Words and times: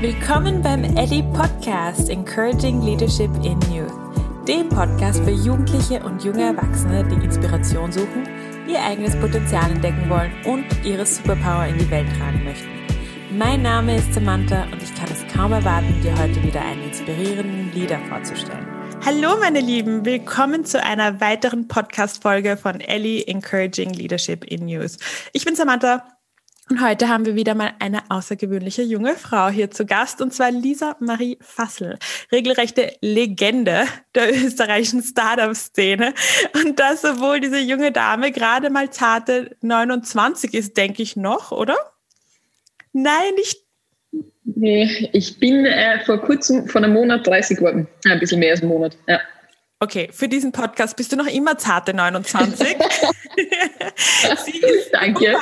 Willkommen 0.00 0.62
beim 0.62 0.82
Ellie 0.96 1.22
Podcast 1.34 2.08
Encouraging 2.08 2.80
Leadership 2.80 3.30
in 3.44 3.60
Youth, 3.70 3.92
dem 4.48 4.70
Podcast 4.70 5.22
für 5.22 5.30
Jugendliche 5.30 6.02
und 6.02 6.24
junge 6.24 6.42
Erwachsene, 6.42 7.04
die 7.06 7.22
Inspiration 7.22 7.92
suchen, 7.92 8.26
ihr 8.66 8.80
eigenes 8.80 9.14
Potenzial 9.16 9.70
entdecken 9.70 10.08
wollen 10.08 10.32
und 10.46 10.64
ihre 10.86 11.04
Superpower 11.04 11.66
in 11.66 11.76
die 11.76 11.90
Welt 11.90 12.08
tragen 12.16 12.42
möchten. 12.44 12.70
Mein 13.36 13.60
Name 13.60 13.98
ist 13.98 14.14
Samantha 14.14 14.62
und 14.72 14.82
ich 14.82 14.94
kann 14.94 15.10
es 15.12 15.22
kaum 15.34 15.52
erwarten, 15.52 16.00
dir 16.00 16.18
heute 16.18 16.42
wieder 16.42 16.62
einen 16.62 16.84
inspirierenden 16.84 17.70
Leader 17.74 17.98
vorzustellen. 18.08 18.66
Hallo 19.04 19.38
meine 19.38 19.60
Lieben, 19.60 20.06
willkommen 20.06 20.64
zu 20.64 20.82
einer 20.82 21.20
weiteren 21.20 21.68
Podcast-Folge 21.68 22.56
von 22.56 22.80
Ellie 22.80 23.22
Encouraging 23.26 23.92
Leadership 23.92 24.44
in 24.44 24.64
News. 24.64 24.96
Ich 25.34 25.44
bin 25.44 25.56
Samantha 25.56 26.06
und 26.70 26.80
heute 26.80 27.08
haben 27.08 27.26
wir 27.26 27.34
wieder 27.34 27.54
mal 27.56 27.72
eine 27.80 28.02
außergewöhnliche 28.10 28.82
junge 28.82 29.16
Frau 29.16 29.48
hier 29.48 29.70
zu 29.72 29.84
Gast, 29.84 30.22
und 30.22 30.32
zwar 30.32 30.52
Lisa 30.52 30.96
Marie 31.00 31.36
Fassel, 31.40 31.98
regelrechte 32.30 32.92
Legende 33.00 33.86
der 34.14 34.32
österreichischen 34.32 35.02
Startup-Szene. 35.02 36.14
Und 36.54 36.78
das, 36.78 37.04
obwohl 37.04 37.40
diese 37.40 37.58
junge 37.58 37.90
Dame 37.90 38.30
gerade 38.30 38.70
mal 38.70 38.88
zarte 38.90 39.56
29 39.62 40.54
ist, 40.54 40.76
denke 40.76 41.02
ich 41.02 41.16
noch, 41.16 41.50
oder? 41.50 41.76
Nein, 42.92 43.34
nicht. 43.36 43.64
Nee, 44.44 45.10
ich 45.12 45.38
bin 45.38 45.66
äh, 45.66 46.04
vor 46.04 46.18
kurzem, 46.18 46.68
vor 46.68 46.82
einem 46.82 46.92
Monat 46.92 47.26
30 47.26 47.58
geworden. 47.58 47.88
Ein 48.04 48.20
bisschen 48.20 48.38
mehr 48.38 48.52
als 48.52 48.62
ein 48.62 48.68
Monat, 48.68 48.96
ja. 49.08 49.20
Okay, 49.82 50.10
für 50.12 50.28
diesen 50.28 50.52
Podcast 50.52 50.96
bist 50.96 51.10
du 51.10 51.16
noch 51.16 51.26
immer 51.26 51.56
zarte 51.56 51.94
29. 51.94 52.76
Danke. 54.92 55.36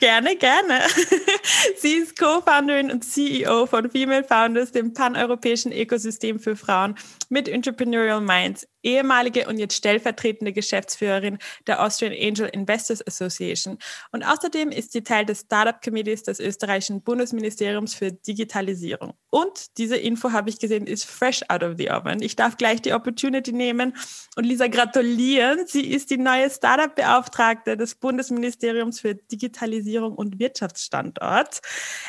Gerne, 0.00 0.36
gerne. 0.36 0.80
Sie 1.78 1.94
ist 1.94 2.18
Co-Founderin 2.18 2.90
und 2.90 3.04
CEO 3.04 3.66
von 3.66 3.90
Female 3.90 4.24
Founders, 4.24 4.72
dem 4.72 4.92
paneuropäischen 4.92 5.72
Ökosystem 5.72 6.38
für 6.38 6.56
Frauen 6.56 6.96
mit 7.28 7.48
Entrepreneurial 7.48 8.20
Minds 8.20 8.66
ehemalige 8.84 9.48
und 9.48 9.58
jetzt 9.58 9.76
stellvertretende 9.76 10.52
Geschäftsführerin 10.52 11.38
der 11.66 11.82
Austrian 11.82 12.12
Angel 12.12 12.48
Investors 12.48 13.06
Association. 13.06 13.78
Und 14.12 14.22
außerdem 14.22 14.70
ist 14.70 14.92
sie 14.92 15.02
Teil 15.02 15.24
des 15.24 15.40
Startup 15.40 15.80
Committees 15.82 16.22
des 16.22 16.40
österreichischen 16.40 17.02
Bundesministeriums 17.02 17.94
für 17.94 18.12
Digitalisierung. 18.12 19.14
Und 19.30 19.78
diese 19.78 19.96
Info 19.96 20.32
habe 20.32 20.50
ich 20.50 20.58
gesehen, 20.58 20.86
ist 20.86 21.04
fresh 21.04 21.42
out 21.48 21.62
of 21.62 21.74
the 21.78 21.90
oven. 21.90 22.22
Ich 22.22 22.36
darf 22.36 22.56
gleich 22.56 22.82
die 22.82 22.92
Opportunity 22.92 23.52
nehmen 23.52 23.96
und 24.36 24.44
Lisa 24.44 24.68
gratulieren. 24.68 25.66
Sie 25.66 25.86
ist 25.86 26.10
die 26.10 26.18
neue 26.18 26.50
Startup-Beauftragte 26.50 27.76
des 27.76 27.94
Bundesministeriums 27.94 29.00
für 29.00 29.14
Digitalisierung 29.14 30.14
und 30.14 30.38
Wirtschaftsstandort. 30.38 31.60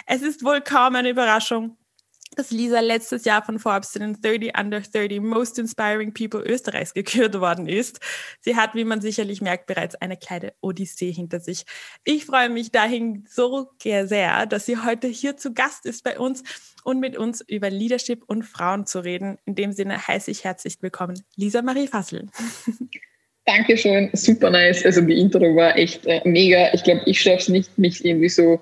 Es 0.05 0.21
ist 0.21 0.43
wohl 0.43 0.61
kaum 0.61 0.95
eine 0.95 1.09
Überraschung, 1.09 1.77
dass 2.36 2.52
Lisa 2.52 2.80
letztes 2.80 3.25
Jahr 3.25 3.44
von 3.44 3.59
Forbes 3.59 3.91
zu 3.91 4.00
den 4.00 4.22
30 4.22 4.58
Under 4.58 4.81
30 4.81 5.22
Most 5.22 5.59
Inspiring 5.59 6.14
People 6.14 6.42
Österreichs 6.42 6.94
gekürt 6.94 7.39
worden 7.39 7.67
ist. 7.67 8.00
Sie 8.42 8.55
hat, 8.55 8.75
wie 8.75 8.83
man 8.83 9.02
sicherlich 9.02 9.42
merkt, 9.42 9.67
bereits 9.67 9.95
eine 9.95 10.17
kleine 10.17 10.53
Odyssee 10.61 11.11
hinter 11.11 11.39
sich. 11.39 11.66
Ich 12.03 12.25
freue 12.25 12.50
mich 12.50 12.72
dahin 12.72 13.25
so 13.30 13.69
sehr, 13.81 14.45
dass 14.45 14.66
sie 14.66 14.77
heute 14.77 15.08
hier 15.08 15.38
zu 15.38 15.53
Gast 15.53 15.86
ist 15.86 16.03
bei 16.03 16.19
uns 16.19 16.44
und 16.83 17.00
mit 17.00 17.17
uns 17.17 17.42
über 17.42 17.69
Leadership 17.69 18.23
und 18.27 18.44
Frauen 18.44 18.86
zu 18.86 18.99
reden. 18.99 19.38
In 19.45 19.55
dem 19.55 19.72
Sinne 19.72 20.08
heiße 20.08 20.31
ich 20.31 20.44
herzlich 20.44 20.77
willkommen 20.81 21.22
Lisa 21.36 21.61
Marie 21.61 21.88
Fassel. 21.88 22.27
Dankeschön, 23.45 24.09
super 24.14 24.49
nice. 24.49 24.83
Also 24.86 25.02
die 25.02 25.20
Intro 25.20 25.55
war 25.55 25.77
echt 25.77 26.05
äh, 26.08 26.22
mega. 26.25 26.73
Ich 26.73 26.83
glaube, 26.83 27.02
ich 27.05 27.22
schaffe 27.22 27.38
es 27.38 27.49
nicht, 27.49 27.77
mich 27.77 28.03
irgendwie 28.03 28.30
so 28.30 28.59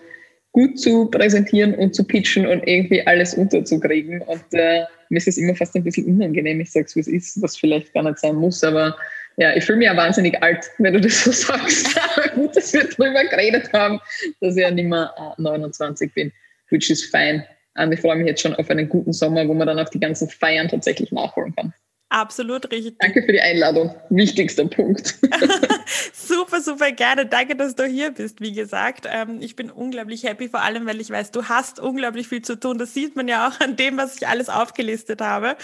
gut 0.53 0.79
zu 0.79 1.07
präsentieren 1.07 1.75
und 1.75 1.93
zu 1.93 2.03
pitchen 2.03 2.47
und 2.47 2.65
irgendwie 2.65 3.05
alles 3.05 3.33
unterzukriegen. 3.33 4.21
Und 4.21 4.45
äh, 4.53 4.83
mir 5.09 5.17
ist 5.17 5.27
es 5.27 5.37
immer 5.37 5.55
fast 5.55 5.75
ein 5.75 5.83
bisschen 5.83 6.05
unangenehm, 6.05 6.61
ich 6.61 6.71
sage 6.71 6.85
es, 6.85 6.95
wie 6.95 7.01
es 7.01 7.07
ist, 7.07 7.41
was 7.41 7.57
vielleicht 7.57 7.93
gar 7.93 8.03
nicht 8.03 8.19
sein 8.19 8.35
muss, 8.35 8.63
aber 8.63 8.95
ja, 9.37 9.55
ich 9.55 9.65
fühle 9.65 9.79
mich 9.79 9.87
ja 9.87 9.97
wahnsinnig 9.97 10.41
alt, 10.43 10.69
wenn 10.77 10.93
du 10.93 11.01
das 11.01 11.23
so 11.23 11.31
sagst. 11.31 11.99
gut, 12.35 12.55
dass 12.55 12.71
wir 12.71 12.83
drüber 12.83 13.23
geredet 13.25 13.73
haben, 13.73 13.99
dass 14.41 14.55
ich 14.55 14.61
ja 14.61 14.71
nicht 14.71 14.87
mehr 14.87 15.11
29 15.37 16.13
bin, 16.13 16.31
which 16.69 16.89
is 16.89 17.03
fine. 17.03 17.45
Und 17.75 17.91
ich 17.91 17.99
freue 17.99 18.17
mich 18.17 18.27
jetzt 18.27 18.41
schon 18.41 18.53
auf 18.55 18.69
einen 18.69 18.87
guten 18.87 19.11
Sommer, 19.11 19.47
wo 19.47 19.55
man 19.55 19.65
dann 19.65 19.79
auch 19.79 19.89
die 19.89 19.99
ganzen 19.99 20.29
Feiern 20.29 20.67
tatsächlich 20.67 21.11
nachholen 21.11 21.55
kann. 21.55 21.73
Absolut 22.09 22.71
richtig. 22.71 22.93
Danke 22.99 23.23
für 23.23 23.31
die 23.31 23.41
Einladung. 23.41 23.95
Wichtigster 24.11 24.65
Punkt. 24.65 25.17
super, 26.33 26.61
super 26.61 26.91
gerne. 26.91 27.25
Danke, 27.25 27.55
dass 27.55 27.75
du 27.75 27.85
hier 27.85 28.11
bist, 28.11 28.41
wie 28.41 28.53
gesagt. 28.53 29.07
Ähm, 29.09 29.41
ich 29.41 29.55
bin 29.55 29.69
unglaublich 29.69 30.23
happy, 30.23 30.49
vor 30.49 30.61
allem, 30.61 30.85
weil 30.85 30.99
ich 30.99 31.09
weiß, 31.09 31.31
du 31.31 31.47
hast 31.47 31.79
unglaublich 31.79 32.27
viel 32.27 32.41
zu 32.41 32.59
tun. 32.59 32.77
Das 32.77 32.93
sieht 32.93 33.15
man 33.15 33.27
ja 33.27 33.47
auch 33.47 33.59
an 33.59 33.75
dem, 33.75 33.97
was 33.97 34.17
ich 34.17 34.27
alles 34.27 34.49
aufgelistet 34.49 35.21
habe. 35.21 35.55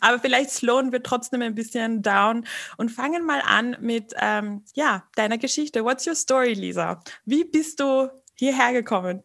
Aber 0.00 0.18
vielleicht 0.18 0.50
slowen 0.50 0.92
wir 0.92 1.02
trotzdem 1.02 1.42
ein 1.42 1.54
bisschen 1.54 2.02
down 2.02 2.46
und 2.76 2.90
fangen 2.90 3.24
mal 3.24 3.42
an 3.44 3.76
mit 3.80 4.14
ähm, 4.20 4.64
ja, 4.74 5.04
deiner 5.16 5.38
Geschichte. 5.38 5.84
What's 5.84 6.06
your 6.06 6.14
story, 6.14 6.54
Lisa? 6.54 7.02
Wie 7.24 7.44
bist 7.44 7.80
du 7.80 8.08
hierher 8.34 8.72
gekommen? 8.72 9.22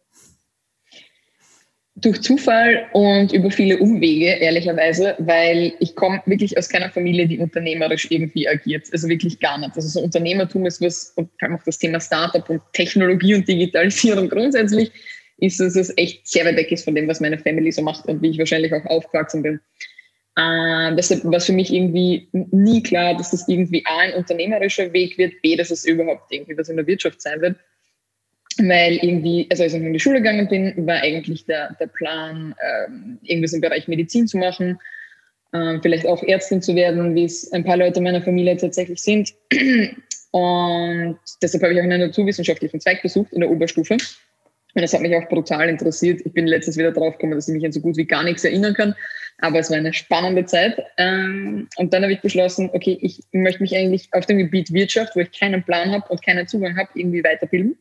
Durch 1.99 2.21
Zufall 2.21 2.85
und 2.93 3.33
über 3.33 3.49
viele 3.49 3.79
Umwege, 3.79 4.27
ehrlicherweise, 4.27 5.15
weil 5.17 5.73
ich 5.79 5.95
komme 5.95 6.21
wirklich 6.27 6.55
aus 6.55 6.69
keiner 6.69 6.91
Familie, 6.91 7.27
die 7.27 7.39
unternehmerisch 7.39 8.07
irgendwie 8.11 8.47
agiert. 8.47 8.87
Also 8.91 9.09
wirklich 9.09 9.39
gar 9.39 9.57
nicht. 9.57 9.75
Also 9.75 9.87
so 9.87 10.01
Unternehmertum 10.01 10.67
ist 10.67 10.79
was, 10.79 11.13
und 11.15 11.29
vor 11.39 11.49
allem 11.49 11.57
auch 11.57 11.63
das 11.63 11.79
Thema 11.79 11.99
Startup 11.99 12.47
und 12.49 12.61
Technologie 12.73 13.33
und 13.33 13.47
Digitalisierung 13.47 14.29
grundsätzlich, 14.29 14.91
ist, 15.39 15.59
es 15.59 15.93
echt 15.97 16.27
sehr 16.27 16.45
weit 16.45 16.57
weg 16.57 16.71
ist 16.71 16.83
von 16.83 16.95
dem, 16.95 17.07
was 17.07 17.19
meine 17.19 17.37
Family 17.37 17.71
so 17.71 17.81
macht 17.81 18.05
und 18.07 18.21
wie 18.21 18.29
ich 18.29 18.39
wahrscheinlich 18.39 18.73
auch 18.73 18.85
aufgewachsen 18.85 19.43
bin. 19.43 19.59
Äh, 20.35 20.95
deshalb 20.95 21.23
war 21.25 21.33
es 21.33 21.45
für 21.45 21.53
mich 21.53 21.73
irgendwie 21.73 22.27
nie 22.31 22.83
klar, 22.83 23.15
dass 23.15 23.31
das 23.31 23.47
irgendwie 23.47 23.83
A, 23.85 23.99
ein 23.99 24.13
unternehmerischer 24.13 24.93
Weg 24.93 25.17
wird, 25.17 25.41
B, 25.41 25.55
dass 25.55 25.71
es 25.71 25.85
überhaupt 25.85 26.31
irgendwie 26.31 26.57
was 26.57 26.69
in 26.69 26.77
der 26.77 26.87
Wirtschaft 26.87 27.21
sein 27.21 27.41
wird 27.41 27.55
weil 28.59 28.97
irgendwie, 28.97 29.47
also 29.49 29.63
als 29.63 29.73
ich 29.73 29.81
in 29.81 29.93
die 29.93 29.99
Schule 29.99 30.17
gegangen 30.17 30.47
bin, 30.47 30.73
war 30.87 31.01
eigentlich 31.01 31.45
der, 31.45 31.75
der 31.79 31.87
Plan, 31.87 32.55
ähm, 32.61 33.19
irgendwas 33.23 33.53
im 33.53 33.61
Bereich 33.61 33.87
Medizin 33.87 34.27
zu 34.27 34.37
machen, 34.37 34.79
ähm, 35.53 35.79
vielleicht 35.81 36.05
auch 36.07 36.23
Ärztin 36.23 36.61
zu 36.61 36.75
werden, 36.75 37.15
wie 37.15 37.25
es 37.25 37.51
ein 37.51 37.63
paar 37.63 37.77
Leute 37.77 38.01
meiner 38.01 38.21
Familie 38.21 38.57
tatsächlich 38.57 39.01
sind. 39.01 39.33
Und 40.31 41.17
deshalb 41.41 41.63
habe 41.63 41.73
ich 41.73 41.79
auch 41.79 41.83
einen 41.83 42.01
naturwissenschaftlichen 42.01 42.79
Zweig 42.79 43.01
besucht 43.01 43.31
in 43.33 43.41
der 43.41 43.49
Oberstufe. 43.49 43.93
Und 43.93 44.81
das 44.81 44.93
hat 44.93 45.01
mich 45.01 45.15
auch 45.15 45.27
brutal 45.29 45.69
interessiert. 45.69 46.21
Ich 46.25 46.33
bin 46.33 46.45
letztens 46.45 46.77
wieder 46.77 46.91
drauf 46.91 47.13
gekommen, 47.13 47.33
dass 47.33 47.47
ich 47.47 47.55
mich 47.55 47.65
an 47.65 47.71
so 47.71 47.79
gut 47.79 47.97
wie 47.97 48.05
gar 48.05 48.23
nichts 48.23 48.43
erinnern 48.43 48.73
kann. 48.73 48.93
Aber 49.39 49.59
es 49.59 49.69
war 49.69 49.77
eine 49.77 49.93
spannende 49.93 50.45
Zeit. 50.45 50.79
Ähm, 50.97 51.67
und 51.77 51.93
dann 51.93 52.03
habe 52.03 52.13
ich 52.13 52.21
beschlossen, 52.21 52.69
okay, 52.73 52.97
ich 53.01 53.21
möchte 53.31 53.61
mich 53.61 53.75
eigentlich 53.75 54.09
auf 54.11 54.25
dem 54.25 54.37
Gebiet 54.37 54.73
Wirtschaft, 54.73 55.15
wo 55.15 55.21
ich 55.21 55.31
keinen 55.31 55.63
Plan 55.63 55.91
habe 55.91 56.07
und 56.09 56.23
keinen 56.23 56.47
Zugang 56.47 56.77
habe, 56.77 56.89
irgendwie 56.93 57.23
weiterbilden 57.23 57.77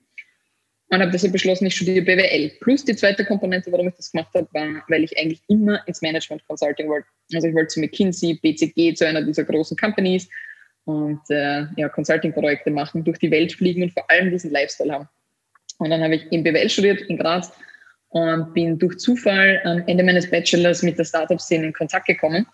und 0.88 1.00
habe 1.00 1.10
deshalb 1.10 1.32
beschlossen, 1.32 1.66
ich 1.66 1.74
studiere 1.74 2.04
BWL. 2.04 2.52
Plus 2.60 2.84
die 2.84 2.94
zweite 2.94 3.24
Komponente, 3.24 3.72
warum 3.72 3.88
ich 3.88 3.94
das 3.94 4.12
gemacht 4.12 4.32
habe, 4.34 4.46
war, 4.52 4.84
weil 4.88 5.02
ich 5.02 5.18
eigentlich 5.18 5.40
immer 5.48 5.86
ins 5.86 6.00
Management 6.00 6.46
Consulting 6.46 6.88
wollte. 6.88 7.08
Also 7.34 7.48
ich 7.48 7.54
wollte 7.54 7.68
zu 7.68 7.80
McKinsey, 7.80 8.38
BCG, 8.40 8.94
zu 8.94 9.06
einer 9.06 9.22
dieser 9.22 9.44
großen 9.44 9.76
Companies 9.76 10.28
und 10.84 11.20
äh, 11.30 11.66
ja, 11.76 11.88
Consulting-Projekte 11.88 12.70
machen, 12.70 13.02
durch 13.02 13.18
die 13.18 13.30
Welt 13.30 13.52
fliegen 13.52 13.82
und 13.82 13.92
vor 13.92 14.08
allem 14.08 14.30
diesen 14.30 14.52
Lifestyle 14.52 14.92
haben. 14.92 15.08
Und 15.78 15.90
dann 15.90 16.02
habe 16.02 16.14
ich 16.14 16.30
in 16.30 16.44
BWL 16.44 16.70
studiert 16.70 17.00
in 17.02 17.18
Graz 17.18 17.52
und 18.10 18.54
bin 18.54 18.78
durch 18.78 18.98
Zufall 18.98 19.60
am 19.64 19.82
Ende 19.88 20.04
meines 20.04 20.30
Bachelors 20.30 20.82
mit 20.82 20.98
der 20.98 21.04
Startup-Szene 21.04 21.66
in 21.66 21.72
Kontakt 21.72 22.06
gekommen 22.06 22.46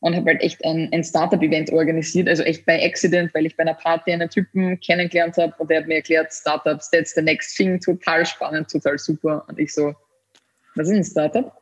und 0.00 0.14
habe 0.14 0.30
halt 0.30 0.42
echt 0.42 0.64
ein, 0.64 0.88
ein 0.92 1.02
Startup-Event 1.02 1.72
organisiert, 1.72 2.28
also 2.28 2.42
echt 2.44 2.64
bei 2.66 2.84
Accident, 2.84 3.34
weil 3.34 3.46
ich 3.46 3.56
bei 3.56 3.62
einer 3.62 3.74
Party 3.74 4.12
einen 4.12 4.30
Typen 4.30 4.78
kennengelernt 4.80 5.36
habe 5.36 5.54
und 5.58 5.70
der 5.70 5.78
hat 5.80 5.88
mir 5.88 5.96
erklärt, 5.96 6.32
Startups, 6.32 6.90
that's 6.90 7.14
the 7.14 7.22
next 7.22 7.56
thing, 7.56 7.80
total 7.80 8.24
spannend, 8.24 8.70
total 8.70 8.98
super. 8.98 9.44
Und 9.48 9.58
ich 9.58 9.72
so, 9.72 9.94
was 10.76 10.88
ist 10.88 10.94
ein 10.94 11.04
Startup? 11.04 11.52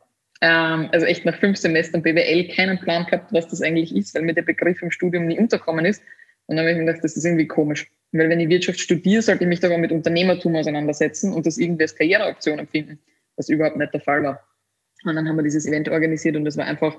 Ähm, 0.41 0.89
also 0.91 1.05
echt 1.07 1.25
nach 1.25 1.37
fünf 1.39 1.57
Semestern 1.57 2.03
BWL 2.03 2.47
keinen 2.49 2.79
Plan 2.79 3.05
gehabt, 3.05 3.33
was 3.33 3.47
das 3.47 3.61
eigentlich 3.61 3.95
ist, 3.95 4.13
weil 4.13 4.21
mir 4.21 4.35
der 4.35 4.43
Begriff 4.43 4.81
im 4.83 4.91
Studium 4.91 5.25
nie 5.25 5.39
unterkommen 5.39 5.85
ist. 5.85 6.03
Und 6.45 6.55
dann 6.55 6.65
habe 6.65 6.71
ich 6.71 6.77
mir 6.77 6.85
gedacht, 6.85 7.03
das 7.03 7.17
ist 7.17 7.25
irgendwie 7.25 7.47
komisch. 7.47 7.89
Weil 8.11 8.29
wenn 8.29 8.39
ich 8.39 8.47
Wirtschaft 8.47 8.79
studiere, 8.79 9.21
sollte 9.21 9.43
ich 9.43 9.49
mich 9.49 9.59
doch 9.59 9.75
mit 9.77 9.91
Unternehmertum 9.91 10.55
auseinandersetzen 10.55 11.33
und 11.33 11.45
das 11.45 11.57
irgendwie 11.57 11.83
als 11.83 11.95
Karriereoption 11.95 12.59
empfinden, 12.59 12.99
was 13.35 13.49
überhaupt 13.49 13.77
nicht 13.77 13.93
der 13.93 14.01
Fall 14.01 14.23
war. 14.23 14.43
Und 15.03 15.15
dann 15.15 15.27
haben 15.27 15.35
wir 15.35 15.43
dieses 15.43 15.65
Event 15.65 15.89
organisiert 15.89 16.35
und 16.35 16.45
das 16.45 16.55
war 16.55 16.65
einfach 16.65 16.95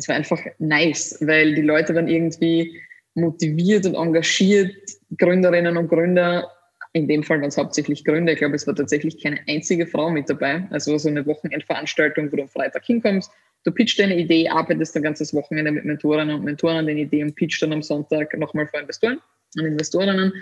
es 0.00 0.08
war 0.08 0.16
einfach 0.16 0.40
nice, 0.58 1.18
weil 1.20 1.54
die 1.54 1.62
Leute 1.62 1.94
waren 1.94 2.08
irgendwie 2.08 2.80
motiviert 3.14 3.86
und 3.86 3.94
engagiert, 3.94 4.74
Gründerinnen 5.16 5.76
und 5.76 5.88
Gründer. 5.88 6.50
In 6.92 7.06
dem 7.06 7.22
Fall 7.22 7.40
waren 7.40 7.48
es 7.48 7.58
hauptsächlich 7.58 8.04
Gründer. 8.04 8.32
Ich 8.32 8.38
glaube, 8.38 8.56
es 8.56 8.66
war 8.66 8.74
tatsächlich 8.74 9.22
keine 9.22 9.40
einzige 9.48 9.86
Frau 9.86 10.10
mit 10.10 10.28
dabei. 10.28 10.66
Also 10.70 10.96
so 10.98 11.08
eine 11.08 11.24
Wochenendveranstaltung, 11.26 12.32
wo 12.32 12.36
du 12.36 12.42
am 12.42 12.48
Freitag 12.48 12.84
hinkommst, 12.84 13.30
du 13.64 13.72
pitchst 13.72 13.98
deine 13.98 14.16
Idee, 14.16 14.48
arbeitest 14.48 14.96
ein 14.96 15.02
ganzes 15.02 15.34
Wochenende 15.34 15.70
mit 15.70 15.84
Mentorinnen 15.84 16.34
und 16.34 16.44
Mentoren 16.44 16.78
an 16.78 16.86
den 16.86 16.98
Ideen 16.98 17.28
und 17.28 17.36
pitchst 17.36 17.62
dann 17.62 17.72
am 17.72 17.82
Sonntag 17.82 18.36
nochmal 18.38 18.66
vor 18.66 18.80
Investoren 18.80 19.20
und 19.56 19.64
Investorinnen. 19.66 20.32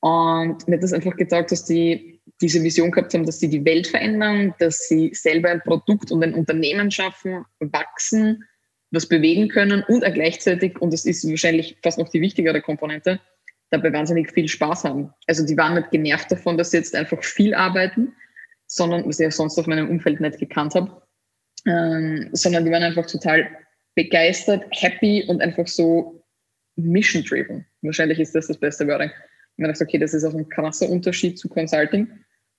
Und 0.00 0.68
mir 0.68 0.76
hat 0.76 0.82
das 0.82 0.92
einfach 0.92 1.16
gezeigt, 1.16 1.50
dass 1.50 1.64
die 1.64 2.20
diese 2.40 2.62
Vision 2.62 2.90
gehabt 2.90 3.14
haben, 3.14 3.24
dass 3.24 3.40
sie 3.40 3.48
die 3.48 3.64
Welt 3.64 3.86
verändern, 3.86 4.54
dass 4.58 4.88
sie 4.88 5.10
selber 5.14 5.50
ein 5.50 5.62
Produkt 5.62 6.10
und 6.10 6.22
ein 6.22 6.34
Unternehmen 6.34 6.90
schaffen, 6.90 7.44
wachsen, 7.60 8.44
was 8.96 9.06
bewegen 9.06 9.48
können 9.48 9.84
und 9.86 10.04
auch 10.04 10.12
gleichzeitig, 10.12 10.80
und 10.80 10.92
das 10.92 11.04
ist 11.04 11.28
wahrscheinlich 11.28 11.76
fast 11.82 11.98
noch 11.98 12.08
die 12.08 12.20
wichtigere 12.20 12.60
Komponente, 12.60 13.20
dabei 13.70 13.92
wahnsinnig 13.92 14.32
viel 14.32 14.48
Spaß 14.48 14.84
haben. 14.84 15.12
Also 15.26 15.44
die 15.46 15.56
waren 15.56 15.74
nicht 15.74 15.90
genervt 15.90 16.30
davon, 16.30 16.56
dass 16.56 16.70
sie 16.70 16.78
jetzt 16.78 16.94
einfach 16.94 17.22
viel 17.22 17.54
arbeiten, 17.54 18.12
sondern, 18.66 19.06
was 19.06 19.20
ich 19.20 19.24
ja 19.24 19.30
sonst 19.30 19.58
auf 19.58 19.66
meinem 19.66 19.88
Umfeld 19.88 20.20
nicht 20.20 20.38
gekannt 20.38 20.74
habe, 20.74 21.02
ähm, 21.66 22.28
sondern 22.32 22.64
die 22.64 22.70
waren 22.70 22.82
einfach 22.82 23.06
total 23.06 23.48
begeistert, 23.94 24.64
happy 24.70 25.24
und 25.28 25.40
einfach 25.40 25.66
so 25.66 26.24
mission-driven. 26.76 27.64
Wahrscheinlich 27.82 28.18
ist 28.20 28.34
das 28.34 28.48
das 28.48 28.58
beste 28.58 28.86
Wording. 28.86 29.10
Und 29.10 29.62
man 29.62 29.70
dachte, 29.70 29.84
okay, 29.84 29.98
das 29.98 30.14
ist 30.14 30.24
auch 30.24 30.34
ein 30.34 30.48
krasser 30.48 30.88
Unterschied 30.88 31.38
zu 31.38 31.48
Consulting 31.48 32.08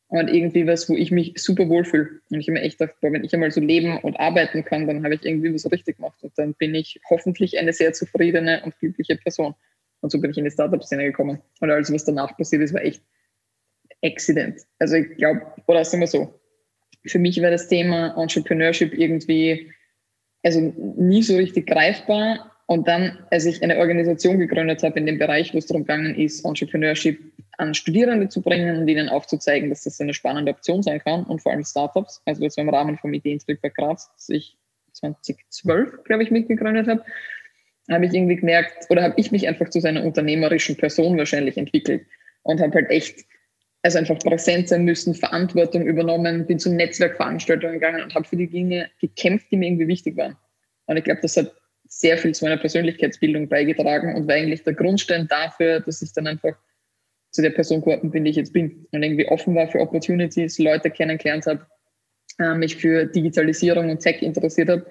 und 0.09 0.29
irgendwie 0.29 0.65
was, 0.65 0.89
wo 0.89 0.95
ich 0.95 1.11
mich 1.11 1.33
super 1.35 1.67
wohlfühle. 1.67 2.21
Und 2.29 2.39
ich 2.39 2.47
habe 2.47 2.53
mir 2.53 2.61
echt 2.61 2.79
gedacht, 2.79 2.95
wenn 3.01 3.23
ich 3.23 3.33
einmal 3.33 3.51
so 3.51 3.59
leben 3.59 3.97
und 3.99 4.19
arbeiten 4.19 4.63
kann, 4.63 4.87
dann 4.87 5.03
habe 5.03 5.15
ich 5.15 5.25
irgendwie 5.25 5.53
was 5.53 5.69
richtig 5.71 5.97
gemacht. 5.97 6.17
Und 6.21 6.31
dann 6.37 6.53
bin 6.53 6.73
ich 6.75 6.99
hoffentlich 7.09 7.57
eine 7.57 7.73
sehr 7.73 7.93
zufriedene 7.93 8.61
und 8.63 8.77
glückliche 8.79 9.17
Person. 9.17 9.53
Und 10.01 10.11
so 10.11 10.21
bin 10.21 10.31
ich 10.31 10.37
in 10.37 10.45
die 10.45 10.51
Startup-Szene 10.51 11.05
gekommen. 11.05 11.41
Und 11.59 11.71
alles, 11.71 11.91
was 11.91 12.05
danach 12.05 12.37
passiert 12.37 12.61
ist, 12.61 12.73
war 12.73 12.83
echt 12.83 13.01
Accident. 14.03 14.61
Also 14.79 14.95
ich 14.95 15.17
glaube, 15.17 15.41
oder 15.65 15.83
sagen 15.83 16.01
wir 16.01 16.07
so, 16.07 16.33
für 17.05 17.19
mich 17.19 17.41
war 17.41 17.51
das 17.51 17.67
Thema 17.67 18.15
Entrepreneurship 18.17 18.93
irgendwie 18.93 19.71
also 20.43 20.61
nie 20.61 21.23
so 21.23 21.35
richtig 21.35 21.67
greifbar. 21.67 22.56
Und 22.67 22.87
dann, 22.87 23.17
als 23.31 23.45
ich 23.45 23.63
eine 23.63 23.77
Organisation 23.77 24.39
gegründet 24.39 24.83
habe 24.83 24.99
in 24.99 25.05
dem 25.05 25.17
Bereich, 25.17 25.53
wo 25.53 25.57
es 25.57 25.67
darum 25.67 25.83
gegangen 25.83 26.15
ist, 26.15 26.43
Entrepreneurship 26.43 27.17
an 27.57 27.73
Studierende 27.73 28.27
zu 28.27 28.41
bringen 28.41 28.77
und 28.77 28.87
ihnen 28.87 29.07
aufzuzeigen, 29.07 29.69
dass 29.69 29.83
das 29.83 29.99
eine 30.01 30.13
spannende 30.13 30.51
Option 30.51 30.83
sein 30.83 30.99
kann 30.99 31.23
und 31.23 31.41
vor 31.41 31.53
allem 31.53 31.63
Startups, 31.63 32.21
also 32.25 32.43
das 32.43 32.57
war 32.57 32.65
im 32.65 32.69
Rahmen 32.69 32.97
vom 32.97 33.13
Ideentrick 33.13 33.61
bei 33.61 33.69
Graz, 33.69 34.11
das 34.13 34.29
ich 34.29 34.57
2012, 34.93 36.03
glaube 36.03 36.23
ich, 36.23 36.29
mitgegründet 36.29 36.87
habe, 36.87 37.03
habe 37.89 38.05
ich 38.05 38.13
irgendwie 38.13 38.35
gemerkt, 38.35 38.85
oder 38.89 39.01
habe 39.01 39.13
ich 39.17 39.31
mich 39.31 39.47
einfach 39.47 39.69
zu 39.69 39.79
seiner 39.79 40.03
unternehmerischen 40.03 40.75
Person 40.75 41.17
wahrscheinlich 41.17 41.57
entwickelt 41.57 42.05
und 42.43 42.59
habe 42.59 42.73
halt 42.73 42.89
echt 42.89 43.25
also 43.81 43.99
einfach 43.99 44.19
präsent 44.19 44.67
sein 44.67 44.83
müssen, 44.83 45.15
Verantwortung 45.15 45.83
übernommen, 45.83 46.45
bin 46.45 46.59
zu 46.59 46.69
Netzwerkveranstaltungen 46.73 47.75
gegangen 47.75 48.03
und 48.03 48.13
habe 48.13 48.27
für 48.27 48.35
die 48.35 48.49
Dinge 48.49 48.89
gekämpft, 48.99 49.47
die 49.51 49.55
mir 49.55 49.67
irgendwie 49.67 49.87
wichtig 49.87 50.17
waren. 50.17 50.35
Und 50.87 50.97
ich 50.97 51.05
glaube, 51.05 51.21
das 51.21 51.37
hat 51.37 51.53
sehr 51.89 52.17
viel 52.17 52.33
zu 52.33 52.45
meiner 52.45 52.57
Persönlichkeitsbildung 52.57 53.47
beigetragen 53.47 54.15
und 54.15 54.27
war 54.27 54.35
eigentlich 54.35 54.63
der 54.63 54.73
Grundstein 54.73 55.27
dafür, 55.27 55.79
dass 55.79 56.01
ich 56.01 56.13
dann 56.13 56.27
einfach 56.27 56.55
zu 57.31 57.41
der 57.41 57.51
Person 57.51 57.81
geworden 57.81 58.11
bin, 58.11 58.23
die 58.23 58.31
ich 58.31 58.37
jetzt 58.37 58.53
bin. 58.53 58.87
Und 58.91 59.03
irgendwie 59.03 59.27
offen 59.27 59.55
war 59.55 59.67
für 59.67 59.79
Opportunities, 59.79 60.57
Leute 60.59 60.89
kennengelernt 60.89 61.45
habe, 61.45 61.65
äh, 62.39 62.55
mich 62.55 62.75
für 62.75 63.05
Digitalisierung 63.05 63.89
und 63.89 63.99
Tech 63.99 64.21
interessiert 64.21 64.69
habe. 64.69 64.85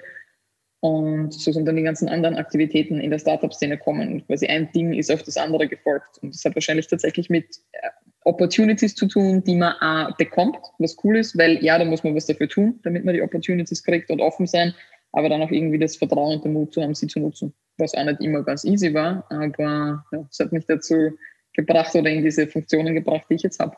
Und 0.81 1.33
so 1.33 1.51
sind 1.51 1.67
dann 1.67 1.77
die 1.77 1.83
ganzen 1.83 2.09
anderen 2.09 2.37
Aktivitäten 2.37 3.01
in 3.01 3.11
der 3.11 3.19
Startup-Szene 3.19 3.79
kommen. 3.79 4.25
Quasi 4.27 4.47
ein 4.47 4.71
Ding 4.73 4.93
ist 4.93 5.11
auf 5.11 5.23
das 5.23 5.37
andere 5.37 5.67
gefolgt. 5.67 6.19
Und 6.23 6.35
das 6.35 6.45
hat 6.45 6.55
wahrscheinlich 6.55 6.87
tatsächlich 6.87 7.31
mit 7.31 7.47
äh, 7.73 7.89
Opportunities 8.25 8.95
zu 8.95 9.07
tun, 9.07 9.43
die 9.45 9.57
man 9.57 9.75
auch 9.81 10.17
bekommt, 10.17 10.59
was 10.79 10.97
cool 11.03 11.17
ist, 11.17 11.39
weil 11.39 11.63
ja, 11.65 11.79
da 11.79 11.85
muss 11.85 12.05
man 12.05 12.15
was 12.15 12.27
dafür 12.27 12.49
tun, 12.49 12.79
damit 12.83 13.05
man 13.05 13.15
die 13.15 13.23
Opportunities 13.23 13.83
kriegt 13.83 14.11
und 14.11 14.21
offen 14.21 14.47
sein, 14.47 14.75
aber 15.17 15.31
dann 15.31 15.41
auch 15.41 15.51
irgendwie 15.51 15.79
das 15.79 15.97
Vertrauen 15.97 16.37
und 16.37 16.45
den 16.45 16.53
Mut 16.53 16.75
zu 16.75 16.83
haben, 16.83 16.95
sie 16.95 17.07
zu 17.07 17.21
nutzen, 17.21 17.55
was 17.79 17.95
auch 17.95 18.05
nicht 18.05 18.21
immer 18.21 18.43
ganz 18.43 18.65
easy 18.65 18.93
war, 18.93 19.25
aber 19.31 20.05
ja, 20.13 20.29
es 20.31 20.39
hat 20.39 20.53
mich 20.53 20.67
dazu 20.67 21.17
gebracht 21.55 21.95
oder 21.95 22.11
in 22.11 22.23
diese 22.23 22.47
Funktionen 22.47 22.95
gebracht, 22.95 23.25
die 23.31 23.35
ich 23.37 23.43
jetzt 23.43 23.59
habe. 23.59 23.75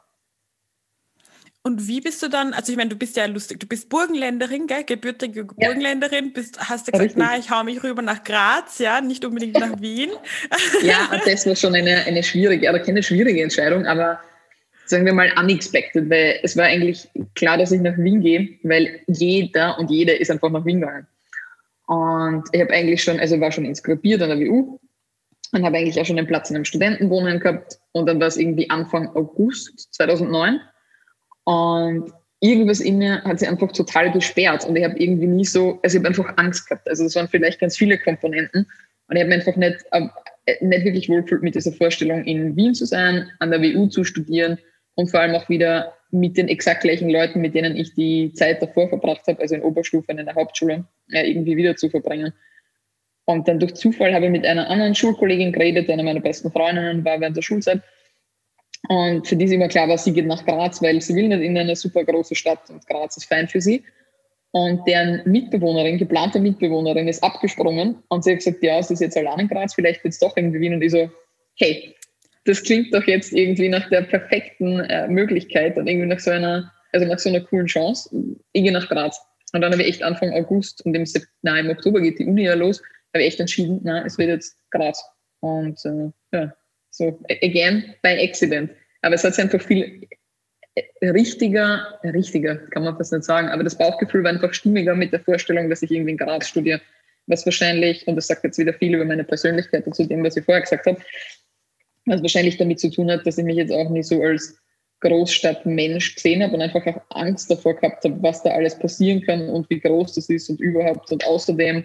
Und 1.63 1.87
wie 1.87 2.01
bist 2.01 2.21
du 2.25 2.29
dann, 2.29 2.55
also 2.55 2.73
ich 2.73 2.77
meine, 2.77 2.91
du 2.91 2.97
bist 2.97 3.17
ja 3.17 3.27
lustig, 3.27 3.61
du 3.61 3.69
bist 3.69 3.89
Burgenländerin, 3.89 4.67
gell? 4.67 4.83
gebürtige. 4.83 5.45
Burgenländerin, 5.45 6.33
bist, 6.33 6.59
hast 6.59 6.89
du 6.89 6.93
gesagt, 6.93 7.11
Richtig. 7.11 7.23
na, 7.25 7.39
ich 7.39 7.51
hau 7.51 7.63
mich 7.63 7.85
rüber 7.85 8.03
nach 8.03 8.25
Graz, 8.25 8.81
ja, 8.81 9.01
nicht 9.01 9.25
unbedingt 9.25 9.61
nach 9.61 9.81
Wien. 9.81 10.11
Ja, 10.83 11.09
das 11.25 11.47
war 11.47 11.55
schon 11.55 11.77
eine, 11.77 12.05
eine 12.05 12.25
schwierige, 12.25 12.69
oder 12.69 12.81
keine 12.81 13.03
schwierige 13.03 13.45
Entscheidung, 13.45 13.87
aber 13.87 14.19
sagen 14.87 15.07
wir 15.07 15.13
mal, 15.13 15.33
unexpected, 15.39 16.11
weil 16.11 16.41
es 16.43 16.57
war 16.57 16.65
eigentlich 16.65 17.09
klar, 17.37 17.59
dass 17.59 17.71
ich 17.71 17.81
nach 17.81 17.97
Wien 17.97 18.23
gehe, 18.23 18.59
weil 18.65 19.03
jeder 19.07 19.79
und 19.79 19.89
jede 19.89 20.15
ist 20.15 20.33
einfach 20.33 20.51
nach 20.51 20.65
Wien 20.65 20.81
gegangen. 20.81 21.07
Und 21.89 22.45
ich 22.53 22.61
habe 22.61 22.73
eigentlich 22.73 23.03
schon, 23.03 23.19
also 23.19 23.41
war 23.41 23.51
schon 23.51 23.65
inskribiert 23.65 24.21
an 24.21 24.29
der 24.29 24.39
WU 24.39 24.79
und 25.53 25.65
habe 25.65 25.79
eigentlich 25.79 25.99
auch 25.99 26.05
schon 26.05 26.19
einen 26.19 26.27
Platz 26.27 26.51
in 26.51 26.57
einem 26.57 26.67
Studentenwohnen 26.67 27.41
gehabt. 27.41 27.79
Und 27.93 28.07
dann 28.07 28.21
war 28.21 28.27
es 28.27 28.37
irgendwie 28.37 28.69
Anfang 28.69 29.09
August 29.17 29.95
2009. 29.95 30.61
Und 31.45 32.13
irgendwas 32.41 32.81
in 32.81 32.99
mir 32.99 33.25
hat 33.25 33.39
sich 33.39 33.49
einfach 33.49 33.73
total 33.73 34.13
gesperrt. 34.13 34.67
Und 34.67 34.77
ich 34.77 34.85
habe 34.85 34.99
irgendwie 34.99 35.27
nie 35.27 35.47
so, 35.47 35.81
also 35.83 35.97
ich 35.97 36.05
habe 36.05 36.09
einfach 36.09 36.37
Angst 36.37 36.69
gehabt. 36.69 36.87
Also 36.91 37.07
es 37.07 37.17
waren 37.17 37.27
vielleicht 37.27 37.59
ganz 37.59 37.79
viele 37.79 37.97
Komponenten. 37.99 38.67
Und 39.09 39.17
ich 39.17 39.23
habe 39.23 39.35
mich 39.35 39.39
einfach 39.39 39.57
nicht, 39.57 39.87
äh, 39.93 40.09
nicht 40.61 40.85
wirklich 40.85 41.09
wohlgefühlt 41.09 41.43
mit 41.43 41.55
dieser 41.55 41.73
Vorstellung, 41.73 42.23
in 42.25 42.55
Wien 42.55 42.75
zu 42.75 42.85
sein, 42.85 43.31
an 43.39 43.51
der 43.51 43.63
WU 43.63 43.87
zu 43.87 44.05
studieren 44.05 44.59
und 44.95 45.11
vor 45.11 45.21
allem 45.21 45.35
auch 45.35 45.49
wieder 45.49 45.95
mit 46.11 46.37
den 46.37 46.49
exakt 46.49 46.83
gleichen 46.83 47.11
Leuten, 47.11 47.41
mit 47.41 47.55
denen 47.55 47.77
ich 47.77 47.95
die 47.95 48.33
Zeit 48.33 48.63
davor 48.63 48.89
verbracht 48.89 49.27
habe, 49.27 49.41
also 49.41 49.55
in 49.55 49.63
Oberstufe, 49.63 50.11
in 50.11 50.25
der 50.25 50.35
Hauptschule, 50.35 50.85
äh, 51.13 51.29
irgendwie 51.29 51.57
wieder 51.57 51.77
zu 51.77 51.91
verbringen. 51.91 52.33
Und 53.27 53.47
dann 53.47 53.59
durch 53.59 53.75
Zufall 53.75 54.15
habe 54.15 54.25
ich 54.25 54.31
mit 54.31 54.47
einer 54.47 54.71
anderen 54.71 54.95
Schulkollegin 54.95 55.53
geredet, 55.53 55.87
die 55.87 55.93
eine 55.93 56.03
meiner 56.03 56.21
besten 56.21 56.51
Freundinnen 56.51 57.05
war 57.05 57.21
während 57.21 57.37
der 57.37 57.43
Schulzeit. 57.43 57.83
Und 58.89 59.27
für 59.27 59.37
die 59.37 59.45
ist 59.45 59.53
immer 59.53 59.69
klar 59.69 59.87
war, 59.89 59.99
sie 59.99 60.15
geht 60.15 60.27
nach 60.27 60.47
Graz, 60.47 60.81
weil 60.81 61.01
sie 61.03 61.15
will 61.15 61.29
nicht 61.29 61.43
in 61.43 61.59
eine 61.59 61.77
super 61.77 62.05
große 62.05 62.35
Stadt 62.35 62.71
und 62.71 62.87
Graz 62.87 63.19
ist 63.19 63.27
fein 63.27 63.49
für 63.49 63.61
sie. 63.61 63.85
Und 64.53 64.87
deren 64.89 65.21
Mitbewohnerin, 65.27 65.99
geplante 65.99 66.41
Mitbewohnerin, 66.41 67.07
ist 67.07 67.23
abgesprungen 67.23 68.03
und 68.09 68.25
sie 68.25 68.31
hat 68.31 68.39
gesagt, 68.39 68.63
ja, 68.63 68.83
sie 68.83 68.95
ist 68.95 69.01
jetzt 69.01 69.17
allein 69.17 69.41
in 69.41 69.49
Graz, 69.49 69.75
vielleicht 69.75 70.03
wird 70.05 70.15
es 70.15 70.21
doch 70.21 70.35
irgendwie 70.35 70.61
Wien. 70.61 70.73
Und 70.73 70.83
ich 70.83 70.93
so, 70.93 71.11
hey, 71.59 71.95
das 72.49 72.63
klingt 72.63 72.95
doch 72.95 73.05
jetzt 73.05 73.33
irgendwie 73.33 73.69
nach 73.69 73.89
der 73.91 74.03
perfekten 74.03 74.81
äh, 74.81 75.07
Möglichkeit 75.07 75.77
und 75.77 75.87
irgendwie 75.87 76.07
nach 76.07 76.19
so 76.19 76.31
einer, 76.31 76.73
also 76.93 77.07
nach 77.07 77.19
so 77.19 77.29
einer 77.29 77.41
coolen 77.41 77.67
Chance. 77.67 78.11
Ich 78.53 78.63
gehe 78.63 78.73
nach 78.73 78.89
Graz. 78.89 79.21
Und 79.53 79.61
dann 79.61 79.73
habe 79.73 79.83
ich 79.83 79.89
echt 79.89 80.03
Anfang 80.03 80.33
August 80.33 80.85
und 80.85 80.95
im, 80.95 81.05
nein, 81.43 81.67
im 81.67 81.71
Oktober 81.71 82.01
geht 82.01 82.19
die 82.19 82.25
Uni 82.25 82.45
ja 82.45 82.55
los, 82.55 82.83
habe 83.15 83.23
ich 83.23 83.29
echt 83.29 83.41
entschieden, 83.41 83.81
na, 83.83 84.05
es 84.05 84.17
wird 84.19 84.31
jetzt 84.31 84.57
Graz. 84.71 85.03
Und 85.41 85.79
äh, 85.85 86.11
ja, 86.37 86.55
so 86.91 87.21
again 87.43 87.95
by 88.03 88.19
accident. 88.19 88.71
Aber 89.03 89.15
es 89.15 89.25
hat 89.25 89.35
sich 89.35 89.45
einfach 89.45 89.61
viel 89.61 90.07
äh, 90.75 91.09
richtiger, 91.11 91.99
richtiger 92.03 92.57
kann 92.57 92.85
man 92.85 92.97
fast 92.97 93.13
nicht 93.13 93.25
sagen, 93.25 93.49
aber 93.49 93.63
das 93.63 93.77
Bauchgefühl 93.77 94.25
war 94.25 94.31
einfach 94.31 94.55
stimmiger 94.55 94.95
mit 94.95 95.13
der 95.13 95.21
Vorstellung, 95.21 95.69
dass 95.69 95.83
ich 95.83 95.91
irgendwie 95.91 96.13
in 96.13 96.19
Graz 96.19 96.49
studiere, 96.49 96.81
was 97.27 97.45
wahrscheinlich, 97.45 98.07
und 98.09 98.17
das 98.17 98.27
sagt 98.27 98.45
jetzt 98.45 98.59
wieder 98.59 98.73
viel 98.73 98.95
über 98.95 99.05
meine 99.05 99.25
Persönlichkeit 99.25 99.87
und 99.87 99.95
zu 99.95 100.07
dem, 100.07 100.25
was 100.25 100.37
ich 100.37 100.45
vorher 100.45 100.63
gesagt 100.63 100.87
habe, 100.87 100.99
was 102.09 102.23
wahrscheinlich 102.23 102.57
damit 102.57 102.81
zu 102.81 102.91
tun 102.91 103.11
hat, 103.11 103.27
dass 103.27 103.39
ich 103.39 103.45
mich 103.45 103.57
jetzt 103.57 103.73
auch 103.73 103.91
nicht 103.91 104.07
so 104.07 104.23
als 104.23 104.59
Großstadtmensch 105.01 106.17
gesehen 106.17 106.43
habe 106.43 106.55
und 106.55 106.63
einfach 106.63 106.85
auch 106.87 107.01
Angst 107.11 107.51
davor 107.51 107.75
gehabt 107.75 108.05
habe, 108.05 108.21
was 108.23 108.43
da 108.43 108.51
alles 108.51 108.79
passieren 108.79 109.23
kann 109.23 109.49
und 109.49 109.69
wie 109.71 109.79
groß 109.81 110.15
das 110.15 110.29
ist 110.29 110.51
und 110.51 110.61
überhaupt 110.61 111.13
und 111.13 111.25
außerdem 111.25 111.85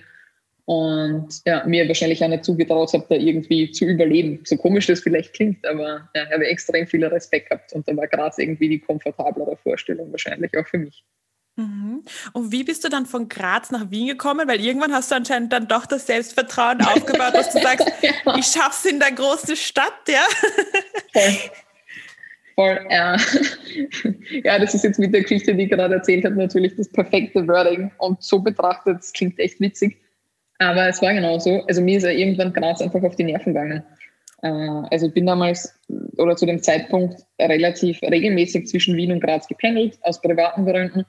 und 0.66 1.42
ja, 1.46 1.66
mir 1.66 1.88
wahrscheinlich 1.88 2.24
auch 2.24 2.30
nicht 2.30 2.46
zugetraut 2.46 2.94
habe, 2.94 3.06
da 3.10 3.16
irgendwie 3.16 3.70
zu 3.72 3.86
überleben. 3.86 4.40
So 4.46 4.56
komisch 4.56 4.88
das 4.88 5.02
vielleicht 5.02 5.34
klingt, 5.34 5.66
aber 5.68 6.10
ja, 6.16 6.24
ich 6.24 6.32
habe 6.32 6.48
extrem 6.48 6.88
viel 6.88 7.04
Respekt 7.06 7.50
gehabt 7.50 7.74
und 7.74 7.88
da 7.88 7.96
war 7.98 8.08
Graz 8.08 8.38
irgendwie 8.38 8.70
die 8.70 8.80
komfortablere 8.80 9.58
Vorstellung 9.58 10.12
wahrscheinlich 10.12 10.58
auch 10.58 10.66
für 10.66 10.78
mich. 10.78 11.04
Mhm. 11.56 12.04
Und 12.34 12.52
wie 12.52 12.64
bist 12.64 12.84
du 12.84 12.90
dann 12.90 13.06
von 13.06 13.30
Graz 13.30 13.70
nach 13.70 13.92
Wien 13.92 14.08
gekommen? 14.08 14.48
Weil 14.48 14.60
irgendwann 14.60 14.94
hast 14.94 15.12
du 15.12 15.16
anscheinend 15.16 15.54
dann 15.54 15.68
doch 15.68 15.86
das 15.86 16.08
Selbstvertrauen 16.08 16.82
aufgebaut, 16.86 17.34
dass 17.34 17.52
du 17.52 17.62
sagst, 17.62 17.88
ja. 18.02 18.36
ich 18.38 18.46
schaff's 18.46 18.86
in 18.86 19.00
der 19.00 19.12
großen 19.12 19.56
Stadt, 19.56 19.94
ja? 20.08 20.24
Voll. 21.14 21.38
Voll, 22.56 22.88
ja. 22.90 23.18
ja, 24.44 24.60
das 24.60 24.76
ist 24.76 24.84
jetzt 24.84 25.00
mit 25.00 25.14
der 25.14 25.22
Geschichte, 25.22 25.56
die 25.56 25.64
ich 25.64 25.70
gerade 25.70 25.96
erzählt 25.96 26.26
habe, 26.26 26.36
natürlich 26.36 26.76
das 26.76 26.90
perfekte 26.90 27.48
Wording. 27.48 27.92
Und 27.98 28.22
so 28.22 28.40
betrachtet, 28.40 28.98
das 29.00 29.14
klingt 29.14 29.40
echt 29.40 29.60
witzig. 29.60 29.98
Aber 30.60 30.88
es 30.88 31.02
war 31.02 31.14
genau 31.14 31.40
so. 31.40 31.64
Also 31.68 31.82
mir 31.82 31.98
ist 31.98 32.04
ja 32.04 32.12
irgendwann 32.12 32.54
Graz 32.54 32.82
einfach 32.82 33.02
auf 33.04 33.16
die 33.16 33.24
Nerven 33.24 33.54
gegangen. 33.54 33.84
Äh, 34.44 34.48
also 34.92 35.08
ich 35.08 35.14
bin 35.14 35.26
damals 35.26 35.80
oder 36.18 36.36
zu 36.36 36.46
dem 36.46 36.62
Zeitpunkt 36.62 37.22
relativ 37.40 38.02
regelmäßig 38.04 38.68
zwischen 38.68 38.96
Wien 38.96 39.12
und 39.12 39.22
Graz 39.22 39.48
gependelt, 39.48 39.98
aus 40.02 40.22
privaten 40.22 40.66
Gründen. 40.66 41.06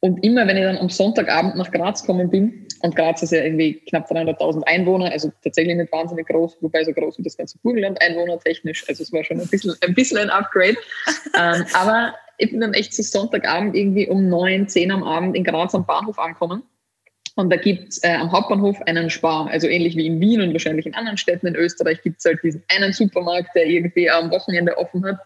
Und 0.00 0.24
immer, 0.24 0.46
wenn 0.46 0.56
ich 0.56 0.64
dann 0.64 0.78
am 0.78 0.88
Sonntagabend 0.88 1.56
nach 1.56 1.70
Graz 1.70 2.00
gekommen 2.02 2.30
bin, 2.30 2.66
und 2.82 2.96
Graz 2.96 3.22
ist 3.22 3.32
ja 3.32 3.42
irgendwie 3.42 3.74
knapp 3.88 4.10
300.000 4.10 4.62
Einwohner, 4.62 5.12
also 5.12 5.30
tatsächlich 5.44 5.76
nicht 5.76 5.92
wahnsinnig 5.92 6.26
groß, 6.26 6.56
wobei 6.62 6.82
so 6.84 6.92
groß 6.92 7.18
wie 7.18 7.22
das 7.22 7.36
ganze 7.36 7.58
Burgenland 7.58 8.00
einwohnertechnisch, 8.00 8.88
also 8.88 9.02
es 9.02 9.12
war 9.12 9.22
schon 9.22 9.38
ein 9.38 9.48
bisschen 9.48 9.74
ein, 9.82 9.94
bisschen 9.94 10.16
ein 10.16 10.30
Upgrade. 10.30 10.76
ähm, 11.38 11.66
aber 11.74 12.14
ich 12.38 12.50
bin 12.50 12.60
dann 12.60 12.72
echt 12.72 12.94
so 12.94 13.02
Sonntagabend 13.02 13.76
irgendwie 13.76 14.08
um 14.08 14.28
neun, 14.30 14.66
zehn 14.66 14.90
am 14.90 15.02
Abend 15.02 15.36
in 15.36 15.44
Graz 15.44 15.74
am 15.74 15.84
Bahnhof 15.84 16.18
angekommen. 16.18 16.62
Und 17.36 17.50
da 17.50 17.56
gibt 17.56 17.88
es 17.90 18.02
äh, 18.02 18.14
am 18.14 18.32
Hauptbahnhof 18.32 18.80
einen 18.82 19.10
Spar, 19.10 19.48
also 19.48 19.66
ähnlich 19.66 19.96
wie 19.96 20.06
in 20.06 20.20
Wien 20.20 20.40
und 20.40 20.52
wahrscheinlich 20.52 20.86
in 20.86 20.94
anderen 20.94 21.18
Städten 21.18 21.46
in 21.46 21.54
Österreich 21.54 22.02
gibt 22.02 22.18
es 22.18 22.24
halt 22.24 22.42
diesen 22.42 22.62
einen 22.68 22.92
Supermarkt, 22.92 23.54
der 23.54 23.66
irgendwie 23.66 24.10
am 24.10 24.30
Wochenende 24.30 24.76
offen 24.78 25.04
hat. 25.04 25.18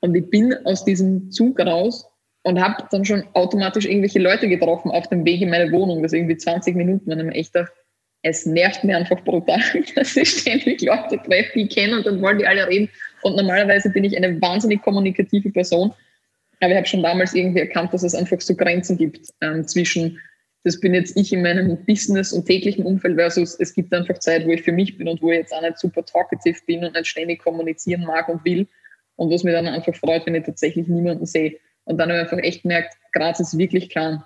Und 0.00 0.14
ich 0.14 0.28
bin 0.28 0.54
aus 0.64 0.84
diesem 0.84 1.30
Zug 1.30 1.60
raus 1.60 2.09
und 2.42 2.60
habe 2.60 2.84
dann 2.90 3.04
schon 3.04 3.24
automatisch 3.34 3.84
irgendwelche 3.84 4.18
Leute 4.18 4.48
getroffen 4.48 4.90
auf 4.90 5.08
dem 5.08 5.24
Weg 5.24 5.42
in 5.42 5.50
meine 5.50 5.70
Wohnung, 5.72 6.02
das 6.02 6.12
irgendwie 6.12 6.36
20 6.36 6.74
Minuten, 6.74 7.12
und 7.12 7.28
ich 7.30 7.36
echt 7.36 7.54
dachte, 7.54 7.72
es 8.22 8.46
nervt 8.46 8.84
mir 8.84 8.96
einfach 8.96 9.22
brutal, 9.24 9.60
dass 9.94 10.16
ich 10.16 10.28
ständig 10.30 10.82
Leute 10.82 11.20
treffe, 11.22 11.52
die 11.54 11.62
ich 11.62 11.70
kenne 11.70 11.96
und 11.96 12.06
dann 12.06 12.20
wollen 12.20 12.38
die 12.38 12.46
alle 12.46 12.66
reden. 12.66 12.88
Und 13.22 13.36
normalerweise 13.36 13.90
bin 13.90 14.04
ich 14.04 14.16
eine 14.16 14.40
wahnsinnig 14.40 14.82
kommunikative 14.82 15.50
Person. 15.50 15.92
Aber 16.60 16.72
ich 16.72 16.76
habe 16.76 16.86
schon 16.86 17.02
damals 17.02 17.34
irgendwie 17.34 17.60
erkannt, 17.60 17.94
dass 17.94 18.02
es 18.02 18.14
einfach 18.14 18.40
so 18.40 18.54
Grenzen 18.54 18.98
gibt 18.98 19.28
ähm, 19.40 19.66
zwischen, 19.66 20.18
das 20.64 20.78
bin 20.78 20.92
jetzt 20.92 21.16
ich 21.16 21.32
in 21.32 21.42
meinem 21.42 21.82
Business 21.86 22.32
und 22.32 22.44
täglichen 22.44 22.84
Umfeld 22.84 23.16
versus 23.16 23.58
es 23.58 23.74
gibt 23.74 23.94
einfach 23.94 24.18
Zeit, 24.18 24.46
wo 24.46 24.50
ich 24.50 24.62
für 24.62 24.72
mich 24.72 24.98
bin 24.98 25.08
und 25.08 25.22
wo 25.22 25.30
ich 25.30 25.38
jetzt 25.38 25.54
auch 25.54 25.62
nicht 25.62 25.78
super 25.78 26.04
talkative 26.04 26.58
bin 26.66 26.84
und 26.84 26.94
nicht 26.94 27.06
ständig 27.06 27.42
kommunizieren 27.42 28.04
mag 28.04 28.28
und 28.28 28.44
will. 28.44 28.68
Und 29.16 29.32
was 29.32 29.44
mir 29.44 29.52
dann 29.52 29.66
einfach 29.66 29.94
freut, 29.94 30.26
wenn 30.26 30.34
ich 30.34 30.44
tatsächlich 30.44 30.86
niemanden 30.86 31.24
sehe. 31.24 31.58
Und 31.84 31.98
dann 31.98 32.10
habe 32.10 32.18
ich 32.18 32.24
einfach 32.24 32.44
echt 32.44 32.62
gemerkt, 32.62 32.94
Graz 33.12 33.40
ist 33.40 33.58
wirklich 33.58 33.90
klein. 33.90 34.22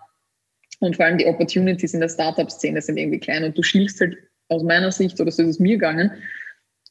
Und 0.80 0.96
vor 0.96 1.06
allem 1.06 1.18
die 1.18 1.26
Opportunities 1.26 1.94
in 1.94 2.00
der 2.00 2.08
Startup-Szene 2.08 2.80
sind 2.82 2.96
irgendwie 2.96 3.20
klein. 3.20 3.44
Und 3.44 3.56
du 3.56 3.62
schielst 3.62 4.00
halt 4.00 4.16
aus 4.48 4.62
meiner 4.62 4.92
Sicht, 4.92 5.20
oder 5.20 5.30
so 5.30 5.42
ist 5.42 5.48
es 5.48 5.60
mir 5.60 5.76
gegangen, 5.76 6.10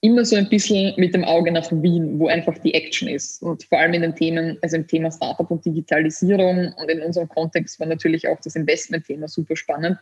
immer 0.04 0.26
so 0.26 0.36
ein 0.36 0.50
bisschen 0.50 0.94
mit 0.98 1.14
dem 1.14 1.24
Auge 1.24 1.50
nach 1.52 1.72
Wien, 1.72 2.20
wo 2.20 2.28
einfach 2.28 2.58
die 2.58 2.74
Action 2.74 3.08
ist. 3.08 3.42
Und 3.42 3.64
vor 3.64 3.80
allem 3.80 3.94
in 3.94 4.02
den 4.02 4.16
Themen, 4.16 4.58
also 4.62 4.76
im 4.76 4.86
Thema 4.86 5.10
Startup 5.10 5.50
und 5.50 5.64
Digitalisierung 5.64 6.74
und 6.74 6.90
in 6.90 7.02
unserem 7.02 7.30
Kontext 7.30 7.80
war 7.80 7.88
natürlich 7.88 8.28
auch 8.28 8.40
das 8.42 8.58
Investment-Thema 8.58 9.30
super 9.30 9.56
spannend. 9.56 9.98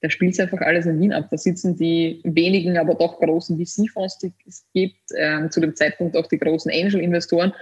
Da 0.00 0.08
spielt 0.08 0.32
es 0.32 0.40
einfach 0.40 0.60
alles 0.60 0.86
in 0.86 0.98
Wien 0.98 1.12
ab. 1.12 1.28
Da 1.30 1.36
sitzen 1.36 1.76
die 1.76 2.20
wenigen, 2.24 2.78
aber 2.78 2.94
doch 2.94 3.20
großen 3.20 3.58
VC-Fonds, 3.58 4.18
die 4.18 4.32
es 4.46 4.64
gibt, 4.72 5.00
äh, 5.10 5.48
zu 5.50 5.60
dem 5.60 5.76
Zeitpunkt 5.76 6.16
auch 6.16 6.26
die 6.26 6.38
großen 6.38 6.72
Angel-Investoren. 6.72 7.52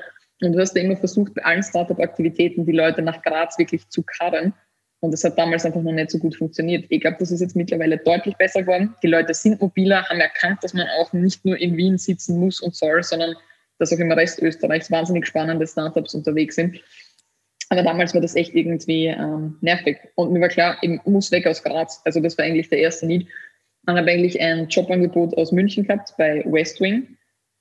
Und 0.42 0.52
du 0.52 0.60
hast 0.60 0.74
da 0.74 0.80
immer 0.80 0.96
versucht, 0.96 1.34
bei 1.34 1.44
allen 1.44 1.62
Startup-Aktivitäten 1.62 2.66
die 2.66 2.72
Leute 2.72 3.02
nach 3.02 3.22
Graz 3.22 3.58
wirklich 3.58 3.88
zu 3.88 4.02
karren. 4.02 4.52
Und 5.00 5.10
das 5.10 5.24
hat 5.24 5.36
damals 5.36 5.64
einfach 5.64 5.82
noch 5.82 5.92
nicht 5.92 6.10
so 6.10 6.18
gut 6.18 6.36
funktioniert. 6.36 6.84
Ich 6.88 7.00
glaube, 7.00 7.16
das 7.18 7.32
ist 7.32 7.40
jetzt 7.40 7.56
mittlerweile 7.56 7.98
deutlich 7.98 8.36
besser 8.36 8.62
geworden. 8.62 8.94
Die 9.02 9.08
Leute 9.08 9.34
sind 9.34 9.60
mobiler, 9.60 10.08
haben 10.08 10.20
erkannt, 10.20 10.58
dass 10.62 10.74
man 10.74 10.86
auch 11.00 11.12
nicht 11.12 11.44
nur 11.44 11.56
in 11.58 11.76
Wien 11.76 11.98
sitzen 11.98 12.38
muss 12.38 12.60
und 12.60 12.74
soll, 12.74 13.02
sondern 13.02 13.34
dass 13.78 13.92
auch 13.92 13.98
im 13.98 14.12
Rest 14.12 14.40
Österreichs 14.40 14.90
wahnsinnig 14.90 15.26
spannende 15.26 15.66
Startups 15.66 16.14
unterwegs 16.14 16.54
sind. 16.54 16.80
Aber 17.68 17.82
damals 17.82 18.14
war 18.14 18.20
das 18.20 18.36
echt 18.36 18.54
irgendwie 18.54 19.06
ähm, 19.06 19.56
nervig. 19.60 19.98
Und 20.14 20.32
mir 20.32 20.40
war 20.40 20.48
klar, 20.48 20.76
ich 20.82 21.00
muss 21.04 21.32
weg 21.32 21.46
aus 21.46 21.62
Graz. 21.62 22.00
Also 22.04 22.20
das 22.20 22.38
war 22.38 22.44
eigentlich 22.44 22.68
der 22.68 22.78
erste 22.78 23.06
Need. 23.06 23.26
Dann 23.84 23.96
habe 23.96 24.08
ich 24.08 24.14
eigentlich 24.14 24.40
ein 24.40 24.68
Jobangebot 24.68 25.36
aus 25.36 25.52
München 25.52 25.84
gehabt 25.84 26.14
bei 26.16 26.44
Westwing, 26.46 27.16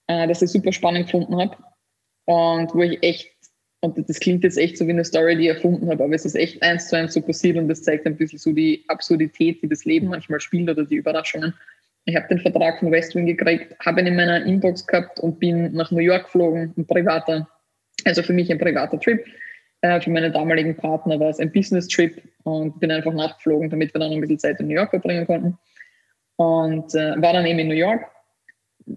äh, 0.08 0.28
das 0.28 0.42
ich 0.42 0.50
super 0.50 0.74
spannend 0.74 1.06
gefunden 1.06 1.36
habe. 1.40 1.56
Und 2.26 2.74
wo 2.74 2.82
ich 2.82 3.02
echt 3.04 3.32
und 3.82 3.98
das 4.08 4.20
klingt 4.20 4.44
jetzt 4.44 4.58
echt 4.58 4.78
so 4.78 4.86
wie 4.86 4.92
eine 4.92 5.04
Story, 5.04 5.36
die 5.36 5.44
ich 5.44 5.56
erfunden 5.56 5.90
habe, 5.90 6.04
aber 6.04 6.14
es 6.14 6.24
ist 6.24 6.36
echt 6.36 6.62
eins 6.62 6.88
zu 6.88 6.96
eins 6.96 7.14
so 7.14 7.22
passiert 7.22 7.58
und 7.58 7.68
das 7.68 7.82
zeigt 7.82 8.06
ein 8.06 8.16
bisschen 8.16 8.38
so 8.38 8.54
die 8.54 8.86
Absurdität, 8.88 9.62
die 9.62 9.68
das 9.68 9.86
Leben 9.86 10.08
manchmal 10.08 10.40
spielt 10.40 10.70
oder 10.70 10.86
die 10.86 10.98
Überraschungen. 10.98 11.54
Ich 12.06 12.16
habe 12.16 12.28
den 12.28 12.40
Vertrag 12.40 12.80
von 12.80 12.92
Westwing 12.92 13.26
gekriegt, 13.26 13.76
habe 13.84 14.02
ihn 14.02 14.08
in 14.08 14.16
meiner 14.16 14.46
Inbox 14.46 14.86
gehabt 14.86 15.20
und 15.20 15.40
bin 15.40 15.74
nach 15.74 15.92
New 15.92 16.00
York 16.00 16.26
geflogen, 16.26 16.74
ein 16.78 16.86
privater, 16.86 17.48
also 18.06 18.22
für 18.22 18.34
mich 18.34 18.52
ein 18.52 18.60
privater 18.60 19.00
Trip. 19.00 19.24
Äh, 19.82 20.00
für 20.00 20.12
meine 20.12 20.32
damaligen 20.32 20.76
Partner 20.76 21.20
war 21.20 21.30
es 21.30 21.40
ein 21.40 21.52
Business-Trip 21.52 22.22
und 22.44 22.80
bin 22.80 22.92
einfach 22.92 23.14
nachgeflogen, 23.14 23.70
damit 23.72 23.94
wir 23.96 24.00
dann 24.00 24.12
ein 24.12 24.22
bisschen 24.22 24.40
Zeit 24.40 24.60
in 24.60 24.68
New 24.68 24.76
York 24.76 24.92
verbringen 24.92 25.26
konnten. 25.26 25.58
Und 26.36 26.94
äh, 26.94 27.20
war 27.20 27.34
dann 27.34 27.48
eben 27.48 27.60
in 27.60 27.68
New 27.68 27.76
York 27.76 28.06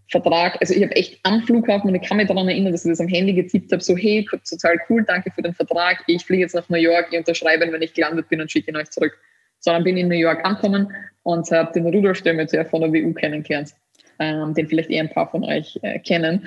Vertrag, 0.08 0.56
also 0.60 0.74
ich 0.74 0.82
habe 0.82 0.94
echt 0.96 1.18
am 1.22 1.42
Flughafen 1.42 1.88
und 1.88 1.94
ich 1.94 2.08
kann 2.08 2.16
mich 2.16 2.28
daran 2.28 2.48
erinnern, 2.48 2.72
dass 2.72 2.84
ich 2.84 2.90
das 2.90 3.00
am 3.00 3.08
Handy 3.08 3.32
getippt 3.32 3.72
habe, 3.72 3.82
so 3.82 3.96
hey, 3.96 4.26
total 4.48 4.78
cool, 4.88 5.04
danke 5.04 5.30
für 5.30 5.42
den 5.42 5.54
Vertrag, 5.54 6.02
ich 6.06 6.24
fliege 6.24 6.42
jetzt 6.42 6.54
nach 6.54 6.68
New 6.68 6.78
York, 6.78 7.08
ich 7.10 7.18
unterschreibe, 7.18 7.70
wenn 7.70 7.82
ich 7.82 7.94
gelandet 7.94 8.28
bin 8.28 8.40
und 8.40 8.50
schicke 8.50 8.70
ihn 8.70 8.76
euch 8.76 8.90
zurück. 8.90 9.18
So, 9.60 9.70
dann 9.70 9.84
bin 9.84 9.96
ich 9.96 10.02
in 10.02 10.08
New 10.08 10.14
York 10.14 10.44
angekommen 10.44 10.92
und 11.22 11.50
habe 11.50 11.72
den 11.72 11.86
Rudolf 11.86 12.18
Stömmetzer 12.18 12.64
von 12.66 12.82
der 12.82 12.92
WU 12.92 13.12
kennengelernt, 13.14 13.70
ähm, 14.18 14.54
den 14.54 14.68
vielleicht 14.68 14.90
eher 14.90 15.02
ein 15.02 15.10
paar 15.10 15.30
von 15.30 15.44
euch 15.44 15.78
äh, 15.82 15.98
kennen. 16.00 16.46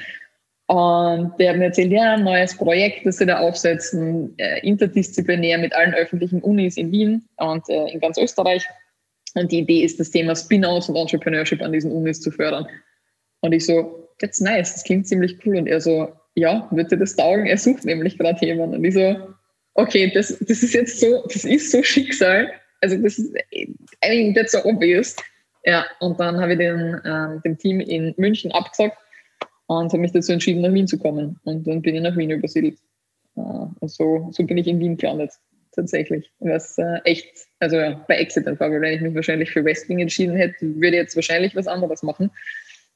Und 0.68 1.34
der 1.40 1.52
hat 1.52 1.58
mir 1.58 1.66
erzählt, 1.66 1.92
ja, 1.92 2.14
ein 2.14 2.24
neues 2.24 2.56
Projekt, 2.56 3.06
das 3.06 3.18
sie 3.18 3.26
da 3.26 3.40
aufsetzen, 3.40 4.38
äh, 4.38 4.60
interdisziplinär 4.68 5.58
mit 5.58 5.74
allen 5.74 5.94
öffentlichen 5.94 6.42
Unis 6.42 6.76
in 6.76 6.92
Wien 6.92 7.26
und 7.38 7.68
äh, 7.70 7.88
in 7.88 8.02
ganz 8.02 8.18
Österreich. 8.18 8.68
Und 9.34 9.52
die 9.52 9.60
Idee 9.60 9.84
ist, 9.84 10.00
das 10.00 10.12
Thema 10.12 10.36
Spin-outs 10.36 10.90
und 10.90 10.98
Entrepreneurship 10.98 11.62
an 11.62 11.72
diesen 11.72 11.92
Unis 11.92 12.22
zu 12.22 12.32
fördern. 12.32 12.68
Und 13.42 13.54
ich 13.54 13.66
so, 13.66 14.10
that's 14.20 14.40
nice, 14.40 14.74
das 14.74 14.84
klingt 14.84 15.08
ziemlich 15.08 15.38
cool. 15.46 15.58
Und 15.58 15.68
er 15.68 15.82
so, 15.82 16.12
ja, 16.36 16.70
dir 16.72 16.98
das 16.98 17.16
taugen? 17.16 17.46
Er 17.46 17.58
sucht 17.58 17.86
nämlich 17.86 18.18
gerade 18.18 18.46
jemanden. 18.46 18.78
Und 18.78 18.84
ich 18.84 18.94
so, 18.94 19.16
okay, 19.74 20.12
das, 20.14 20.38
das 20.40 20.64
ist 20.64 20.74
jetzt 20.74 21.00
so, 21.00 21.24
das 21.32 21.46
ist 21.46 21.72
so 21.72 21.82
Schicksal. 21.82 22.52
Also 22.82 22.98
das 22.98 23.18
ist, 23.18 23.34
I 23.54 23.76
mean, 24.04 24.36
that's 24.36 24.52
so 24.52 24.64
obvious. 24.64 25.16
Ja, 25.66 25.86
und 26.00 26.20
dann 26.20 26.40
habe 26.40 26.54
ich 26.54 26.60
den, 26.60 27.02
ähm, 27.06 27.42
dem 27.44 27.58
Team 27.58 27.80
in 27.80 28.14
München 28.18 28.52
abgesagt 28.52 28.98
und 29.68 29.92
habe 29.92 29.98
mich 29.98 30.12
dazu 30.12 30.32
entschieden, 30.32 30.62
nach 30.62 30.74
Wien 30.74 30.88
zu 30.88 30.98
kommen. 30.98 31.40
Und 31.44 31.68
dann 31.68 31.82
bin 31.82 31.96
ich 31.96 32.02
nach 32.02 32.16
Wien 32.16 32.32
übersiedelt. 32.32 32.78
Äh, 33.36 33.42
und 33.42 33.92
so, 33.92 34.30
so 34.32 34.44
bin 34.44 34.58
ich 34.58 34.68
in 34.68 34.80
Wien 34.80 34.96
gelandet, 34.96 35.32
tatsächlich. 35.74 36.32
Was 36.40 36.78
äh, 36.78 37.00
echt, 37.04 37.48
also 37.60 37.78
ja, 37.78 38.06
bei 38.08 38.16
Exit 38.16 38.48
einfach, 38.48 38.70
weil 38.70 38.82
wenn 38.82 38.94
ich 38.94 39.02
mich 39.02 39.16
wahrscheinlich 39.16 39.52
für 39.52 39.66
Westwing 39.66 40.00
entschieden 40.00 40.36
hätte, 40.36 40.62
würde 40.76 40.98
ich 40.98 41.02
jetzt 41.02 41.16
wahrscheinlich 41.16 41.56
was 41.56 41.68
anderes 41.68 42.02
machen. 42.04 42.32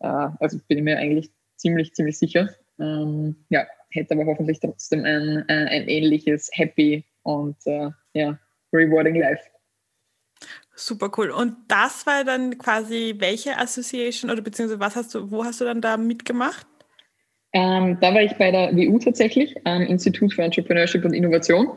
Äh, 0.02 0.30
also 0.40 0.60
bin 0.68 0.80
ich 0.80 0.84
mir 0.84 0.98
eigentlich 0.98 1.32
ziemlich, 1.58 1.94
ziemlich 1.94 2.18
sicher. 2.18 2.50
Ähm, 2.80 3.36
ja, 3.50 3.66
hätte 3.90 4.16
aber 4.16 4.26
hoffentlich 4.26 4.60
trotzdem 4.60 5.06
ein, 5.06 5.46
ein, 5.48 5.68
ein 5.68 5.88
ähnliches 5.88 6.50
Happy 6.54 7.06
und 7.24 7.56
äh, 7.66 7.90
ja, 8.14 8.40
rewarding 8.74 9.16
Life. 9.16 9.44
Super 10.76 11.12
cool. 11.18 11.30
Und 11.30 11.56
das 11.68 12.06
war 12.08 12.24
dann 12.24 12.58
quasi 12.58 13.16
welche 13.20 13.58
Association 13.58 14.32
oder 14.32 14.42
beziehungsweise 14.42 14.80
was 14.80 14.96
hast 14.96 15.14
du, 15.14 15.30
wo 15.30 15.44
hast 15.44 15.62
du 15.62 15.66
dann 15.66 15.82
da 15.82 15.98
mitgemacht? 15.98 16.66
Ähm, 17.54 17.98
da 18.00 18.14
war 18.14 18.22
ich 18.22 18.34
bei 18.38 18.50
der 18.50 18.76
WU 18.76 18.98
tatsächlich, 18.98 19.56
ähm, 19.66 19.82
Institut 19.84 20.34
für 20.34 20.44
Entrepreneurship 20.44 21.04
und 21.04 21.14
Innovation. 21.14 21.70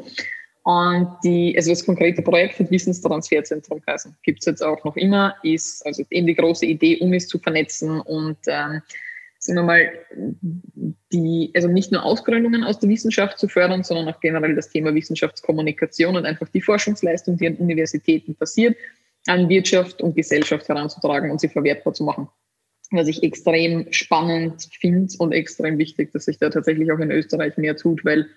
Und 0.64 1.18
die, 1.22 1.54
also 1.56 1.70
das 1.70 1.84
konkrete 1.84 2.22
Projekt 2.22 2.58
wird 2.58 2.70
Wissenstransferzentrum 2.70 3.82
heißen. 3.86 4.16
Gibt 4.22 4.40
es 4.40 4.46
jetzt 4.46 4.62
auch 4.62 4.82
noch 4.82 4.96
immer, 4.96 5.34
ist 5.42 5.84
also 5.84 6.02
eben 6.08 6.26
die 6.26 6.34
große 6.34 6.64
Idee, 6.64 6.98
Unis 7.00 7.28
zu 7.28 7.38
vernetzen 7.38 8.00
und 8.00 8.38
ähm, 8.46 8.80
sagen 9.38 9.58
wir 9.58 9.62
mal, 9.62 9.92
die, 11.12 11.52
also 11.54 11.68
nicht 11.68 11.92
nur 11.92 12.02
Ausgründungen 12.02 12.64
aus 12.64 12.78
der 12.78 12.88
Wissenschaft 12.88 13.38
zu 13.38 13.46
fördern, 13.46 13.82
sondern 13.82 14.08
auch 14.08 14.20
generell 14.20 14.54
das 14.54 14.70
Thema 14.70 14.94
Wissenschaftskommunikation 14.94 16.16
und 16.16 16.24
einfach 16.24 16.48
die 16.48 16.62
Forschungsleistung, 16.62 17.36
die 17.36 17.48
an 17.48 17.56
Universitäten 17.56 18.34
passiert, 18.34 18.74
an 19.26 19.50
Wirtschaft 19.50 20.00
und 20.00 20.16
Gesellschaft 20.16 20.66
heranzutragen 20.66 21.30
und 21.30 21.42
sie 21.42 21.48
verwertbar 21.48 21.92
zu 21.92 22.04
machen. 22.04 22.28
Was 22.90 23.06
ich 23.06 23.22
extrem 23.22 23.92
spannend 23.92 24.66
finde 24.80 25.12
und 25.18 25.32
extrem 25.32 25.76
wichtig, 25.76 26.12
dass 26.12 26.24
sich 26.24 26.38
da 26.38 26.48
tatsächlich 26.48 26.90
auch 26.90 26.98
in 27.00 27.10
Österreich 27.10 27.58
mehr 27.58 27.76
tut, 27.76 28.02
weil 28.06 28.28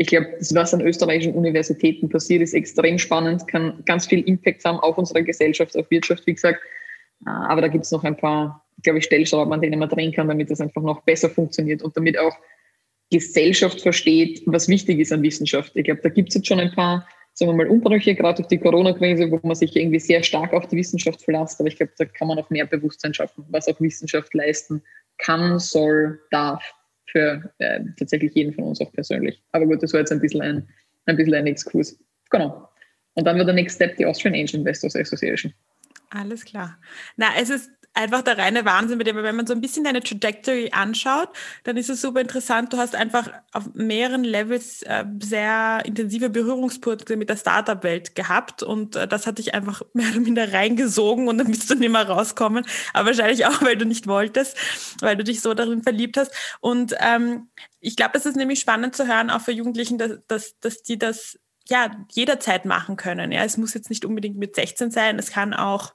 ich 0.00 0.06
glaube, 0.06 0.28
was 0.38 0.72
an 0.72 0.80
österreichischen 0.80 1.34
Universitäten 1.34 2.08
passiert, 2.08 2.40
ist 2.40 2.54
extrem 2.54 2.98
spannend, 2.98 3.46
kann 3.46 3.82
ganz 3.84 4.06
viel 4.06 4.20
Impact 4.20 4.64
haben 4.64 4.80
auf 4.80 4.96
unsere 4.96 5.22
Gesellschaft, 5.22 5.76
auf 5.76 5.90
Wirtschaft, 5.90 6.26
wie 6.26 6.32
gesagt. 6.32 6.58
Äh, 7.26 7.28
aber 7.28 7.60
da 7.60 7.68
gibt 7.68 7.84
es 7.84 7.90
noch 7.90 8.02
ein 8.02 8.16
paar, 8.16 8.64
glaube 8.82 9.00
ich, 9.00 9.04
Stellschrauben, 9.04 9.52
an 9.52 9.60
denen 9.60 9.78
man 9.78 9.90
drehen 9.90 10.10
kann, 10.10 10.26
damit 10.26 10.50
das 10.50 10.62
einfach 10.62 10.80
noch 10.80 11.02
besser 11.02 11.28
funktioniert 11.28 11.82
und 11.82 11.94
damit 11.98 12.18
auch 12.18 12.34
Gesellschaft 13.10 13.82
versteht, 13.82 14.42
was 14.46 14.68
wichtig 14.68 15.00
ist 15.00 15.12
an 15.12 15.22
Wissenschaft. 15.22 15.72
Ich 15.74 15.84
glaube, 15.84 16.00
da 16.00 16.08
gibt 16.08 16.30
es 16.30 16.36
jetzt 16.36 16.48
schon 16.48 16.60
ein 16.60 16.72
paar, 16.72 17.06
sagen 17.34 17.50
wir 17.50 17.56
mal, 17.56 17.68
Umbrüche, 17.68 18.14
gerade 18.14 18.36
durch 18.36 18.48
die 18.48 18.58
Corona-Krise, 18.58 19.30
wo 19.30 19.38
man 19.42 19.54
sich 19.54 19.76
irgendwie 19.76 20.00
sehr 20.00 20.22
stark 20.22 20.54
auf 20.54 20.66
die 20.68 20.76
Wissenschaft 20.76 21.22
verlässt. 21.22 21.60
Aber 21.60 21.68
ich 21.68 21.76
glaube, 21.76 21.92
da 21.98 22.06
kann 22.06 22.28
man 22.28 22.38
auch 22.38 22.48
mehr 22.48 22.64
Bewusstsein 22.64 23.12
schaffen, 23.12 23.44
was 23.50 23.68
auch 23.68 23.78
Wissenschaft 23.82 24.32
leisten 24.32 24.82
kann, 25.18 25.58
soll, 25.58 26.20
darf 26.30 26.62
für 27.12 27.52
äh, 27.58 27.80
tatsächlich 27.98 28.34
jeden 28.34 28.52
von 28.52 28.64
uns 28.64 28.80
auch 28.80 28.92
persönlich. 28.92 29.42
Aber 29.52 29.66
gut, 29.66 29.82
das 29.82 29.92
war 29.92 30.00
jetzt 30.00 30.12
ein 30.12 30.20
bisschen 30.20 30.42
ein, 30.42 30.68
ein 31.06 31.16
bisschen 31.16 31.34
ein 31.34 31.46
Exkurs. 31.46 31.98
Genau. 32.30 32.68
Und 33.14 33.26
dann 33.26 33.36
war 33.38 33.44
der 33.44 33.54
Next 33.54 33.76
Step 33.76 33.96
die 33.96 34.06
Austrian 34.06 34.34
Angel 34.34 34.56
Investors 34.56 34.96
Association. 34.96 35.52
Alles 36.10 36.44
klar. 36.44 36.78
Na, 37.16 37.26
es 37.40 37.50
ist 37.50 37.70
einfach 38.00 38.22
der 38.22 38.38
reine 38.38 38.64
Wahnsinn 38.64 38.98
mit 38.98 39.06
dem, 39.06 39.16
wenn 39.16 39.36
man 39.36 39.46
so 39.46 39.52
ein 39.52 39.60
bisschen 39.60 39.84
deine 39.84 40.02
Trajectory 40.02 40.70
anschaut, 40.72 41.28
dann 41.64 41.76
ist 41.76 41.90
es 41.90 42.00
super 42.00 42.20
interessant. 42.20 42.72
Du 42.72 42.78
hast 42.78 42.94
einfach 42.94 43.30
auf 43.52 43.74
mehreren 43.74 44.24
Levels 44.24 44.82
äh, 44.82 45.04
sehr 45.22 45.82
intensive 45.84 46.30
Berührungspunkte 46.30 47.16
mit 47.16 47.28
der 47.28 47.36
Startup-Welt 47.36 48.14
gehabt 48.14 48.62
und 48.62 48.96
äh, 48.96 49.06
das 49.06 49.26
hat 49.26 49.38
dich 49.38 49.54
einfach 49.54 49.82
mehr 49.92 50.10
oder 50.10 50.20
minder 50.20 50.52
reingesogen 50.52 51.28
und 51.28 51.38
dann 51.38 51.48
bist 51.48 51.70
du 51.70 51.74
nicht 51.74 51.92
mehr 51.92 52.08
rauskommen. 52.08 52.64
Aber 52.92 53.08
wahrscheinlich 53.08 53.46
auch, 53.46 53.62
weil 53.62 53.76
du 53.76 53.84
nicht 53.84 54.06
wolltest, 54.06 54.56
weil 55.00 55.16
du 55.16 55.24
dich 55.24 55.40
so 55.40 55.54
darin 55.54 55.82
verliebt 55.82 56.16
hast. 56.16 56.32
Und 56.60 56.94
ähm, 57.00 57.48
ich 57.80 57.96
glaube, 57.96 58.12
das 58.14 58.26
ist 58.26 58.36
nämlich 58.36 58.60
spannend 58.60 58.96
zu 58.96 59.06
hören, 59.06 59.30
auch 59.30 59.40
für 59.40 59.52
Jugendlichen, 59.52 59.98
dass, 59.98 60.18
dass, 60.26 60.58
dass 60.60 60.82
die 60.82 60.98
das 60.98 61.38
ja 61.68 61.90
jederzeit 62.10 62.64
machen 62.64 62.96
können. 62.96 63.32
Ja, 63.32 63.44
es 63.44 63.56
muss 63.56 63.74
jetzt 63.74 63.90
nicht 63.90 64.04
unbedingt 64.04 64.36
mit 64.36 64.56
16 64.56 64.90
sein, 64.90 65.18
es 65.18 65.30
kann 65.30 65.54
auch 65.54 65.92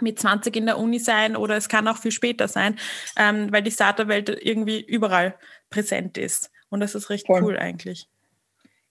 mit 0.00 0.18
20 0.18 0.54
in 0.56 0.66
der 0.66 0.78
Uni 0.78 0.98
sein 0.98 1.36
oder 1.36 1.56
es 1.56 1.68
kann 1.68 1.88
auch 1.88 1.98
viel 1.98 2.12
später 2.12 2.48
sein, 2.48 2.78
ähm, 3.16 3.48
weil 3.50 3.62
die 3.62 3.70
Startup-Welt 3.70 4.28
irgendwie 4.42 4.80
überall 4.80 5.34
präsent 5.68 6.18
ist. 6.18 6.50
Und 6.68 6.80
das 6.80 6.94
ist 6.94 7.10
recht 7.10 7.26
Voll. 7.26 7.42
cool 7.42 7.58
eigentlich. 7.58 8.06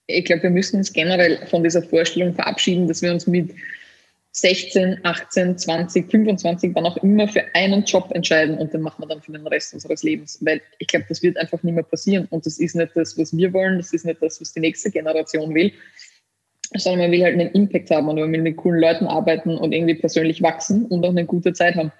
Ich 0.06 0.24
glaube, 0.24 0.42
wir 0.44 0.50
müssen 0.50 0.76
uns 0.76 0.92
generell 0.92 1.46
von 1.46 1.62
dieser 1.62 1.82
Vorstellung 1.82 2.34
verabschieden, 2.34 2.88
dass 2.88 3.00
wir 3.00 3.12
uns 3.12 3.26
mit 3.26 3.54
16, 4.32 5.00
18, 5.02 5.58
20, 5.58 6.10
25, 6.10 6.74
wann 6.74 6.86
auch 6.86 6.96
immer 6.98 7.26
für 7.26 7.44
einen 7.54 7.84
Job 7.84 8.10
entscheiden 8.12 8.58
und 8.58 8.72
den 8.72 8.80
machen 8.80 9.02
wir 9.02 9.08
dann 9.08 9.20
für 9.20 9.32
den 9.32 9.46
Rest 9.46 9.74
unseres 9.74 10.02
Lebens. 10.02 10.38
Weil 10.40 10.60
ich 10.78 10.86
glaube, 10.86 11.06
das 11.08 11.22
wird 11.22 11.36
einfach 11.36 11.62
nicht 11.62 11.74
mehr 11.74 11.82
passieren 11.82 12.26
und 12.30 12.46
das 12.46 12.58
ist 12.58 12.76
nicht 12.76 12.92
das, 12.94 13.18
was 13.18 13.36
wir 13.36 13.52
wollen, 13.52 13.78
das 13.78 13.92
ist 13.92 14.04
nicht 14.04 14.22
das, 14.22 14.40
was 14.40 14.52
die 14.52 14.60
nächste 14.60 14.90
Generation 14.90 15.52
will, 15.54 15.72
sondern 16.74 17.00
man 17.00 17.12
will 17.12 17.22
halt 17.22 17.34
einen 17.34 17.50
Impact 17.50 17.90
haben 17.90 18.08
und 18.08 18.18
man 18.18 18.32
will 18.32 18.42
mit 18.42 18.56
coolen 18.56 18.80
Leuten 18.80 19.06
arbeiten 19.06 19.56
und 19.56 19.72
irgendwie 19.72 19.94
persönlich 19.94 20.42
wachsen 20.42 20.86
und 20.86 21.04
auch 21.04 21.10
eine 21.10 21.24
gute 21.24 21.52
Zeit 21.52 21.74
haben. 21.74 21.92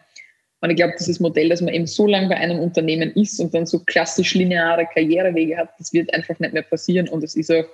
Und 0.61 0.71
ich 0.71 0.77
glaube, 0.77 0.95
dieses 0.99 1.21
Modell, 1.21 1.49
dass 1.49 1.62
man 1.62 1.73
eben 1.73 1.87
so 1.87 2.07
lange 2.07 2.29
bei 2.29 2.37
einem 2.37 2.59
Unternehmen 2.59 3.11
ist 3.12 3.41
und 3.41 3.55
dann 3.55 3.67
so 3.67 3.81
klassisch 3.81 4.35
lineare 4.35 4.87
Karrierewege 4.93 5.57
hat, 5.57 5.71
das 5.79 5.93
wird 5.93 6.12
einfach 6.12 6.39
nicht 6.39 6.53
mehr 6.53 6.62
passieren 6.62 7.09
und 7.09 7.25
es 7.25 7.35
ist 7.35 7.50
auch, 7.50 7.65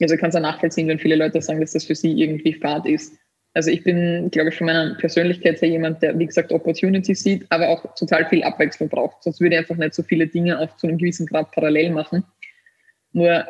also 0.00 0.14
ich 0.14 0.20
kann 0.20 0.30
es 0.30 0.36
auch 0.36 0.40
nachvollziehen, 0.40 0.88
wenn 0.88 0.98
viele 0.98 1.16
Leute 1.16 1.40
sagen, 1.40 1.60
dass 1.60 1.72
das 1.72 1.84
für 1.84 1.94
sie 1.94 2.12
irgendwie 2.20 2.54
Fahrt 2.54 2.86
ist 2.86 3.12
also 3.58 3.70
ich 3.70 3.82
bin, 3.82 4.30
glaube 4.30 4.50
ich, 4.50 4.54
von 4.54 4.66
meiner 4.66 4.94
Persönlichkeit 4.94 5.60
her 5.60 5.68
jemand, 5.68 6.00
der, 6.02 6.16
wie 6.18 6.26
gesagt, 6.26 6.52
Opportunity 6.52 7.14
sieht, 7.14 7.44
aber 7.50 7.68
auch 7.68 7.94
total 7.94 8.24
viel 8.28 8.44
Abwechslung 8.44 8.88
braucht. 8.88 9.22
Sonst 9.24 9.40
würde 9.40 9.56
ich 9.56 9.58
einfach 9.58 9.76
nicht 9.76 9.94
so 9.94 10.04
viele 10.04 10.26
Dinge 10.26 10.58
auch 10.60 10.76
zu 10.76 10.86
einem 10.86 10.98
gewissen 10.98 11.26
Grad 11.26 11.50
parallel 11.50 11.90
machen. 11.90 12.24
Nur 13.12 13.46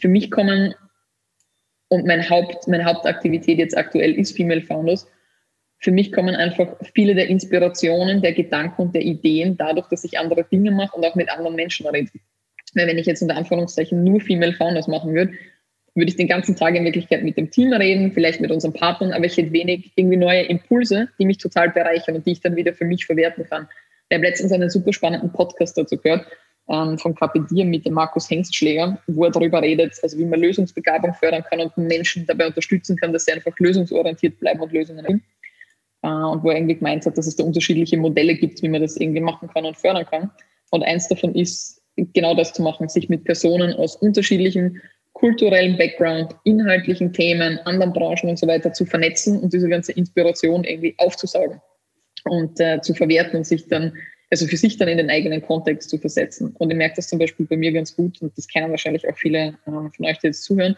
für 0.00 0.08
mich 0.08 0.30
kommen, 0.30 0.74
und 1.90 2.06
mein 2.06 2.30
Haupt, 2.30 2.68
meine 2.68 2.84
Hauptaktivität 2.84 3.58
jetzt 3.58 3.76
aktuell 3.76 4.14
ist 4.14 4.36
Female 4.36 4.62
Founders, 4.62 5.06
für 5.80 5.90
mich 5.90 6.12
kommen 6.12 6.34
einfach 6.34 6.76
viele 6.94 7.14
der 7.14 7.28
Inspirationen, 7.28 8.22
der 8.22 8.32
Gedanken 8.32 8.82
und 8.82 8.94
der 8.94 9.02
Ideen 9.02 9.56
dadurch, 9.56 9.88
dass 9.88 10.04
ich 10.04 10.18
andere 10.18 10.44
Dinge 10.44 10.70
mache 10.70 10.96
und 10.96 11.04
auch 11.04 11.14
mit 11.14 11.30
anderen 11.30 11.56
Menschen 11.56 11.86
rede. 11.86 12.10
Weil 12.74 12.86
wenn 12.86 12.98
ich 12.98 13.06
jetzt 13.06 13.22
unter 13.22 13.36
Anführungszeichen 13.36 14.04
nur 14.04 14.20
Female 14.20 14.52
Founders 14.52 14.88
machen 14.88 15.14
würde, 15.14 15.32
würde 15.94 16.10
ich 16.10 16.16
den 16.16 16.28
ganzen 16.28 16.54
Tag 16.54 16.76
in 16.76 16.84
Wirklichkeit 16.84 17.24
mit 17.24 17.36
dem 17.36 17.50
Team 17.50 17.72
reden, 17.72 18.12
vielleicht 18.12 18.40
mit 18.40 18.52
unseren 18.52 18.72
Partnern, 18.72 19.12
aber 19.12 19.24
ich 19.24 19.36
hätte 19.36 19.52
wenig 19.52 19.90
irgendwie 19.96 20.16
neue 20.18 20.42
Impulse, 20.42 21.08
die 21.18 21.26
mich 21.26 21.38
total 21.38 21.70
bereichern 21.70 22.14
und 22.14 22.26
die 22.26 22.32
ich 22.32 22.40
dann 22.40 22.54
wieder 22.54 22.72
für 22.72 22.84
mich 22.84 23.06
verwerten 23.06 23.44
kann. 23.48 23.66
Ich 24.08 24.16
habe 24.16 24.26
letztens 24.26 24.52
einen 24.52 24.70
super 24.70 24.92
spannenden 24.92 25.32
Podcast 25.32 25.76
dazu 25.76 25.96
gehört, 25.96 26.26
ähm, 26.70 26.98
von 26.98 27.14
Capidier 27.14 27.64
mit 27.64 27.84
dem 27.84 27.94
Markus 27.94 28.30
Hengstschläger, 28.30 28.98
wo 29.08 29.24
er 29.24 29.30
darüber 29.30 29.60
redet, 29.60 29.98
also 30.02 30.16
wie 30.18 30.24
man 30.24 30.40
Lösungsbegabung 30.40 31.12
fördern 31.14 31.44
kann 31.48 31.60
und 31.60 31.76
Menschen 31.76 32.26
dabei 32.26 32.46
unterstützen 32.46 32.96
kann, 32.96 33.12
dass 33.12 33.24
sie 33.24 33.32
einfach 33.32 33.58
lösungsorientiert 33.58 34.38
bleiben 34.38 34.60
und 34.60 34.72
Lösungen 34.72 35.04
finden. 35.04 35.24
Äh, 36.02 36.08
und 36.08 36.42
wo 36.42 36.50
er 36.50 36.56
irgendwie 36.56 36.76
gemeint 36.76 37.04
hat, 37.06 37.18
dass 37.18 37.26
es 37.26 37.36
da 37.36 37.44
unterschiedliche 37.44 37.96
Modelle 37.96 38.34
gibt, 38.34 38.62
wie 38.62 38.68
man 38.68 38.80
das 38.80 38.96
irgendwie 38.96 39.20
machen 39.20 39.48
kann 39.48 39.64
und 39.64 39.76
fördern 39.76 40.06
kann. 40.06 40.30
Und 40.70 40.84
eins 40.84 41.08
davon 41.08 41.34
ist, 41.34 41.82
genau 41.96 42.34
das 42.34 42.52
zu 42.52 42.62
machen, 42.62 42.88
sich 42.88 43.08
mit 43.08 43.24
Personen 43.24 43.74
aus 43.74 43.96
unterschiedlichen 43.96 44.80
kulturellen 45.12 45.76
Background, 45.76 46.34
inhaltlichen 46.44 47.12
Themen, 47.12 47.58
anderen 47.64 47.92
Branchen 47.92 48.30
und 48.30 48.38
so 48.38 48.46
weiter 48.46 48.72
zu 48.72 48.86
vernetzen 48.86 49.40
und 49.40 49.52
diese 49.52 49.68
ganze 49.68 49.92
Inspiration 49.92 50.64
irgendwie 50.64 50.94
aufzusaugen 50.98 51.60
und 52.24 52.60
äh, 52.60 52.80
zu 52.80 52.94
verwerten 52.94 53.38
und 53.38 53.44
sich 53.44 53.66
dann, 53.68 53.92
also 54.30 54.46
für 54.46 54.56
sich 54.56 54.76
dann 54.76 54.88
in 54.88 54.98
den 54.98 55.10
eigenen 55.10 55.42
Kontext 55.42 55.90
zu 55.90 55.98
versetzen. 55.98 56.54
Und 56.58 56.70
ich 56.70 56.76
merke 56.76 56.96
das 56.96 57.08
zum 57.08 57.18
Beispiel 57.18 57.46
bei 57.46 57.56
mir 57.56 57.72
ganz 57.72 57.94
gut 57.94 58.22
und 58.22 58.36
das 58.36 58.46
kennen 58.46 58.70
wahrscheinlich 58.70 59.08
auch 59.08 59.16
viele 59.16 59.58
äh, 59.66 59.70
von 59.70 60.06
euch, 60.06 60.18
die 60.18 60.28
jetzt 60.28 60.44
zuhören, 60.44 60.76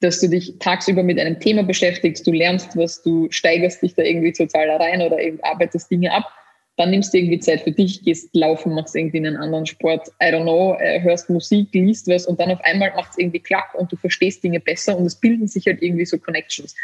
dass 0.00 0.20
du 0.20 0.28
dich 0.28 0.58
tagsüber 0.58 1.02
mit 1.02 1.18
einem 1.18 1.38
Thema 1.40 1.62
beschäftigst, 1.62 2.26
du 2.26 2.32
lernst 2.32 2.76
was, 2.76 3.02
du 3.02 3.28
steigerst 3.30 3.82
dich 3.82 3.94
da 3.94 4.02
irgendwie 4.02 4.32
total 4.32 4.70
rein 4.70 5.02
oder 5.02 5.18
arbeitest 5.42 5.90
Dinge 5.90 6.12
ab 6.12 6.30
dann 6.76 6.90
nimmst 6.90 7.14
du 7.14 7.18
irgendwie 7.18 7.38
Zeit 7.38 7.60
für 7.62 7.70
dich, 7.70 8.02
gehst 8.02 8.34
laufen, 8.34 8.74
machst 8.74 8.96
irgendwie 8.96 9.18
einen 9.18 9.36
anderen 9.36 9.66
Sport, 9.66 10.08
I 10.20 10.26
don't 10.26 10.42
know, 10.42 10.76
äh, 10.80 11.00
hörst 11.00 11.30
Musik, 11.30 11.68
liest 11.72 12.08
was 12.08 12.26
und 12.26 12.40
dann 12.40 12.50
auf 12.50 12.60
einmal 12.62 12.92
macht 12.96 13.12
es 13.12 13.18
irgendwie 13.18 13.38
klack 13.38 13.74
und 13.74 13.92
du 13.92 13.96
verstehst 13.96 14.42
Dinge 14.42 14.58
besser 14.58 14.96
und 14.98 15.06
es 15.06 15.14
bilden 15.14 15.46
sich 15.46 15.66
halt 15.66 15.82
irgendwie 15.82 16.04
so 16.04 16.18
Connections. 16.18 16.74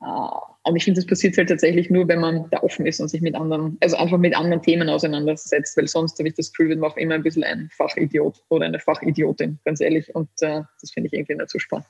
Uh, 0.00 0.28
und 0.62 0.76
ich 0.76 0.84
finde, 0.84 1.00
das 1.00 1.06
passiert 1.06 1.36
halt 1.36 1.48
tatsächlich 1.48 1.90
nur, 1.90 2.06
wenn 2.06 2.20
man 2.20 2.48
da 2.50 2.62
offen 2.62 2.86
ist 2.86 3.00
und 3.00 3.08
sich 3.08 3.20
mit 3.20 3.34
anderen, 3.34 3.76
also 3.80 3.96
einfach 3.96 4.18
mit 4.18 4.36
anderen 4.36 4.62
Themen 4.62 4.88
auseinandersetzt, 4.88 5.76
weil 5.76 5.88
sonst 5.88 6.18
habe 6.18 6.28
ich 6.28 6.34
das 6.34 6.52
Gefühl, 6.52 6.68
wird 6.68 6.78
man 6.78 6.90
auch 6.90 6.96
immer 6.96 7.14
ein 7.14 7.22
bisschen 7.22 7.42
ein 7.42 7.68
Fachidiot 7.76 8.44
oder 8.48 8.66
eine 8.66 8.78
Fachidiotin, 8.78 9.58
ganz 9.64 9.80
ehrlich. 9.80 10.14
Und 10.14 10.28
uh, 10.42 10.62
das 10.80 10.92
finde 10.92 11.08
ich 11.08 11.14
irgendwie 11.14 11.34
nicht 11.34 11.50
so 11.50 11.58
spannend. 11.58 11.86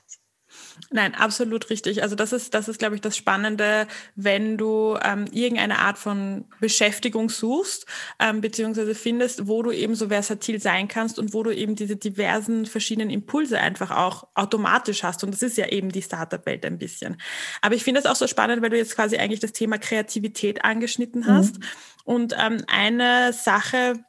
Nein, 0.90 1.14
absolut 1.14 1.70
richtig. 1.70 2.02
Also 2.02 2.14
das 2.14 2.32
ist, 2.32 2.54
das 2.54 2.68
ist, 2.68 2.78
glaube 2.78 2.94
ich, 2.94 3.00
das 3.00 3.16
Spannende, 3.16 3.86
wenn 4.14 4.56
du 4.56 4.96
ähm, 5.02 5.26
irgendeine 5.32 5.78
Art 5.78 5.98
von 5.98 6.46
Beschäftigung 6.60 7.28
suchst, 7.28 7.86
ähm, 8.18 8.40
beziehungsweise 8.40 8.94
findest, 8.94 9.46
wo 9.46 9.62
du 9.62 9.70
eben 9.70 9.94
so 9.94 10.08
versatil 10.08 10.60
sein 10.60 10.88
kannst 10.88 11.18
und 11.18 11.34
wo 11.34 11.42
du 11.42 11.54
eben 11.54 11.74
diese 11.74 11.96
diversen 11.96 12.66
verschiedenen 12.66 13.10
Impulse 13.10 13.58
einfach 13.60 13.90
auch 13.90 14.28
automatisch 14.34 15.02
hast. 15.02 15.24
Und 15.24 15.32
das 15.32 15.42
ist 15.42 15.56
ja 15.56 15.66
eben 15.68 15.90
die 15.90 16.02
Startup-Welt 16.02 16.64
ein 16.64 16.78
bisschen. 16.78 17.20
Aber 17.60 17.74
ich 17.74 17.84
finde 17.84 18.00
es 18.00 18.06
auch 18.06 18.16
so 18.16 18.26
spannend, 18.26 18.62
weil 18.62 18.70
du 18.70 18.78
jetzt 18.78 18.94
quasi 18.94 19.16
eigentlich 19.16 19.40
das 19.40 19.52
Thema 19.52 19.78
Kreativität 19.78 20.64
angeschnitten 20.64 21.26
hast. 21.26 21.58
Mhm. 21.58 21.64
Und 22.04 22.34
ähm, 22.38 22.64
eine 22.68 23.34
Sache, 23.34 24.04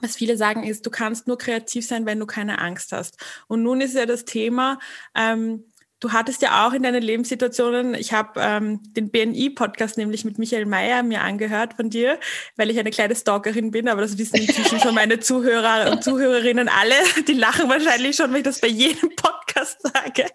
was 0.00 0.16
viele 0.16 0.36
sagen, 0.36 0.64
ist, 0.64 0.84
du 0.84 0.90
kannst 0.90 1.26
nur 1.26 1.38
kreativ 1.38 1.86
sein, 1.86 2.06
wenn 2.06 2.18
du 2.18 2.26
keine 2.26 2.58
Angst 2.58 2.92
hast. 2.92 3.16
Und 3.46 3.62
nun 3.62 3.80
ist 3.80 3.94
ja 3.94 4.06
das 4.06 4.24
Thema, 4.24 4.78
ähm, 5.14 5.64
Du 5.98 6.12
hattest 6.12 6.42
ja 6.42 6.66
auch 6.66 6.74
in 6.74 6.82
deinen 6.82 7.02
Lebenssituationen, 7.02 7.94
ich 7.94 8.12
habe 8.12 8.38
ähm, 8.40 8.80
den 8.92 9.10
BNI-Podcast 9.10 9.96
nämlich 9.96 10.26
mit 10.26 10.38
Michael 10.38 10.66
Mayer 10.66 11.02
mir 11.02 11.22
angehört 11.22 11.74
von 11.74 11.88
dir, 11.88 12.20
weil 12.56 12.70
ich 12.70 12.78
eine 12.78 12.90
kleine 12.90 13.16
Stalkerin 13.16 13.70
bin, 13.70 13.88
aber 13.88 14.02
das 14.02 14.18
wissen 14.18 14.36
inzwischen 14.36 14.78
schon 14.78 14.94
meine 14.94 15.20
Zuhörer 15.20 15.90
und 15.90 16.04
Zuhörerinnen 16.04 16.68
alle. 16.68 16.94
Die 17.26 17.32
lachen 17.32 17.70
wahrscheinlich 17.70 18.16
schon, 18.16 18.30
wenn 18.30 18.38
ich 18.38 18.44
das 18.44 18.60
bei 18.60 18.68
jedem 18.68 19.16
Podcast 19.16 19.80
sage. 19.80 20.26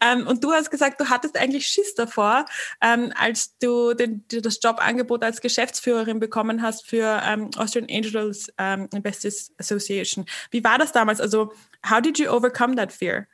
Ähm, 0.00 0.26
und 0.28 0.44
du 0.44 0.52
hast 0.52 0.70
gesagt, 0.70 1.00
du 1.00 1.08
hattest 1.08 1.36
eigentlich 1.36 1.66
Schiss 1.66 1.96
davor, 1.96 2.44
ähm, 2.80 3.12
als 3.16 3.58
du 3.58 3.94
den, 3.94 4.24
das 4.28 4.60
Jobangebot 4.62 5.24
als 5.24 5.40
Geschäftsführerin 5.40 6.20
bekommen 6.20 6.62
hast 6.62 6.86
für 6.86 7.20
ähm, 7.24 7.50
Austrian 7.56 7.88
Angels 7.90 8.52
ähm, 8.56 8.88
Investors 8.94 9.50
Association. 9.58 10.26
Wie 10.52 10.62
war 10.62 10.78
das 10.78 10.92
damals? 10.92 11.20
Also, 11.20 11.52
how 11.90 12.00
did 12.00 12.20
you 12.20 12.30
overcome 12.30 12.76
that 12.76 12.92
fear? 12.92 13.26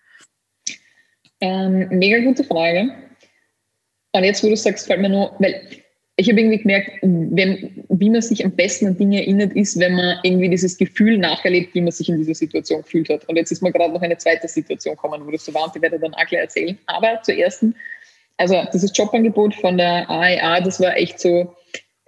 Ähm, 1.40 1.88
mega 1.90 2.18
gute 2.20 2.44
Frage. 2.44 2.90
Und 4.12 4.24
jetzt, 4.24 4.42
wo 4.42 4.48
du 4.48 4.56
sagst, 4.56 4.86
fällt 4.86 5.00
mir 5.00 5.08
nur, 5.08 5.34
weil 5.38 5.60
ich 6.16 6.28
habe 6.28 6.40
irgendwie 6.40 6.58
gemerkt, 6.58 6.90
wenn, 7.02 7.84
wie 7.90 8.10
man 8.10 8.20
sich 8.20 8.44
am 8.44 8.50
besten 8.50 8.88
an 8.88 8.96
Dinge 8.96 9.20
erinnert, 9.20 9.52
ist, 9.52 9.78
wenn 9.78 9.94
man 9.94 10.18
irgendwie 10.24 10.48
dieses 10.48 10.76
Gefühl 10.76 11.16
nacherlebt, 11.16 11.74
wie 11.76 11.80
man 11.80 11.92
sich 11.92 12.08
in 12.08 12.16
dieser 12.16 12.34
Situation 12.34 12.82
gefühlt 12.82 13.08
hat. 13.08 13.28
Und 13.28 13.36
jetzt 13.36 13.52
ist 13.52 13.62
mir 13.62 13.70
gerade 13.70 13.92
noch 13.92 14.02
eine 14.02 14.18
zweite 14.18 14.48
Situation 14.48 14.96
gekommen, 14.96 15.24
wo 15.24 15.30
das 15.30 15.44
so 15.44 15.54
war 15.54 15.66
und 15.66 15.76
die 15.76 15.80
werde 15.80 15.94
ich 15.94 16.02
dann 16.02 16.14
auch 16.14 16.26
gleich 16.26 16.42
erzählen. 16.42 16.76
Aber 16.86 17.20
zuerst, 17.22 17.64
also 18.36 18.64
dieses 18.72 18.96
Jobangebot 18.96 19.54
von 19.54 19.78
der 19.78 20.10
AEA, 20.10 20.60
das 20.62 20.80
war 20.80 20.96
echt 20.96 21.20
so, 21.20 21.54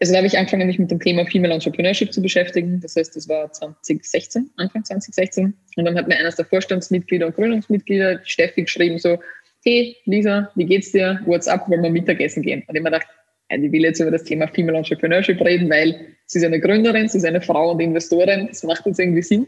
also 0.01 0.13
da 0.13 0.19
habe 0.19 0.27
ich 0.27 0.39
angefangen, 0.39 0.67
mich 0.67 0.79
mit 0.79 0.91
dem 0.91 0.99
Thema 0.99 1.27
Female 1.27 1.53
Entrepreneurship 1.53 2.13
zu 2.13 2.23
beschäftigen. 2.23 2.81
Das 2.81 2.97
heißt, 2.97 3.15
das 3.15 3.29
war 3.29 3.53
2016, 3.53 4.51
Anfang 4.57 4.83
2016. 4.83 5.55
Und 5.77 5.85
dann 5.85 5.97
hat 5.97 6.09
mir 6.09 6.17
eines 6.17 6.37
der 6.37 6.47
Vorstandsmitglieder 6.47 7.27
und 7.27 7.37
Gründungsmitglieder, 7.37 8.21
Steffi, 8.25 8.63
geschrieben 8.63 8.99
so, 8.99 9.19
hey 9.63 9.95
Lisa, 10.07 10.51
wie 10.55 10.65
geht's 10.65 10.93
dir? 10.93 11.21
What's 11.27 11.47
up? 11.47 11.69
Wollen 11.69 11.83
wir 11.83 11.91
Mittagessen 11.91 12.43
gehen? 12.43 12.65
Und 12.67 12.75
ich 12.75 12.83
mir 12.83 12.91
gedacht, 12.91 13.09
ich 13.51 13.73
will 13.73 13.83
jetzt 13.83 14.01
über 14.01 14.11
das 14.11 14.25
Thema 14.25 14.49
Female 14.49 14.79
Entrepreneurship 14.79 15.41
reden, 15.43 15.69
weil 15.69 16.17
sie 16.27 16.39
ist 16.39 16.45
eine 16.45 16.61
Gründerin, 16.61 17.09
sie 17.09 17.19
ist 17.19 17.25
eine 17.25 17.43
Frau 17.43 17.73
und 17.73 17.81
Investorin. 17.81 18.47
Das 18.47 18.63
macht 18.63 18.87
jetzt 18.87 19.01
irgendwie 19.01 19.23
Sinn. 19.23 19.47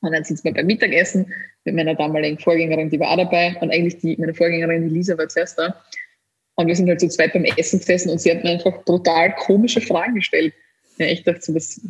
Und 0.00 0.12
dann 0.12 0.24
sitzen 0.24 0.44
wir 0.44 0.54
beim 0.54 0.66
Mittagessen 0.66 1.32
mit 1.64 1.74
meiner 1.74 1.94
damaligen 1.94 2.38
Vorgängerin, 2.38 2.88
die 2.88 3.00
war 3.00 3.10
auch 3.10 3.16
dabei. 3.16 3.56
Und 3.60 3.70
eigentlich 3.72 3.98
die, 3.98 4.16
meine 4.16 4.32
Vorgängerin, 4.32 4.88
die 4.88 4.94
Lisa, 4.94 5.18
war 5.18 5.28
zuerst 5.28 5.58
da. 5.58 5.74
Und 6.58 6.66
wir 6.66 6.74
sind 6.74 6.88
halt 6.88 6.98
zu 6.98 7.08
zweit 7.08 7.32
beim 7.32 7.44
Essen 7.44 7.78
gesessen 7.78 8.10
und 8.10 8.20
sie 8.20 8.32
hat 8.32 8.42
mir 8.42 8.50
einfach 8.50 8.84
brutal 8.84 9.32
komische 9.36 9.80
Fragen 9.80 10.16
gestellt. 10.16 10.52
Ja, 10.96 11.06
ich 11.06 11.22
dachte 11.22 11.40
so, 11.40 11.54
was, 11.54 11.80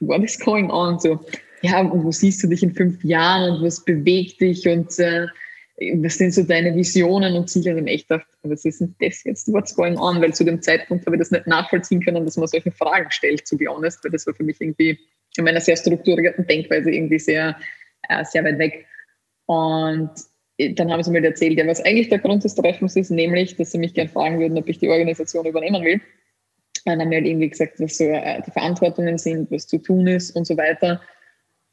what 0.00 0.24
is 0.24 0.38
going 0.38 0.70
on? 0.70 0.98
So, 0.98 1.20
ja, 1.60 1.86
wo 1.92 2.10
siehst 2.10 2.42
du 2.42 2.46
dich 2.46 2.62
in 2.62 2.74
fünf 2.74 3.04
Jahren 3.04 3.50
und 3.50 3.62
was 3.62 3.84
bewegt 3.84 4.40
dich 4.40 4.66
und 4.66 4.98
äh, 4.98 5.26
was 5.96 6.16
sind 6.16 6.32
so 6.32 6.44
deine 6.44 6.74
Visionen 6.74 7.36
und 7.36 7.50
Ziele? 7.50 7.76
Und 7.76 7.88
ich 7.88 8.06
dachte, 8.06 8.26
was 8.44 8.64
ist 8.64 8.80
denn 8.80 8.94
das 9.00 9.22
jetzt, 9.24 9.52
what's 9.52 9.74
going 9.74 9.98
on? 9.98 10.22
Weil 10.22 10.32
zu 10.32 10.44
dem 10.44 10.62
Zeitpunkt 10.62 11.04
habe 11.04 11.16
ich 11.16 11.20
das 11.20 11.30
nicht 11.30 11.46
nachvollziehen 11.46 12.02
können, 12.02 12.24
dass 12.24 12.38
man 12.38 12.46
solche 12.46 12.70
Fragen 12.70 13.10
stellt, 13.10 13.46
to 13.46 13.58
be 13.58 13.66
honest, 13.68 14.02
weil 14.02 14.12
das 14.12 14.26
war 14.26 14.32
für 14.32 14.44
mich 14.44 14.58
irgendwie 14.58 14.98
in 15.36 15.44
meiner 15.44 15.60
sehr 15.60 15.76
strukturierten 15.76 16.46
Denkweise 16.46 16.90
irgendwie 16.90 17.18
sehr, 17.18 17.54
äh, 18.08 18.24
sehr 18.24 18.44
weit 18.44 18.58
weg. 18.58 18.86
Und 19.44 20.12
dann 20.58 20.90
haben 20.90 21.02
sie 21.02 21.10
mir 21.10 21.22
erzählt, 21.22 21.58
ja, 21.58 21.66
was 21.66 21.84
eigentlich 21.84 22.08
der 22.08 22.18
Grund 22.18 22.44
des 22.44 22.54
Treffens 22.54 22.96
ist, 22.96 23.10
nämlich, 23.10 23.56
dass 23.56 23.72
sie 23.72 23.78
mich 23.78 23.94
gerne 23.94 24.08
fragen 24.08 24.38
würden, 24.38 24.56
ob 24.56 24.68
ich 24.68 24.78
die 24.78 24.88
Organisation 24.88 25.46
übernehmen 25.46 25.84
will. 25.84 26.00
dann 26.84 27.00
haben 27.00 27.10
wir 27.10 27.18
halt 27.18 27.26
irgendwie 27.26 27.50
gesagt, 27.50 27.80
was 27.80 27.98
so 27.98 28.04
äh, 28.04 28.40
die 28.46 28.50
Verantwortungen 28.50 29.18
sind, 29.18 29.50
was 29.50 29.66
zu 29.66 29.78
tun 29.78 30.06
ist 30.06 30.34
und 30.36 30.46
so 30.46 30.56
weiter. 30.56 31.00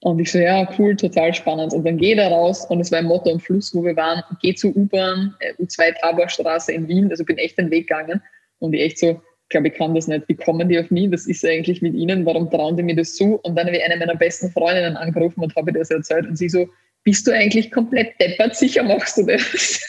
Und 0.02 0.20
ich 0.20 0.32
so, 0.32 0.40
ja, 0.40 0.68
cool, 0.78 0.98
total 0.98 1.34
spannend. 1.34 1.74
Und 1.74 1.86
dann 1.86 1.98
gehe 1.98 2.16
da 2.16 2.28
raus 2.28 2.66
und 2.66 2.82
es 2.82 2.92
war 2.92 3.00
ein 3.00 3.06
Motto 3.06 3.32
am 3.32 3.40
Fluss, 3.40 3.74
wo 3.74 3.86
wir 3.86 3.96
waren, 3.96 4.22
geh 4.42 4.54
zur 4.54 4.76
U-Bahn, 4.76 5.34
äh, 5.40 5.54
U2 5.62 5.94
Taborstraße 6.02 6.74
in 6.74 6.88
Wien, 6.90 7.10
also 7.10 7.24
bin 7.24 7.38
echt 7.38 7.58
den 7.58 7.72
Weg 7.72 7.88
gegangen. 7.88 8.22
Und 8.60 8.74
ich 8.74 8.82
echt 8.82 9.00
so, 9.00 9.22
glaube, 9.54 9.70
ich 9.70 9.76
kann 9.76 9.96
das 9.96 10.08
nicht. 10.08 10.28
Wie 10.28 10.36
kommen 10.36 10.68
die 10.68 10.78
auf 10.78 10.92
mich? 10.92 11.10
Was 11.12 11.26
ist 11.26 11.46
eigentlich 11.46 11.82
mit 11.82 11.94
ihnen? 11.94 12.26
Warum 12.26 12.50
trauen 12.50 12.76
die 12.76 12.84
mir 12.84 12.96
das 12.96 13.16
zu? 13.16 13.40
Und 13.44 13.56
dann 13.56 13.68
habe 13.68 13.78
ich 13.78 13.84
eine 13.84 13.96
meiner 13.96 14.16
besten 14.16 14.52
Freundinnen 14.52 14.98
angerufen 14.98 15.42
und 15.42 15.56
habe 15.56 15.72
das 15.72 15.90
erzählt. 15.90 16.28
Und 16.28 16.36
sie 16.36 16.50
so, 16.50 16.68
bist 17.04 17.28
du 17.28 17.32
eigentlich 17.32 17.72
komplett 17.72 18.20
deppert? 18.20 18.56
Sicher 18.56 18.84
machst 18.84 19.18
du 19.18 19.26
das. 19.26 19.82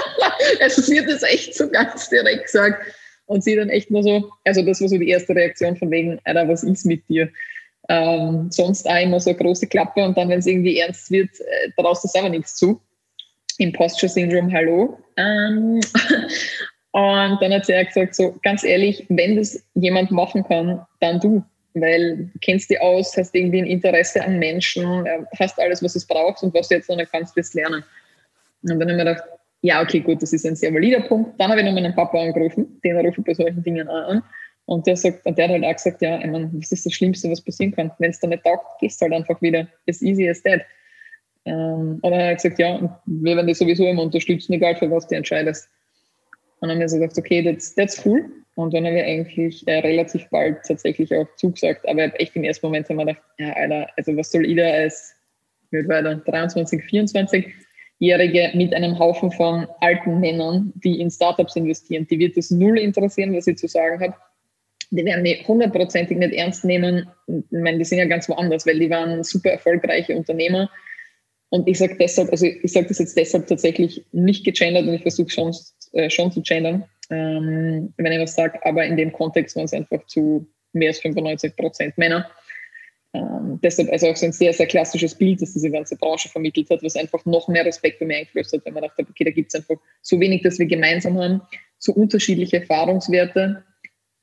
also 0.60 0.82
sie 0.82 1.00
hat 1.00 1.08
das 1.08 1.22
echt 1.22 1.54
so 1.54 1.68
ganz 1.68 2.08
direkt 2.08 2.44
gesagt. 2.44 2.84
Und 3.26 3.42
sie 3.42 3.56
dann 3.56 3.70
echt 3.70 3.90
nur 3.90 4.02
so, 4.02 4.30
also 4.44 4.62
das 4.62 4.80
war 4.80 4.88
so 4.88 4.98
die 4.98 5.08
erste 5.08 5.34
Reaktion 5.34 5.76
von 5.76 5.90
wegen, 5.90 6.20
Alter, 6.24 6.48
was 6.48 6.62
ist 6.62 6.84
mit 6.84 7.08
dir? 7.08 7.30
Ähm, 7.88 8.50
sonst 8.50 8.88
auch 8.88 9.00
immer 9.00 9.20
so 9.20 9.30
eine 9.30 9.38
große 9.38 9.66
Klappe 9.66 10.04
und 10.04 10.16
dann, 10.16 10.28
wenn 10.28 10.38
es 10.38 10.46
irgendwie 10.46 10.78
ernst 10.78 11.10
wird, 11.10 11.30
äh, 11.40 11.70
traust 11.76 12.04
du 12.04 12.08
selber 12.08 12.28
nichts 12.30 12.56
zu. 12.56 12.80
Imposture 13.58 14.10
Syndrome, 14.10 14.52
hallo. 14.52 14.98
Ähm, 15.16 15.80
und 16.92 17.38
dann 17.40 17.52
hat 17.52 17.66
sie 17.66 17.76
auch 17.76 17.86
gesagt, 17.86 18.14
so 18.14 18.36
ganz 18.42 18.64
ehrlich, 18.64 19.04
wenn 19.08 19.36
das 19.36 19.62
jemand 19.74 20.10
machen 20.10 20.44
kann, 20.44 20.84
dann 21.00 21.20
du. 21.20 21.44
Weil 21.74 22.30
du 22.32 22.38
kennst 22.40 22.70
dich 22.70 22.80
aus, 22.80 23.16
hast 23.16 23.34
irgendwie 23.34 23.62
ein 23.62 23.66
Interesse 23.66 24.24
an 24.24 24.38
Menschen, 24.38 25.06
äh, 25.06 25.24
hast 25.38 25.58
alles, 25.58 25.82
was 25.82 25.96
es 25.96 26.06
braucht 26.06 26.42
und 26.42 26.54
was 26.54 26.68
du 26.68 26.76
jetzt 26.76 26.88
noch 26.88 26.96
nicht 26.96 27.10
kannst, 27.10 27.34
wirst 27.36 27.54
lernen. 27.54 27.82
Und 28.62 28.70
dann 28.70 28.80
habe 28.80 28.92
ich 28.92 28.96
mir 28.96 29.04
gedacht, 29.04 29.24
ja, 29.62 29.82
okay, 29.82 30.00
gut, 30.00 30.22
das 30.22 30.32
ist 30.32 30.46
ein 30.46 30.56
sehr 30.56 30.72
valider 30.72 31.00
Punkt. 31.00 31.40
Dann 31.40 31.50
habe 31.50 31.60
ich 31.60 31.66
noch 31.66 31.72
meinen 31.72 31.94
Papa 31.94 32.20
angerufen, 32.20 32.80
den 32.84 32.96
rufe 32.98 33.20
ich 33.20 33.26
bei 33.26 33.34
solchen 33.34 33.62
Dingen 33.62 33.88
auch 33.88 34.08
an. 34.08 34.22
Und 34.66 34.86
der 34.86 34.96
sagt, 34.96 35.26
und 35.26 35.36
der 35.36 35.44
hat 35.44 35.52
halt 35.52 35.64
auch 35.64 35.74
gesagt, 35.74 36.00
ja, 36.02 36.18
ich 36.18 36.26
meine, 36.26 36.50
was 36.54 36.72
ist 36.72 36.86
das 36.86 36.92
Schlimmste, 36.92 37.30
was 37.30 37.40
passieren 37.40 37.74
kann? 37.74 37.90
Wenn 37.98 38.10
es 38.10 38.20
da 38.20 38.26
nicht 38.26 38.44
taugt, 38.44 38.78
gehst 38.80 39.00
du 39.00 39.04
halt 39.04 39.14
einfach 39.14 39.40
wieder. 39.42 39.66
As 39.88 40.00
easy 40.00 40.28
as 40.28 40.42
that. 40.42 40.62
Ähm, 41.44 41.98
und 42.00 42.02
dann 42.02 42.14
hat 42.14 42.20
er 42.20 42.34
gesagt, 42.34 42.58
ja, 42.58 43.00
wir 43.04 43.36
werden 43.36 43.46
dich 43.46 43.58
sowieso 43.58 43.86
immer 43.86 44.02
unterstützen, 44.02 44.52
egal 44.54 44.76
für 44.76 44.90
was 44.90 45.06
du 45.06 45.16
entscheidest. 45.16 45.68
Und 46.60 46.68
dann 46.68 46.72
haben 46.72 46.80
wir 46.80 46.88
so 46.88 46.98
gedacht, 46.98 47.18
okay, 47.18 47.42
that's, 47.42 47.74
that's 47.74 48.04
cool. 48.06 48.24
Und 48.56 48.72
dann 48.72 48.86
haben 48.86 48.94
wir 48.94 49.04
eigentlich 49.04 49.66
äh, 49.66 49.80
relativ 49.80 50.28
bald 50.30 50.58
tatsächlich 50.64 51.12
auch 51.14 51.26
zugesagt. 51.36 51.88
Aber 51.88 52.04
ich 52.04 52.10
habe 52.10 52.20
echt 52.20 52.36
im 52.36 52.44
ersten 52.44 52.66
Moment 52.66 52.88
wir 52.88 52.96
gedacht, 52.96 53.22
ja, 53.38 53.52
Alter, 53.52 53.88
also 53.96 54.16
was 54.16 54.30
soll 54.30 54.46
ich 54.46 54.56
da 54.56 54.64
als, 54.64 55.14
wie 55.70 55.88
war 55.88 56.02
23, 56.02 56.84
24, 56.84 57.46
Jährige 57.98 58.50
mit 58.54 58.74
einem 58.74 58.98
Haufen 58.98 59.30
von 59.30 59.66
alten 59.80 60.20
Männern, 60.20 60.72
die 60.76 61.00
in 61.00 61.10
Startups 61.10 61.56
investieren. 61.56 62.06
Die 62.10 62.18
wird 62.18 62.36
es 62.36 62.50
null 62.50 62.78
interessieren, 62.78 63.34
was 63.34 63.46
ich 63.46 63.56
zu 63.56 63.68
sagen 63.68 64.00
habe. 64.00 64.14
Die 64.90 65.04
werden 65.04 65.22
mich 65.22 65.46
hundertprozentig 65.46 66.18
nicht 66.18 66.34
ernst 66.34 66.64
nehmen. 66.64 67.08
Ich 67.26 67.44
meine, 67.50 67.78
die 67.78 67.84
sind 67.84 67.98
ja 67.98 68.04
ganz 68.04 68.28
woanders, 68.28 68.66
weil 68.66 68.78
die 68.78 68.90
waren 68.90 69.22
super 69.24 69.50
erfolgreiche 69.50 70.16
Unternehmer. 70.16 70.70
Und 71.50 71.68
ich 71.68 71.78
sage 71.78 71.96
deshalb, 71.98 72.30
also 72.30 72.46
ich 72.46 72.72
sage 72.72 72.88
das 72.88 72.98
jetzt 72.98 73.16
deshalb 73.16 73.46
tatsächlich 73.46 74.04
nicht 74.12 74.44
gegendert 74.44 74.86
und 74.86 74.94
ich 74.94 75.02
versuche 75.02 75.30
schon, 75.30 75.54
äh, 75.92 76.10
schon 76.10 76.32
zu 76.32 76.42
gendern, 76.42 76.84
ähm, 77.10 77.92
wenn 77.96 78.12
ich 78.12 78.20
was 78.20 78.34
sage, 78.34 78.58
aber 78.64 78.84
in 78.84 78.96
dem 78.96 79.12
Kontext 79.12 79.56
waren 79.56 79.64
es 79.64 79.72
einfach 79.72 80.04
zu 80.06 80.46
mehr 80.72 80.88
als 80.88 81.00
95 81.00 81.56
Prozent 81.56 81.98
Männer. 81.98 82.30
Ähm, 83.14 83.60
deshalb 83.62 83.90
also 83.92 84.08
auch 84.08 84.16
so 84.16 84.26
ein 84.26 84.32
sehr, 84.32 84.52
sehr 84.52 84.66
klassisches 84.66 85.14
Bild, 85.14 85.40
das 85.40 85.52
diese 85.52 85.70
ganze 85.70 85.96
Branche 85.96 86.28
vermittelt 86.28 86.68
hat, 86.70 86.82
was 86.82 86.96
einfach 86.96 87.24
noch 87.24 87.46
mehr 87.46 87.64
Respekt 87.64 88.00
bei 88.00 88.06
mir 88.06 88.16
eingeflößt 88.16 88.54
hat, 88.54 88.64
wenn 88.64 88.74
man 88.74 88.82
dachte, 88.82 89.06
okay, 89.08 89.24
da 89.24 89.30
gibt 89.30 89.54
es 89.54 89.54
einfach 89.54 89.76
so 90.02 90.18
wenig, 90.18 90.42
dass 90.42 90.58
wir 90.58 90.66
gemeinsam 90.66 91.18
haben, 91.18 91.40
so 91.78 91.92
unterschiedliche 91.92 92.60
Erfahrungswerte, 92.60 93.62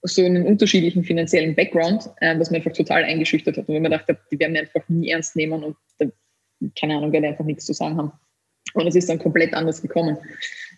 so 0.01 0.25
einen 0.25 0.45
unterschiedlichen 0.45 1.03
finanziellen 1.03 1.55
Background, 1.55 2.09
äh, 2.19 2.37
was 2.37 2.51
mir 2.51 2.57
einfach 2.57 2.73
total 2.73 3.03
eingeschüchtert 3.03 3.57
hat. 3.57 3.69
Und 3.69 3.75
wenn 3.75 3.83
man 3.83 3.91
dachte, 3.91 4.17
die 4.29 4.39
werden 4.39 4.53
wir 4.53 4.61
einfach 4.61 4.87
nie 4.89 5.09
ernst 5.09 5.37
nehmen 5.37 5.63
und 5.63 5.77
da, 5.97 6.07
keine 6.77 6.97
Ahnung, 6.97 7.13
werde 7.13 7.27
einfach 7.27 7.45
nichts 7.45 7.65
zu 7.65 7.73
sagen 7.73 7.97
haben. 7.97 8.11
Und 8.73 8.87
es 8.87 8.95
ist 8.95 9.09
dann 9.09 9.19
komplett 9.19 9.53
anders 9.53 9.81
gekommen, 9.81 10.17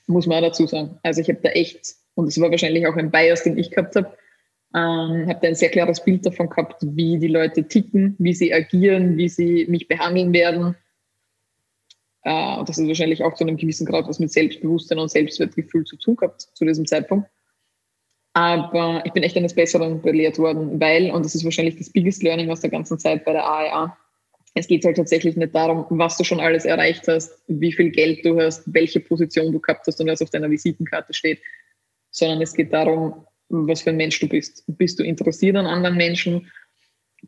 muss 0.07 0.27
man 0.27 0.37
auch 0.37 0.47
dazu 0.47 0.67
sagen. 0.67 0.99
Also 1.03 1.21
ich 1.21 1.29
habe 1.29 1.39
da 1.41 1.49
echt, 1.49 1.95
und 2.15 2.27
es 2.27 2.39
war 2.39 2.51
wahrscheinlich 2.51 2.87
auch 2.87 2.95
ein 2.95 3.11
Bias, 3.11 3.43
den 3.43 3.57
ich 3.57 3.71
gehabt 3.71 3.95
habe, 3.95 4.15
ähm, 4.75 5.27
habe 5.27 5.39
da 5.41 5.47
ein 5.47 5.55
sehr 5.55 5.69
klares 5.69 6.03
Bild 6.03 6.25
davon 6.25 6.49
gehabt, 6.49 6.81
wie 6.81 7.19
die 7.19 7.27
Leute 7.27 7.67
ticken, 7.67 8.15
wie 8.17 8.33
sie 8.33 8.53
agieren, 8.53 9.17
wie 9.17 9.29
sie 9.29 9.65
mich 9.69 9.87
behandeln 9.87 10.33
werden. 10.33 10.75
Äh, 12.23 12.57
und 12.57 12.67
das 12.67 12.77
ist 12.77 12.87
wahrscheinlich 12.87 13.23
auch 13.23 13.35
zu 13.35 13.43
einem 13.43 13.57
gewissen 13.57 13.85
Grad 13.85 14.07
was 14.07 14.19
mit 14.19 14.31
Selbstbewusstsein 14.31 14.99
und 14.99 15.11
Selbstwertgefühl 15.11 15.83
zu 15.85 15.97
tun 15.97 16.15
gehabt 16.15 16.47
zu 16.53 16.65
diesem 16.65 16.87
Zeitpunkt. 16.87 17.29
Aber 18.33 19.03
ich 19.05 19.13
bin 19.13 19.21
echt 19.21 19.37
eines 19.37 19.53
Besseren 19.53 20.01
belehrt 20.01 20.39
worden, 20.39 20.79
weil, 20.79 21.11
und 21.11 21.23
das 21.23 21.35
ist 21.35 21.43
wahrscheinlich 21.43 21.77
das 21.77 21.91
biggest 21.91 22.23
learning 22.23 22.49
aus 22.49 22.61
der 22.61 22.71
ganzen 22.71 22.97
Zeit 22.97 23.25
bei 23.25 23.33
der 23.33 23.45
AEA, 23.45 23.97
es 24.55 24.67
geht 24.67 24.85
halt 24.85 24.97
tatsächlich 24.97 25.35
nicht 25.35 25.55
darum, 25.55 25.85
was 25.89 26.17
du 26.17 26.23
schon 26.23 26.39
alles 26.39 26.65
erreicht 26.65 27.07
hast, 27.07 27.41
wie 27.47 27.73
viel 27.73 27.89
Geld 27.89 28.23
du 28.23 28.39
hast, 28.39 28.61
welche 28.71 28.99
Position 28.99 29.51
du 29.51 29.59
gehabt 29.59 29.87
hast 29.87 29.99
und 29.99 30.07
was 30.07 30.21
auf 30.21 30.29
deiner 30.29 30.49
Visitenkarte 30.49 31.13
steht, 31.13 31.41
sondern 32.11 32.41
es 32.41 32.53
geht 32.53 32.71
darum, 32.71 33.25
was 33.49 33.81
für 33.81 33.89
ein 33.89 33.97
Mensch 33.97 34.19
du 34.19 34.27
bist. 34.27 34.63
Bist 34.67 34.99
du 34.99 35.03
interessiert 35.03 35.55
an 35.55 35.65
anderen 35.65 35.97
Menschen? 35.97 36.51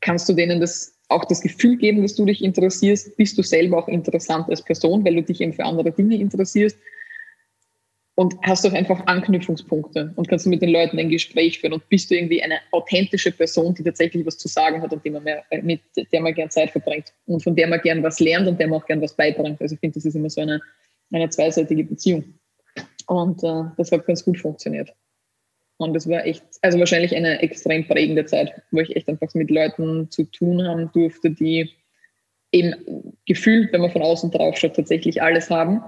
Kannst 0.01 0.29
du 0.29 0.33
denen 0.33 0.59
das 0.61 0.99
auch 1.09 1.25
das 1.25 1.41
Gefühl 1.41 1.77
geben, 1.77 2.01
dass 2.01 2.15
du 2.15 2.25
dich 2.25 2.43
interessierst? 2.43 3.15
Bist 3.17 3.37
du 3.37 3.43
selber 3.43 3.77
auch 3.77 3.87
interessant 3.87 4.49
als 4.49 4.63
Person, 4.63 5.03
weil 5.03 5.15
du 5.15 5.23
dich 5.23 5.41
eben 5.41 5.53
für 5.53 5.63
andere 5.63 5.91
Dinge 5.91 6.17
interessierst? 6.17 6.77
Und 8.17 8.33
hast 8.43 8.65
auch 8.65 8.71
einfach 8.71 9.05
Anknüpfungspunkte 9.07 10.13
und 10.15 10.29
kannst 10.29 10.45
du 10.45 10.49
mit 10.49 10.61
den 10.61 10.69
Leuten 10.69 10.97
ein 10.97 11.09
Gespräch 11.09 11.59
führen 11.59 11.73
und 11.73 11.89
bist 11.89 12.09
du 12.09 12.15
irgendwie 12.15 12.41
eine 12.41 12.59
authentische 12.71 13.29
Person, 13.31 13.75
die 13.75 13.83
tatsächlich 13.83 14.25
was 14.25 14.37
zu 14.37 14.47
sagen 14.47 14.81
hat 14.81 14.93
und 14.93 15.03
die 15.03 15.09
man 15.09 15.23
mehr, 15.23 15.43
äh, 15.49 15.61
mit 15.61 15.81
der 16.13 16.21
man 16.21 16.33
gern 16.33 16.49
Zeit 16.49 16.71
verbringt 16.71 17.13
und 17.25 17.43
von 17.43 17.57
der 17.57 17.67
man 17.67 17.81
gern 17.81 18.01
was 18.03 18.21
lernt 18.21 18.47
und 18.47 18.57
der 18.57 18.67
man 18.67 18.79
auch 18.79 18.85
gern 18.85 19.01
was 19.01 19.13
beibringt. 19.13 19.61
Also 19.61 19.75
ich 19.75 19.81
finde, 19.81 19.95
das 19.95 20.05
ist 20.05 20.15
immer 20.15 20.29
so 20.29 20.39
eine, 20.39 20.61
eine 21.11 21.29
zweiseitige 21.29 21.83
Beziehung. 21.83 22.23
Und 23.07 23.43
äh, 23.43 23.63
das 23.75 23.91
hat 23.91 24.05
ganz 24.05 24.23
gut 24.23 24.39
funktioniert. 24.39 24.93
Und 25.77 25.93
das 25.93 26.07
war 26.09 26.25
echt, 26.25 26.43
also 26.61 26.79
wahrscheinlich 26.79 27.15
eine 27.15 27.41
extrem 27.41 27.85
prägende 27.85 28.25
Zeit, 28.25 28.53
wo 28.71 28.79
ich 28.79 28.95
echt 28.95 29.09
einfach 29.09 29.33
mit 29.33 29.51
Leuten 29.51 30.09
zu 30.09 30.23
tun 30.23 30.65
haben 30.65 30.89
durfte, 30.93 31.31
die 31.31 31.69
eben 32.53 33.13
gefühlt, 33.25 33.73
wenn 33.73 33.81
man 33.81 33.91
von 33.91 34.01
außen 34.01 34.31
drauf 34.31 34.57
schaut, 34.57 34.75
tatsächlich 34.75 35.21
alles 35.21 35.49
haben, 35.49 35.81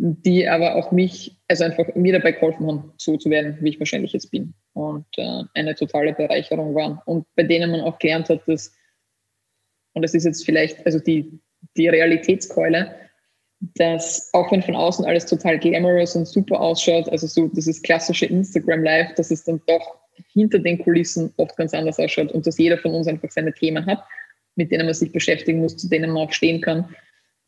die 0.00 0.48
aber 0.48 0.76
auch 0.76 0.92
mich, 0.92 1.36
also 1.48 1.64
einfach 1.64 1.92
mir 1.96 2.12
dabei 2.12 2.32
geholfen 2.32 2.66
haben, 2.68 2.92
so 2.98 3.16
zu 3.16 3.30
werden, 3.30 3.58
wie 3.60 3.70
ich 3.70 3.80
wahrscheinlich 3.80 4.12
jetzt 4.12 4.30
bin. 4.30 4.54
Und 4.72 5.06
äh, 5.16 5.42
eine 5.54 5.74
totale 5.74 6.12
Bereicherung 6.12 6.74
waren. 6.76 7.00
Und 7.04 7.26
bei 7.34 7.42
denen 7.42 7.72
man 7.72 7.80
auch 7.80 7.98
gelernt 7.98 8.28
hat, 8.28 8.46
dass, 8.46 8.72
und 9.94 10.02
das 10.02 10.14
ist 10.14 10.24
jetzt 10.24 10.44
vielleicht, 10.44 10.86
also 10.86 11.00
die, 11.00 11.40
die 11.76 11.88
Realitätskeule, 11.88 12.94
dass 13.74 14.30
auch 14.34 14.52
wenn 14.52 14.62
von 14.62 14.76
außen 14.76 15.04
alles 15.04 15.26
total 15.26 15.58
glamorous 15.58 16.14
und 16.14 16.28
super 16.28 16.60
ausschaut, 16.60 17.08
also 17.08 17.26
so 17.26 17.48
dieses 17.48 17.82
klassische 17.82 18.26
Instagram 18.26 18.84
Live, 18.84 19.14
dass 19.16 19.32
es 19.32 19.42
dann 19.42 19.60
doch 19.66 19.98
hinter 20.32 20.60
den 20.60 20.78
Kulissen 20.78 21.34
oft 21.38 21.56
ganz 21.56 21.74
anders 21.74 21.98
ausschaut 21.98 22.30
und 22.30 22.46
dass 22.46 22.58
jeder 22.58 22.78
von 22.78 22.92
uns 22.94 23.08
einfach 23.08 23.32
seine 23.32 23.52
Themen 23.52 23.84
hat, 23.84 24.04
mit 24.54 24.70
denen 24.70 24.86
man 24.86 24.94
sich 24.94 25.10
beschäftigen 25.10 25.58
muss, 25.58 25.76
zu 25.76 25.88
denen 25.88 26.12
man 26.12 26.28
auch 26.28 26.32
stehen 26.32 26.60
kann. 26.60 26.94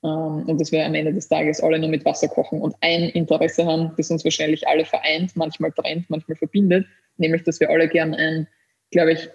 Ähm, 0.03 0.45
und 0.47 0.61
dass 0.61 0.73
wir 0.73 0.85
am 0.85 0.95
Ende 0.95 1.13
des 1.13 1.29
Tages 1.29 1.61
alle 1.61 1.79
nur 1.79 1.89
mit 1.89 2.05
Wasser 2.05 2.29
kochen 2.29 2.61
und 2.61 2.75
ein 2.81 3.11
Interesse 3.11 3.67
haben, 3.67 3.93
das 3.97 4.11
uns 4.11 4.25
wahrscheinlich 4.25 4.67
alle 4.67 4.85
vereint, 4.85 5.37
manchmal 5.37 5.73
trennt, 5.73 6.09
manchmal 6.09 6.37
verbindet, 6.37 6.87
nämlich 7.19 7.43
dass 7.45 7.61
wir 7.61 7.71
alle 7.71 7.89
gern 7.89 8.15
ein, 8.15 8.47
glaube 8.91 9.13
ich, 9.13 9.29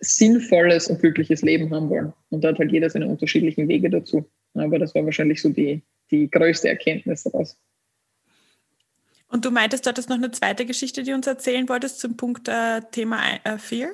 sinnvolles 0.00 0.88
und 0.88 1.00
glückliches 1.00 1.42
Leben 1.42 1.74
haben 1.74 1.90
wollen. 1.90 2.12
Und 2.30 2.44
da 2.44 2.48
hat 2.48 2.58
halt 2.58 2.70
jeder 2.70 2.88
seine 2.88 3.08
unterschiedlichen 3.08 3.66
Wege 3.66 3.90
dazu. 3.90 4.24
Aber 4.54 4.78
das 4.78 4.94
war 4.94 5.04
wahrscheinlich 5.04 5.42
so 5.42 5.48
die, 5.48 5.82
die 6.10 6.30
größte 6.30 6.68
Erkenntnis 6.68 7.24
daraus. 7.24 7.56
Und 9.30 9.44
du 9.44 9.50
meintest, 9.50 9.84
du 9.84 9.90
hattest 9.90 10.08
noch 10.08 10.16
eine 10.16 10.30
zweite 10.30 10.64
Geschichte, 10.64 11.02
die 11.02 11.10
du 11.10 11.16
uns 11.16 11.26
erzählen 11.26 11.68
wolltest 11.68 12.00
zum 12.00 12.16
Punkt 12.16 12.48
äh, 12.48 12.80
Thema 12.92 13.20
äh, 13.44 13.58
Fear? 13.58 13.90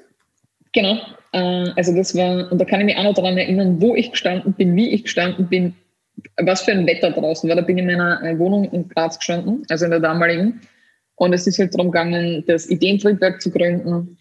Genau. 0.72 1.00
Äh, 1.32 1.70
also 1.74 1.94
das 1.94 2.14
war, 2.14 2.52
und 2.52 2.58
da 2.58 2.64
kann 2.64 2.80
ich 2.80 2.86
mich 2.86 2.96
auch 2.96 3.04
noch 3.04 3.14
daran 3.14 3.36
erinnern, 3.36 3.80
wo 3.80 3.96
ich 3.96 4.12
gestanden 4.12 4.52
bin, 4.52 4.76
wie 4.76 4.90
ich 4.90 5.04
gestanden 5.04 5.48
bin, 5.48 5.74
was 6.36 6.62
für 6.62 6.72
ein 6.72 6.86
Wetter 6.86 7.10
draußen 7.10 7.48
war. 7.48 7.56
Da 7.56 7.62
bin 7.62 7.78
ich 7.78 7.82
in 7.82 7.88
meiner 7.88 8.22
äh, 8.22 8.38
Wohnung 8.38 8.70
in 8.72 8.88
Graz 8.88 9.18
gestanden, 9.18 9.64
also 9.68 9.84
in 9.84 9.90
der 9.90 10.00
damaligen. 10.00 10.60
Und 11.16 11.32
es 11.32 11.46
ist 11.46 11.58
halt 11.58 11.74
darum 11.74 11.90
gegangen, 11.90 12.44
das 12.46 12.68
Ideentriebwerk 12.68 13.40
zu 13.40 13.50
gründen. 13.50 14.18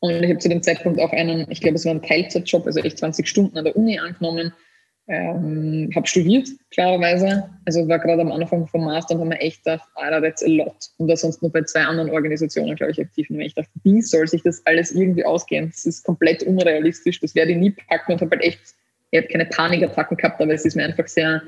Und 0.00 0.22
ich 0.22 0.30
habe 0.30 0.38
zu 0.38 0.48
dem 0.48 0.62
Zeitpunkt 0.62 1.00
auch 1.00 1.12
einen, 1.12 1.50
ich 1.50 1.60
glaube, 1.60 1.76
es 1.76 1.84
war 1.84 1.92
ein 1.92 2.02
Teilzeitjob, 2.02 2.66
also 2.66 2.80
echt 2.80 2.98
20 2.98 3.26
Stunden 3.26 3.56
an 3.56 3.64
der 3.64 3.76
Uni 3.76 3.98
angenommen 3.98 4.52
ähm, 5.06 5.90
habe 5.94 6.06
studiert, 6.06 6.48
klarerweise. 6.70 7.50
Also 7.66 7.86
war 7.88 7.98
gerade 7.98 8.22
am 8.22 8.32
Anfang 8.32 8.66
vom 8.66 8.84
Master 8.84 9.14
und 9.14 9.20
habe 9.20 9.30
mir 9.30 9.40
echt 9.40 9.64
gedacht, 9.64 9.86
Alter, 9.94 10.22
that's 10.22 10.42
a 10.42 10.48
lot. 10.48 10.76
Und 10.96 11.08
war 11.08 11.16
sonst 11.16 11.42
nur 11.42 11.52
bei 11.52 11.62
zwei 11.62 11.84
anderen 11.84 12.10
Organisationen, 12.10 12.74
glaube 12.74 12.92
ich, 12.92 13.00
aktiv. 13.00 13.28
Und 13.28 13.40
ich 13.40 13.54
dachte, 13.54 13.70
wie 13.82 14.00
soll 14.00 14.26
sich 14.26 14.42
das 14.42 14.64
alles 14.66 14.92
irgendwie 14.92 15.24
ausgehen? 15.24 15.70
Das 15.70 15.84
ist 15.84 16.04
komplett 16.04 16.42
unrealistisch. 16.42 17.20
Das 17.20 17.34
werde 17.34 17.52
ich 17.52 17.58
nie 17.58 17.70
packen 17.70 18.12
und 18.12 18.20
habe 18.20 18.30
halt 18.30 18.44
echt, 18.44 18.60
ich 19.14 19.18
habe 19.20 19.28
keine 19.28 19.46
Panikattacken 19.46 20.16
gehabt, 20.16 20.40
aber 20.40 20.52
es 20.52 20.64
ist 20.64 20.74
mir 20.74 20.84
einfach 20.84 21.06
sehr, 21.06 21.40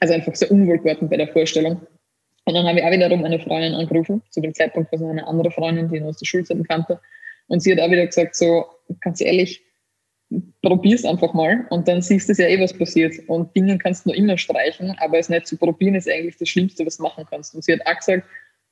also 0.00 0.14
einfach 0.14 0.34
sehr 0.34 0.50
unwohl 0.50 0.78
geworden 0.78 1.06
bei 1.10 1.18
der 1.18 1.28
Vorstellung. 1.28 1.86
Und 2.44 2.54
dann 2.54 2.66
habe 2.66 2.78
ich 2.78 2.84
auch 2.84 2.90
wiederum 2.90 3.22
eine 3.24 3.38
Freundin 3.38 3.74
angerufen. 3.74 4.22
Zu 4.30 4.40
dem 4.40 4.54
Zeitpunkt 4.54 4.90
war 4.90 4.98
es 4.98 5.04
eine 5.04 5.26
andere 5.26 5.50
Freundin, 5.50 5.90
die 5.90 5.98
ich 5.98 6.02
aus 6.02 6.16
der 6.16 6.24
Schulzeit 6.24 6.56
kannte. 6.66 6.98
Und 7.48 7.60
sie 7.60 7.72
hat 7.72 7.80
auch 7.80 7.90
wieder 7.90 8.06
gesagt, 8.06 8.34
so, 8.34 8.64
ganz 9.02 9.20
ehrlich, 9.20 9.62
probier's 10.62 11.04
einfach 11.04 11.34
mal 11.34 11.66
und 11.68 11.88
dann 11.88 12.00
siehst 12.00 12.30
du 12.30 12.42
ja 12.42 12.48
eh, 12.48 12.58
was 12.58 12.72
passiert. 12.72 13.16
Und 13.26 13.54
Dinge 13.54 13.76
kannst 13.76 14.06
du 14.06 14.08
nur 14.08 14.16
immer 14.16 14.38
streichen, 14.38 14.96
aber 14.98 15.18
es 15.18 15.28
nicht 15.28 15.46
zu 15.46 15.58
probieren 15.58 15.94
ist 15.94 16.08
eigentlich 16.08 16.38
das 16.38 16.48
Schlimmste, 16.48 16.86
was 16.86 16.96
du 16.96 17.02
machen 17.02 17.26
kannst. 17.28 17.54
Und 17.54 17.64
sie 17.64 17.74
hat 17.74 17.86
auch 17.86 17.98
gesagt, 17.98 18.26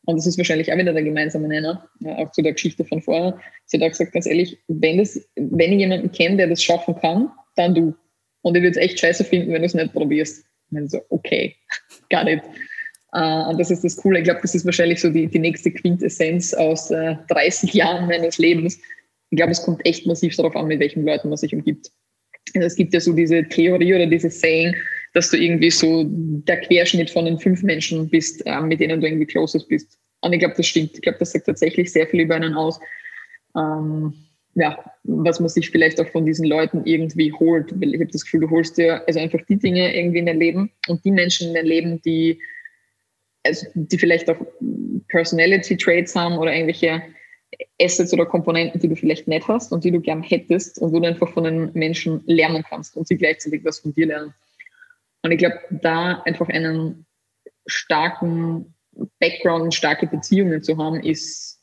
und 0.06 0.16
das 0.16 0.26
ist 0.26 0.38
wahrscheinlich 0.38 0.72
auch 0.72 0.78
wieder 0.78 0.92
der 0.92 1.02
gemeinsame 1.02 1.48
Nenner, 1.48 1.88
ja, 2.00 2.16
auch 2.16 2.32
zu 2.32 2.42
der 2.42 2.52
Geschichte 2.52 2.84
von 2.84 3.02
vorher, 3.02 3.38
sie 3.66 3.78
hat 3.78 3.84
auch 3.84 3.90
gesagt, 3.90 4.12
ganz 4.12 4.26
ehrlich, 4.26 4.58
wenn, 4.68 4.98
das, 4.98 5.20
wenn 5.36 5.72
ich 5.72 5.80
jemanden 5.80 6.10
kenne, 6.10 6.36
der 6.36 6.48
das 6.48 6.62
schaffen 6.62 6.94
kann, 6.96 7.30
dann 7.56 7.74
du. 7.74 7.94
Und 8.42 8.56
ich 8.56 8.62
würde 8.62 8.78
es 8.78 8.84
echt 8.84 8.98
scheiße 8.98 9.24
finden, 9.24 9.52
wenn 9.52 9.60
du 9.60 9.66
es 9.66 9.74
nicht 9.74 9.92
probierst. 9.92 10.44
Und 10.70 10.90
so, 10.90 11.00
okay, 11.10 11.56
gar 12.08 12.24
nicht. 12.24 12.42
Uh, 13.14 13.50
und 13.50 13.58
das 13.58 13.70
ist 13.70 13.82
das 13.82 13.96
Coole. 13.96 14.20
Ich 14.20 14.24
glaube, 14.24 14.40
das 14.40 14.54
ist 14.54 14.64
wahrscheinlich 14.64 15.00
so 15.00 15.10
die, 15.10 15.26
die 15.26 15.40
nächste 15.40 15.72
Quintessenz 15.72 16.54
aus 16.54 16.92
äh, 16.92 17.16
30 17.28 17.74
Jahren 17.74 18.06
meines 18.06 18.38
Lebens. 18.38 18.78
Ich 19.30 19.36
glaube, 19.36 19.50
es 19.50 19.62
kommt 19.62 19.84
echt 19.84 20.06
massiv 20.06 20.36
darauf 20.36 20.54
an, 20.54 20.68
mit 20.68 20.78
welchen 20.78 21.04
Leuten 21.04 21.28
man 21.28 21.36
sich 21.36 21.52
umgibt. 21.52 21.90
Also 22.54 22.66
es 22.66 22.76
gibt 22.76 22.94
ja 22.94 23.00
so 23.00 23.12
diese 23.12 23.44
Theorie 23.48 23.94
oder 23.94 24.06
dieses 24.06 24.40
Saying, 24.40 24.74
dass 25.12 25.30
du 25.30 25.36
irgendwie 25.36 25.70
so 25.70 26.04
der 26.08 26.60
Querschnitt 26.60 27.10
von 27.10 27.24
den 27.24 27.38
fünf 27.38 27.62
Menschen 27.62 28.08
bist, 28.08 28.46
äh, 28.46 28.60
mit 28.60 28.80
denen 28.80 29.00
du 29.00 29.06
irgendwie 29.06 29.26
closest 29.26 29.68
bist. 29.68 29.98
Und 30.20 30.32
ich 30.32 30.38
glaube, 30.38 30.54
das 30.56 30.66
stimmt. 30.66 30.92
Ich 30.94 31.02
glaube, 31.02 31.18
das 31.18 31.32
sagt 31.32 31.46
tatsächlich 31.46 31.92
sehr 31.92 32.06
viel 32.06 32.20
über 32.20 32.36
einen 32.36 32.54
aus. 32.54 32.78
Ähm, 33.56 34.14
ja, 34.54 34.78
was 35.04 35.40
man 35.40 35.48
sich 35.48 35.70
vielleicht 35.70 36.00
auch 36.00 36.08
von 36.08 36.26
diesen 36.26 36.46
Leuten 36.46 36.82
irgendwie 36.84 37.32
holt. 37.32 37.72
Weil 37.80 37.94
ich 37.94 38.00
habe 38.00 38.10
das 38.10 38.24
Gefühl, 38.24 38.40
du 38.40 38.50
holst 38.50 38.78
dir 38.78 39.02
also 39.06 39.20
einfach 39.20 39.40
die 39.48 39.58
Dinge 39.58 39.94
irgendwie 39.96 40.18
in 40.18 40.26
dein 40.26 40.38
Leben 40.38 40.70
und 40.88 41.04
die 41.04 41.12
Menschen 41.12 41.48
in 41.48 41.54
dein 41.54 41.66
Leben, 41.66 42.02
die, 42.02 42.40
also 43.44 43.66
die 43.74 43.98
vielleicht 43.98 44.28
auch 44.28 44.38
Personality 45.08 45.76
Traits 45.76 46.14
haben 46.14 46.36
oder 46.38 46.52
irgendwelche 46.52 47.02
Assets 47.80 48.12
oder 48.12 48.26
Komponenten, 48.26 48.80
die 48.80 48.88
du 48.88 48.96
vielleicht 48.96 49.26
nicht 49.28 49.46
hast 49.48 49.72
und 49.72 49.84
die 49.84 49.90
du 49.90 50.00
gern 50.00 50.22
hättest 50.22 50.78
und 50.78 50.92
wo 50.92 51.00
du 51.00 51.06
einfach 51.06 51.32
von 51.32 51.44
den 51.44 51.70
Menschen 51.74 52.22
lernen 52.26 52.64
kannst 52.68 52.96
und 52.96 53.08
sie 53.08 53.16
gleichzeitig 53.16 53.64
was 53.64 53.80
von 53.80 53.92
dir 53.92 54.06
lernen. 54.06 54.34
Und 55.22 55.32
ich 55.32 55.38
glaube, 55.38 55.58
da 55.70 56.22
einfach 56.24 56.48
einen 56.48 57.06
starken 57.66 58.74
Background 59.18 59.64
und 59.64 59.74
starke 59.74 60.06
Beziehungen 60.06 60.62
zu 60.62 60.76
haben, 60.78 61.00
ist 61.00 61.60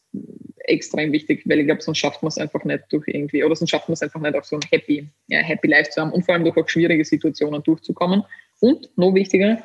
extrem 0.59 1.11
wichtig, 1.11 1.43
weil 1.45 1.59
ich 1.59 1.65
glaube, 1.65 1.81
sonst 1.81 1.97
schafft 1.97 2.21
man 2.21 2.27
es 2.27 2.37
einfach 2.37 2.63
nicht 2.63 2.83
durch 2.89 3.07
irgendwie, 3.07 3.43
oder 3.43 3.55
sonst 3.55 3.69
schafft 3.69 3.87
man 3.87 3.93
es 3.93 4.01
einfach 4.01 4.19
nicht, 4.19 4.35
auch 4.35 4.43
so 4.43 4.57
ein 4.57 4.61
Happy, 4.69 5.07
ja, 5.27 5.39
Happy 5.39 5.67
Life 5.67 5.91
zu 5.91 6.01
haben 6.01 6.11
und 6.11 6.23
vor 6.23 6.35
allem 6.35 6.43
durch 6.43 6.57
auch 6.57 6.67
schwierige 6.67 7.05
Situationen 7.05 7.63
durchzukommen. 7.63 8.23
Und 8.59 8.89
noch 8.97 9.13
wichtiger, 9.13 9.61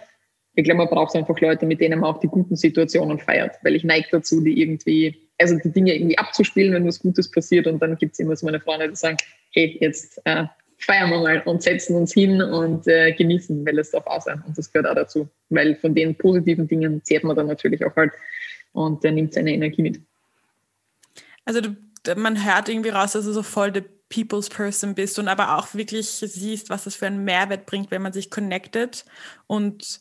ich 0.54 0.64
glaube, 0.64 0.78
man 0.78 0.88
braucht 0.88 1.16
einfach 1.16 1.38
Leute, 1.40 1.66
mit 1.66 1.80
denen 1.80 2.00
man 2.00 2.14
auch 2.14 2.20
die 2.20 2.28
guten 2.28 2.56
Situationen 2.56 3.18
feiert, 3.18 3.56
weil 3.62 3.74
ich 3.74 3.84
neige 3.84 4.08
dazu, 4.12 4.40
die 4.42 4.60
irgendwie, 4.60 5.16
also 5.38 5.56
die 5.58 5.72
Dinge 5.72 5.94
irgendwie 5.94 6.18
abzuspielen, 6.18 6.74
wenn 6.74 6.86
was 6.86 7.00
Gutes 7.00 7.30
passiert 7.30 7.66
und 7.66 7.80
dann 7.80 7.96
gibt 7.96 8.12
es 8.12 8.18
immer 8.18 8.36
so 8.36 8.46
meine 8.46 8.60
Freunde, 8.60 8.88
die 8.88 8.96
sagen, 8.96 9.16
hey, 9.52 9.78
jetzt 9.80 10.20
äh, 10.24 10.44
feiern 10.84 11.10
wir 11.10 11.20
mal 11.20 11.42
und 11.44 11.62
setzen 11.62 11.96
uns 11.96 12.12
hin 12.12 12.42
und 12.42 12.86
äh, 12.86 13.12
genießen, 13.12 13.64
weil 13.64 13.78
es 13.78 13.90
darf 13.90 14.06
auch 14.06 14.20
sein 14.20 14.42
und 14.46 14.56
das 14.56 14.72
gehört 14.72 14.88
auch 14.90 14.94
dazu, 14.94 15.28
weil 15.48 15.76
von 15.76 15.94
den 15.94 16.16
positiven 16.16 16.66
Dingen 16.66 17.02
zehrt 17.04 17.24
man 17.24 17.36
dann 17.36 17.46
natürlich 17.46 17.84
auch 17.84 17.94
halt 17.96 18.12
und 18.72 19.02
der 19.04 19.12
nimmt 19.12 19.34
seine 19.34 19.52
Energie 19.52 19.82
mit. 19.82 20.00
Also 21.44 21.60
du, 21.60 21.76
man 22.16 22.44
hört 22.44 22.68
irgendwie 22.68 22.90
raus, 22.90 23.12
dass 23.12 23.24
du 23.24 23.32
so 23.32 23.42
voll 23.42 23.72
der 23.72 23.84
People's 24.08 24.48
Person 24.48 24.94
bist 24.94 25.18
und 25.18 25.28
aber 25.28 25.56
auch 25.56 25.74
wirklich 25.74 26.08
siehst, 26.08 26.68
was 26.68 26.84
das 26.84 26.96
für 26.96 27.06
einen 27.06 27.24
Mehrwert 27.24 27.66
bringt, 27.66 27.90
wenn 27.90 28.02
man 28.02 28.12
sich 28.12 28.30
connected 28.30 29.04
und 29.46 30.00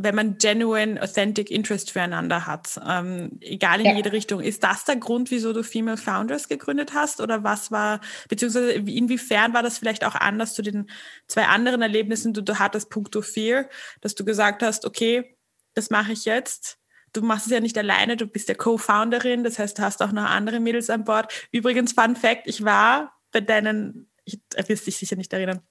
wenn 0.00 0.14
man 0.14 0.38
genuine, 0.38 1.02
authentic 1.02 1.50
Interest 1.50 1.90
füreinander 1.90 2.46
hat, 2.46 2.80
ähm, 2.88 3.32
egal 3.40 3.80
in 3.80 3.86
ja. 3.86 3.96
jede 3.96 4.12
Richtung. 4.12 4.40
Ist 4.40 4.62
das 4.62 4.84
der 4.84 4.94
Grund, 4.94 5.32
wieso 5.32 5.52
du 5.52 5.64
Female 5.64 5.96
Founders 5.96 6.48
gegründet 6.48 6.94
hast? 6.94 7.20
Oder 7.20 7.42
was 7.42 7.72
war, 7.72 8.00
beziehungsweise 8.28 8.72
inwiefern 8.72 9.54
war 9.54 9.64
das 9.64 9.78
vielleicht 9.78 10.04
auch 10.04 10.14
anders 10.14 10.54
zu 10.54 10.62
den 10.62 10.88
zwei 11.26 11.46
anderen 11.46 11.82
Erlebnissen, 11.82 12.32
die 12.32 12.44
du 12.44 12.60
hattest, 12.60 12.90
puncto 12.90 13.22
Fear, 13.22 13.68
dass 14.00 14.14
du 14.14 14.24
gesagt 14.24 14.62
hast, 14.62 14.86
okay, 14.86 15.36
das 15.74 15.90
mache 15.90 16.12
ich 16.12 16.24
jetzt. 16.24 16.78
Du 17.12 17.22
machst 17.22 17.46
es 17.46 17.52
ja 17.52 17.60
nicht 17.60 17.76
alleine, 17.76 18.16
du 18.16 18.26
bist 18.26 18.48
ja 18.48 18.54
Co-Founderin, 18.54 19.42
das 19.42 19.58
heißt, 19.58 19.78
du 19.78 19.82
hast 19.82 20.00
auch 20.02 20.12
noch 20.12 20.24
andere 20.24 20.60
Mädels 20.60 20.90
an 20.90 21.04
Bord. 21.04 21.32
Übrigens, 21.50 21.92
Fun 21.92 22.14
Fact, 22.14 22.42
ich 22.46 22.64
war 22.64 23.18
bei 23.32 23.40
deinen, 23.40 24.08
ich 24.24 24.40
wirst 24.68 24.86
dich 24.86 24.96
sicher 24.96 25.16
nicht 25.16 25.32
erinnern, 25.32 25.62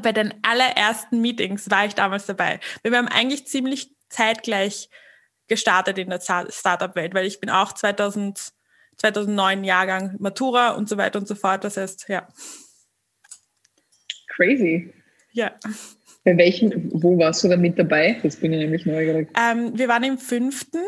bei 0.00 0.12
den 0.12 0.34
allerersten 0.42 1.20
Meetings 1.20 1.70
war 1.70 1.86
ich 1.86 1.94
damals 1.94 2.26
dabei. 2.26 2.60
Wir 2.82 2.96
haben 2.96 3.08
eigentlich 3.08 3.46
ziemlich 3.46 3.94
zeitgleich 4.08 4.88
gestartet 5.48 5.98
in 5.98 6.10
der 6.10 6.20
Startup-Welt, 6.20 7.14
weil 7.14 7.26
ich 7.26 7.40
bin 7.40 7.50
auch 7.50 7.72
2000, 7.72 8.52
2009 8.96 9.64
Jahrgang 9.64 10.16
Matura 10.18 10.70
und 10.70 10.88
so 10.88 10.96
weiter 10.96 11.18
und 11.18 11.28
so 11.28 11.34
fort. 11.34 11.64
Das 11.64 11.76
heißt, 11.76 12.08
ja. 12.08 12.26
Crazy. 14.28 14.92
Ja. 15.32 15.52
Bei 16.24 16.36
welchem, 16.36 16.90
wo 16.92 17.18
warst 17.18 17.42
du 17.42 17.48
da 17.48 17.56
mit 17.56 17.78
dabei? 17.78 18.18
Das 18.22 18.36
bin 18.36 18.52
ich 18.52 18.60
nämlich 18.60 18.86
neugierig. 18.86 19.28
Ähm, 19.38 19.76
wir 19.76 19.88
waren 19.88 20.04
im 20.04 20.18
fünften 20.18 20.78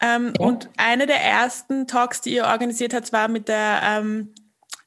ähm, 0.00 0.32
ja. 0.38 0.46
und 0.46 0.68
eine 0.76 1.06
der 1.06 1.20
ersten 1.20 1.86
Talks, 1.86 2.20
die 2.20 2.34
ihr 2.34 2.44
organisiert 2.44 2.94
habt, 2.94 3.12
war 3.12 3.28
mit 3.28 3.48
der 3.48 3.80
ähm, 3.82 4.34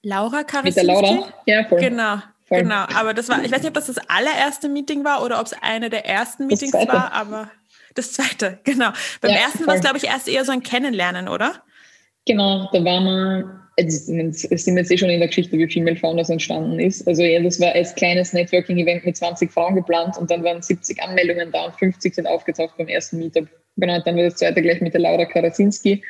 Laura 0.02 0.44
Karasinski. 0.44 0.86
Mit 0.86 1.04
der 1.04 1.12
Laura? 1.12 1.34
Ja, 1.46 1.66
voll. 1.68 1.80
Genau. 1.80 2.18
Voll. 2.48 2.62
Genau, 2.62 2.86
aber 2.96 3.16
das 3.16 3.28
war, 3.28 3.44
ich 3.44 3.52
weiß 3.52 3.62
nicht, 3.62 3.70
ob 3.70 3.74
das 3.74 3.88
das 3.88 3.98
allererste 4.08 4.70
Meeting 4.70 5.04
war 5.04 5.24
oder 5.24 5.40
ob 5.40 5.48
es 5.48 5.54
eine 5.62 5.90
der 5.90 6.06
ersten 6.06 6.46
Meetings 6.46 6.74
war, 6.74 7.12
aber 7.12 7.50
das 7.96 8.14
zweite, 8.14 8.60
genau. 8.64 8.90
Beim 9.22 9.32
ja, 9.32 9.38
ersten 9.38 9.66
war 9.66 9.76
es, 9.76 9.82
glaube 9.82 9.98
ich, 9.98 10.06
erst 10.06 10.28
eher 10.28 10.46
so 10.46 10.52
ein 10.52 10.62
Kennenlernen, 10.62 11.28
oder? 11.28 11.64
Genau, 12.28 12.70
da 12.72 12.84
war 12.84 13.02
man, 13.02 13.62
es 13.78 14.06
sind 14.06 14.78
jetzt 14.78 14.92
eh 14.92 14.98
schon 14.98 15.10
in 15.10 15.20
der 15.20 15.30
Geschichte, 15.30 15.58
wie 15.58 15.68
Female 15.68 15.96
Founders 15.96 16.30
entstanden 16.30 16.80
ist. 16.80 17.08
Also 17.08 17.24
ja, 17.24 17.42
das 17.42 17.60
war 17.60 17.72
als 17.74 17.96
kleines 17.96 18.32
Networking-Event 18.34 19.06
mit 19.06 19.18
20 19.18 19.52
Frauen 19.52 19.74
geplant 19.74 20.18
und 20.20 20.30
dann 20.30 20.44
waren 20.44 20.62
70 20.62 21.02
Anmeldungen 21.02 21.52
da 21.52 21.66
und 21.66 21.76
50 21.76 22.14
sind 22.14 22.28
aufgetaucht 22.28 22.78
beim 22.78 22.88
ersten 22.88 23.18
Meetup. 23.18 23.48
Genau, 23.78 24.00
dann 24.02 24.16
war 24.16 24.24
das 24.24 24.36
zweite 24.36 24.62
gleich 24.62 24.82
mit 24.82 24.94
der 24.94 25.02
Laura 25.02 25.26
Karasinski, 25.26 26.04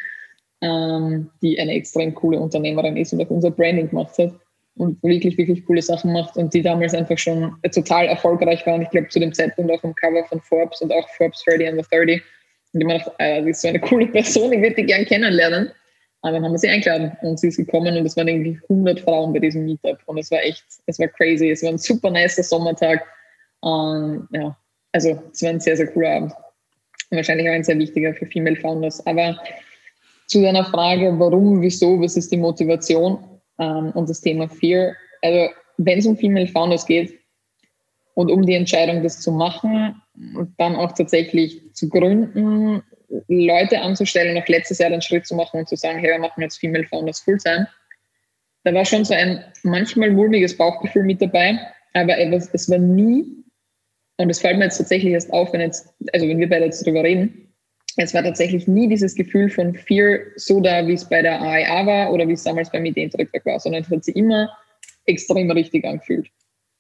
ähm, 0.61 1.29
die 1.41 1.57
eine 1.59 1.73
extrem 1.73 2.13
coole 2.13 2.39
Unternehmerin 2.39 2.97
ist 2.97 3.13
und 3.13 3.21
auch 3.21 3.29
unser 3.29 3.51
Branding 3.51 3.89
gemacht 3.89 4.17
hat 4.17 4.33
und 4.77 5.01
wirklich, 5.03 5.37
wirklich 5.37 5.65
coole 5.65 5.81
Sachen 5.81 6.11
macht 6.11 6.35
und 6.35 6.53
die 6.53 6.61
damals 6.61 6.93
einfach 6.93 7.17
schon 7.17 7.55
total 7.73 8.07
erfolgreich 8.07 8.65
waren. 8.65 8.81
Ich 8.81 8.89
glaube, 8.89 9.07
zu 9.07 9.19
dem 9.19 9.33
Zeitpunkt 9.33 9.71
auch 9.71 9.83
am 9.83 9.95
Cover 9.95 10.25
von 10.25 10.41
Forbes 10.41 10.81
und 10.81 10.91
auch 10.91 11.07
Forbes 11.09 11.43
30 11.45 11.69
under 11.69 11.83
30. 11.83 12.21
Und 12.73 12.81
ich 12.81 12.87
dachte, 12.87 13.13
äh, 13.19 13.41
die 13.41 13.51
ist 13.51 13.61
so 13.61 13.69
eine 13.69 13.79
coole 13.79 14.07
Person, 14.07 14.51
ich 14.51 14.61
würde 14.61 14.75
die 14.75 14.85
gern 14.85 15.05
kennenlernen. 15.05 15.71
Aber 16.21 16.33
dann 16.33 16.43
haben 16.43 16.53
wir 16.53 16.57
sie 16.57 16.69
eingeladen 16.69 17.15
und 17.21 17.39
sie 17.39 17.49
ist 17.49 17.57
gekommen 17.57 17.95
und 17.95 18.05
es 18.05 18.17
waren 18.17 18.27
irgendwie 18.27 18.59
100 18.67 18.99
Frauen 18.99 19.31
bei 19.31 19.39
diesem 19.39 19.63
Meetup 19.63 19.99
und 20.07 20.17
es 20.17 20.31
war 20.31 20.41
echt, 20.41 20.65
es 20.87 20.97
war 20.97 21.07
crazy. 21.07 21.51
Es 21.51 21.61
war 21.61 21.69
ein 21.69 21.77
super 21.77 22.09
nicer 22.09 22.41
Sommertag. 22.41 23.05
Und 23.59 24.27
ja, 24.31 24.57
also 24.91 25.21
es 25.31 25.43
war 25.43 25.51
ein 25.51 25.59
sehr, 25.59 25.77
sehr 25.77 25.87
cooler 25.87 26.15
Abend. 26.15 26.33
Und 27.11 27.17
wahrscheinlich 27.17 27.47
auch 27.47 27.53
ein 27.53 27.63
sehr 27.63 27.77
wichtiger 27.77 28.13
für 28.15 28.25
Female 28.25 28.55
Founders. 28.55 29.05
Aber 29.05 29.37
zu 30.25 30.41
deiner 30.41 30.65
Frage, 30.65 31.13
warum, 31.19 31.61
wieso, 31.61 32.01
was 32.01 32.17
ist 32.17 32.31
die 32.31 32.37
Motivation? 32.37 33.19
Ähm, 33.59 33.91
und 33.91 34.09
das 34.09 34.21
Thema 34.21 34.49
Fear. 34.49 34.95
Also 35.21 35.49
wenn 35.77 35.99
es 35.99 36.05
um 36.05 36.17
Female 36.17 36.47
Founders 36.47 36.85
geht 36.85 37.19
und 38.13 38.31
um 38.31 38.45
die 38.45 38.55
Entscheidung, 38.55 39.03
das 39.03 39.21
zu 39.21 39.31
machen 39.31 40.01
und 40.35 40.53
dann 40.57 40.75
auch 40.75 40.93
tatsächlich 40.93 41.61
zu 41.73 41.89
gründen, 41.89 42.81
Leute 43.27 43.81
anzustellen, 43.81 44.35
noch 44.35 44.47
letztes 44.47 44.79
Jahr 44.79 44.89
den 44.89 45.01
Schritt 45.01 45.27
zu 45.27 45.35
machen 45.35 45.59
und 45.59 45.69
zu 45.69 45.75
sagen, 45.75 45.99
hey, 45.99 46.11
wir 46.11 46.19
machen 46.19 46.41
jetzt 46.41 46.57
Female 46.57 46.85
Founders 46.85 47.19
Fulltime, 47.19 47.67
da 48.63 48.73
war 48.73 48.83
schon 48.83 49.05
so 49.05 49.13
ein 49.13 49.43
manchmal 49.63 50.11
mulmiges 50.11 50.57
Bauchgefühl 50.57 51.03
mit 51.03 51.21
dabei, 51.21 51.59
aber 51.93 52.17
es 52.17 52.69
war 52.69 52.79
nie, 52.79 53.25
und 54.17 54.29
es 54.29 54.39
fällt 54.39 54.57
mir 54.57 54.65
jetzt 54.65 54.77
tatsächlich 54.77 55.13
erst 55.13 55.31
auf, 55.31 55.53
wenn 55.53 55.61
jetzt, 55.61 55.93
also 56.13 56.27
wenn 56.27 56.39
wir 56.39 56.49
beide 56.49 56.65
jetzt 56.65 56.85
darüber 56.85 57.03
reden, 57.03 57.44
es 57.97 58.13
war 58.13 58.23
tatsächlich 58.23 58.67
nie 58.67 58.87
dieses 58.89 59.15
Gefühl 59.15 59.49
von 59.49 59.73
Fear 59.73 60.19
so 60.35 60.59
da, 60.59 60.85
wie 60.87 60.93
es 60.93 61.07
bei 61.07 61.21
der 61.21 61.41
AIA 61.41 61.85
war 61.85 62.11
oder 62.13 62.27
wie 62.27 62.33
es 62.33 62.43
damals 62.43 62.71
beim 62.71 62.85
Ideentrittwerk 62.85 63.45
war, 63.45 63.59
sondern 63.59 63.83
es 63.83 63.89
hat 63.89 64.03
sich 64.03 64.15
immer 64.15 64.49
extrem 65.05 65.49
richtig 65.51 65.85
angefühlt. 65.85 66.29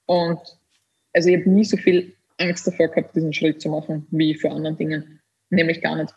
Und 0.07 0.39
also 1.13 1.29
ich 1.29 1.37
habe 1.37 1.49
nie 1.49 1.63
so 1.63 1.77
viel 1.77 2.13
Angst 2.37 2.67
davor 2.67 2.89
gehabt, 2.89 3.15
diesen 3.15 3.33
Schritt 3.33 3.61
zu 3.61 3.69
machen, 3.69 4.07
wie 4.11 4.35
für 4.35 4.51
andere 4.51 4.73
Dinge. 4.73 5.05
Nämlich 5.49 5.81
gar 5.81 5.95
nicht. 5.95 6.13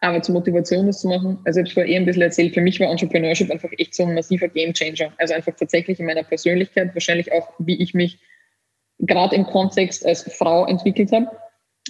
Aber 0.00 0.22
zur 0.22 0.34
Motivation, 0.34 0.86
das 0.86 1.00
zu 1.00 1.08
machen, 1.08 1.38
also 1.44 1.60
ich 1.60 1.62
habe 1.62 1.68
es 1.68 1.72
vorher 1.72 1.92
eh 1.92 1.96
ein 1.96 2.04
bisschen 2.04 2.22
erzählt, 2.22 2.54
für 2.54 2.60
mich 2.60 2.78
war 2.78 2.90
Entrepreneurship 2.90 3.50
einfach 3.50 3.70
echt 3.78 3.94
so 3.94 4.04
ein 4.04 4.14
massiver 4.14 4.48
Gamechanger. 4.48 5.12
Also 5.16 5.34
einfach 5.34 5.54
tatsächlich 5.56 5.98
in 5.98 6.06
meiner 6.06 6.22
Persönlichkeit, 6.22 6.94
wahrscheinlich 6.94 7.32
auch, 7.32 7.48
wie 7.58 7.82
ich 7.82 7.94
mich 7.94 8.18
gerade 8.98 9.34
im 9.34 9.44
Kontext 9.44 10.04
als 10.04 10.22
Frau 10.22 10.66
entwickelt 10.66 11.10
habe. 11.12 11.26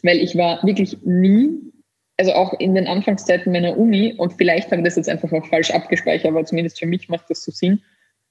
Weil 0.03 0.19
ich 0.19 0.37
war 0.37 0.63
wirklich 0.65 0.99
nie 1.05 1.73
also 2.19 2.33
auch 2.33 2.53
in 2.59 2.75
den 2.75 2.87
Anfangszeiten 2.87 3.53
meiner 3.53 3.77
Uni, 3.79 4.15
und 4.15 4.33
vielleicht 4.35 4.71
habe 4.71 4.81
ich 4.81 4.85
das 4.85 4.97
jetzt 4.97 5.09
einfach 5.09 5.33
auch 5.33 5.47
falsch 5.47 5.71
abgespeichert, 5.71 6.27
aber 6.27 6.45
zumindest 6.45 6.79
für 6.79 6.87
mich 6.87 7.09
macht 7.09 7.31
das 7.31 7.45
so 7.45 7.53
Sinn, 7.53 7.83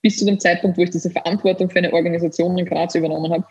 bis 0.01 0.17
zu 0.17 0.25
dem 0.25 0.39
Zeitpunkt, 0.39 0.77
wo 0.77 0.83
ich 0.83 0.89
diese 0.89 1.09
Verantwortung 1.09 1.69
für 1.69 1.79
eine 1.79 1.93
Organisation 1.93 2.57
in 2.57 2.65
Graz 2.65 2.95
übernommen 2.95 3.31
habe, 3.31 3.45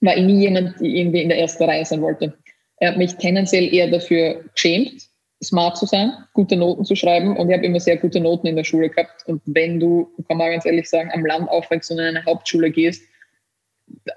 war 0.00 0.16
ich 0.16 0.24
nie 0.24 0.40
jemand, 0.40 0.78
der 0.80 0.88
irgendwie 0.88 1.22
in 1.22 1.28
der 1.28 1.38
ersten 1.38 1.64
Reihe 1.64 1.84
sein 1.84 2.02
wollte. 2.02 2.36
Er 2.78 2.90
hat 2.90 2.98
mich 2.98 3.14
tendenziell 3.14 3.72
eher 3.72 3.88
dafür 3.88 4.44
geschämt, 4.52 5.08
smart 5.42 5.76
zu 5.76 5.86
sein, 5.86 6.12
gute 6.34 6.56
Noten 6.56 6.84
zu 6.84 6.96
schreiben 6.96 7.36
und 7.36 7.48
ich 7.48 7.56
habe 7.56 7.64
immer 7.64 7.80
sehr 7.80 7.96
gute 7.96 8.20
Noten 8.20 8.48
in 8.48 8.56
der 8.56 8.64
Schule 8.64 8.90
gehabt. 8.90 9.26
Und 9.26 9.40
wenn 9.46 9.80
du, 9.80 10.10
kann 10.28 10.38
man 10.38 10.50
ganz 10.50 10.66
ehrlich 10.66 10.90
sagen, 10.90 11.10
am 11.12 11.24
Land 11.24 11.48
aufwächst 11.48 11.90
und 11.90 11.98
in 11.98 12.04
eine 12.04 12.24
Hauptschule 12.24 12.70
gehst 12.70 13.02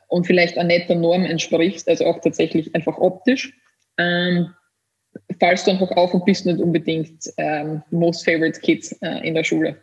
und 0.07 0.25
vielleicht 0.25 0.57
einer 0.57 0.67
netter 0.67 0.95
Norm 0.95 1.23
entsprichst, 1.23 1.87
also 1.87 2.05
auch 2.05 2.19
tatsächlich 2.19 2.73
einfach 2.75 2.97
optisch, 2.97 3.53
ähm, 3.97 4.53
fallst 5.39 5.67
du 5.67 5.71
einfach 5.71 5.91
auf 5.91 6.13
und 6.13 6.25
bist 6.25 6.45
nicht 6.45 6.59
unbedingt 6.59 7.31
ähm, 7.37 7.81
Most 7.91 8.25
Favorite 8.25 8.59
Kids 8.59 8.91
äh, 9.01 9.27
in 9.27 9.35
der 9.35 9.43
Schule. 9.43 9.77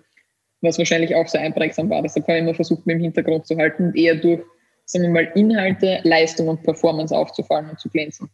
Was 0.62 0.79
wahrscheinlich 0.79 1.14
auch 1.14 1.29
sehr 1.29 1.42
einprägsam 1.42 1.90
war. 1.90 2.03
Deshalb 2.03 2.27
habe 2.27 2.38
ich 2.38 2.42
immer 2.44 2.55
versucht, 2.55 2.87
mit 2.87 2.96
im 2.96 3.03
Hintergrund 3.03 3.46
zu 3.46 3.57
halten 3.57 3.87
und 3.87 3.96
eher 3.96 4.16
durch 4.16 4.40
sagen 4.87 5.05
wir 5.05 5.11
mal, 5.11 5.33
Inhalte, 5.35 6.01
Leistung 6.05 6.49
und 6.49 6.62
Performance 6.62 7.14
aufzufallen 7.14 7.70
und 7.70 7.79
zu 7.79 7.90
glänzen. 7.90 8.31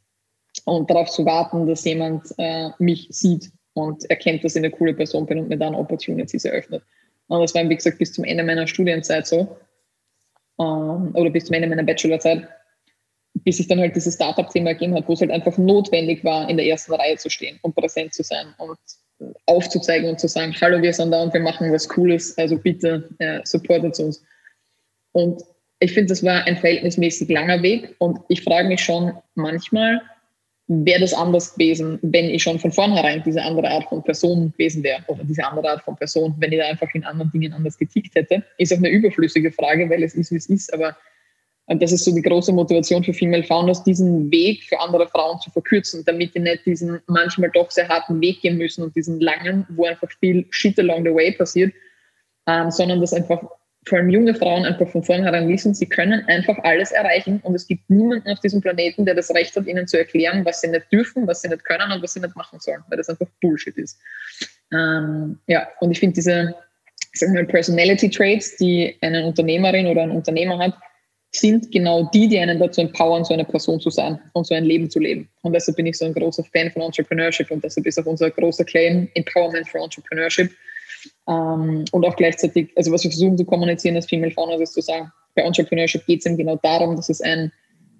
Und 0.65 0.89
darauf 0.91 1.11
zu 1.11 1.25
warten, 1.25 1.67
dass 1.67 1.85
jemand 1.85 2.27
äh, 2.39 2.69
mich 2.79 3.09
sieht 3.11 3.51
und 3.73 4.09
erkennt, 4.11 4.45
dass 4.45 4.55
ich 4.55 4.59
eine 4.59 4.71
coole 4.71 4.95
Person 4.95 5.27
bin 5.27 5.41
und 5.41 5.49
mir 5.49 5.57
dann 5.57 5.75
Opportunities 5.75 6.45
eröffnet. 6.45 6.83
Und 7.29 7.41
das 7.41 7.55
war, 7.55 7.69
wie 7.69 7.75
gesagt, 7.75 7.99
bis 7.99 8.13
zum 8.13 8.25
Ende 8.25 8.45
meiner 8.45 8.67
Studienzeit 8.67 9.27
so. 9.27 9.57
Ähm, 10.61 11.11
oder 11.15 11.31
bis 11.31 11.47
zum 11.47 11.55
Ende 11.55 11.69
meiner 11.69 11.83
Bachelorzeit, 11.83 12.47
bis 13.45 13.57
sich 13.57 13.69
dann 13.69 13.81
halt 13.81 13.97
dieses 13.97 14.15
Startup-Thema 14.15 14.71
ergeben 14.71 14.95
hat, 14.95 15.09
wo 15.09 15.13
es 15.13 15.21
halt 15.21 15.31
einfach 15.31 15.57
notwendig 15.59 16.25
war, 16.25 16.49
in 16.49 16.57
der 16.57 16.67
ersten 16.67 16.95
Reihe 16.95 17.17
zu 17.17 17.31
stehen 17.31 17.59
und 17.63 17.75
präsent 17.75 18.15
zu 18.15 18.23
sein 18.23 18.55
und 18.59 18.79
aufzuzeigen 19.47 20.09
und 20.09 20.21
zu 20.21 20.29
sagen, 20.29 20.55
hallo, 20.61 20.83
wir 20.83 20.93
sind 20.93 21.11
da 21.11 21.23
und 21.23 21.33
wir 21.33 21.41
machen 21.41 21.73
was 21.73 21.89
Cooles, 21.89 22.37
also 22.39 22.59
bitte 22.59 23.09
äh, 23.19 23.41
supportet 23.45 23.99
uns. 24.01 24.23
Und 25.13 25.43
ich 25.79 25.93
finde, 25.93 26.09
das 26.09 26.25
war 26.25 26.45
ein 26.45 26.57
verhältnismäßig 26.57 27.29
langer 27.29 27.63
Weg 27.63 27.95
und 27.99 28.21
ich 28.29 28.43
frage 28.43 28.69
mich 28.69 28.81
schon 28.81 29.13
manchmal, 29.35 30.01
wäre 30.69 31.01
das 31.01 31.13
anders 31.13 31.55
gewesen, 31.55 31.99
wenn 32.03 32.27
ich 32.27 32.43
schon 32.43 32.59
von 32.59 32.73
vornherein 32.73 33.23
diese 33.25 33.43
andere 33.43 33.69
Art 33.69 33.89
von 33.89 34.03
Person 34.03 34.53
gewesen 34.53 34.83
wäre 34.83 35.03
oder 35.09 35.25
diese 35.25 35.45
andere 35.45 35.71
Art 35.71 35.83
von 35.83 35.97
Person, 35.97 36.35
wenn 36.39 36.53
ich 36.53 36.59
da 36.59 36.67
einfach 36.67 36.89
in 36.95 37.05
anderen 37.05 37.31
Dingen 37.33 37.53
anders 37.53 37.77
getickt 37.77 38.15
hätte. 38.15 38.43
Ist 38.59 38.73
auch 38.73 38.79
eine 38.79 38.89
überflüssige 38.89 39.53
Frage, 39.53 39.91
weil 39.91 40.03
es 40.03 40.15
ist, 40.15 40.31
wie 40.31 40.37
es 40.37 40.47
ist, 40.47 40.73
aber 40.73 40.97
das 41.67 41.93
ist 41.93 42.05
so 42.05 42.15
die 42.15 42.23
große 42.23 42.53
Motivation 42.53 43.05
für 43.05 43.15
Female 43.15 43.45
Founders, 43.45 43.85
diesen 43.85 44.31
Weg 44.31 44.65
für 44.65 44.79
andere 44.81 45.07
Frauen 45.09 45.41
zu 45.41 45.51
verkürzen, 45.51 46.05
damit 46.05 46.35
die 46.35 46.41
nicht 46.41 46.67
diesen 46.67 47.01
manchmal 47.07 47.51
doch 47.55 47.71
sehr 47.71 47.89
harten 47.89 48.21
Weg 48.21 48.41
gehen 48.43 48.59
müssen 48.59 48.83
und 48.83 48.97
diesen 48.97 49.21
langen, 49.21 49.67
wo 49.71 49.87
einfach 49.87 50.11
viel 50.21 50.47
Shit 50.51 50.79
along 50.79 51.05
the 51.05 51.15
way 51.15 51.33
passiert, 51.33 51.73
ähm, 52.47 52.71
sondern 52.71 53.01
dass 53.01 53.13
einfach 53.13 53.43
vor 53.87 53.99
allem 53.99 54.11
junge 54.11 54.35
Frauen 54.35 54.65
einfach 54.65 54.89
von 54.89 55.03
vornherein 55.03 55.49
wissen, 55.49 55.75
sie 55.75 55.87
können 55.87 56.25
einfach 56.27 56.57
alles 56.63 56.93
erreichen 56.93 57.41
und 57.43 57.55
es 57.55 57.67
gibt 57.67 57.89
niemanden 57.91 58.31
auf 58.31 58.39
diesem 58.41 58.61
Planeten, 58.61 59.05
der 59.05 59.15
das 59.15 59.33
Recht 59.35 59.57
hat, 59.57 59.67
ihnen 59.67 59.89
zu 59.89 59.99
erklären, 59.99 60.45
was 60.45 60.61
sie 60.61 60.69
nicht 60.69 60.93
dürfen, 60.93 61.27
was 61.27 61.43
sie 61.43 61.49
nicht 61.49 61.65
können 61.65 61.91
und 61.91 62.03
was 62.03 62.15
sie 62.15 62.21
nicht 62.21 62.37
machen 62.37 62.61
sollen, 62.61 62.83
weil 62.89 62.99
das 62.99 63.09
einfach 63.09 63.27
Bullshit 63.41 63.77
ist. 63.77 63.99
Ähm, 64.73 65.39
ja, 65.49 65.67
und 65.81 65.91
ich 65.91 65.99
finde 65.99 66.15
diese 66.15 66.55
sagen 67.15 67.35
wir, 67.35 67.45
Personality 67.45 68.09
Traits, 68.09 68.57
die 68.57 68.97
eine 69.01 69.27
Unternehmerin 69.27 69.87
oder 69.87 70.03
ein 70.03 70.11
Unternehmer 70.11 70.59
hat, 70.59 70.75
sind 71.35 71.73
genau 71.73 72.09
die, 72.13 72.29
die 72.29 72.39
einen 72.39 72.59
dazu 72.59 72.83
empowern, 72.83 73.25
so 73.25 73.33
eine 73.33 73.45
Person 73.45 73.81
zu 73.81 73.91
sein 73.91 74.19
und 74.35 74.47
so 74.47 74.55
ein 74.55 74.65
Leben 74.65 74.91
zu 74.91 74.99
leben. 74.99 75.29
Und 75.43 75.55
deshalb 75.55 75.77
bin 75.77 75.87
ich 75.87 75.97
so 75.97 76.05
ein 76.05 76.13
großer 76.13 76.45
Fan 76.45 76.71
von 76.71 76.83
Entrepreneurship 76.83 77.51
und 77.51 77.65
deshalb 77.65 77.87
ist 77.87 77.99
auch 77.99 78.07
unser 78.07 78.31
großer 78.31 78.65
Claim 78.65 79.09
Empowerment 79.15 79.69
for 79.69 79.83
Entrepreneurship 79.83 80.53
ähm, 81.29 81.85
und 81.91 82.05
auch 82.05 82.17
gleichzeitig, 82.17 82.71
also 82.77 82.93
was 82.93 83.05
wir 83.05 83.11
versuchen 83.11 83.39
zu 83.39 83.45
kommunizieren 83.45 83.97
als 83.97 84.07
Female 84.07 84.33
Founders, 84.33 84.61
ist 84.61 84.75
zu 84.75 84.83
sagen, 84.83 85.11
bei 85.35 85.43
Entrepreneurship 85.43 86.05
geht 86.07 86.21
es 86.21 86.27
eben 86.27 86.37
genau 86.37 86.57
darum, 86.63 86.97
dass 86.97 87.09
es 87.09 87.23
ein, 87.23 87.51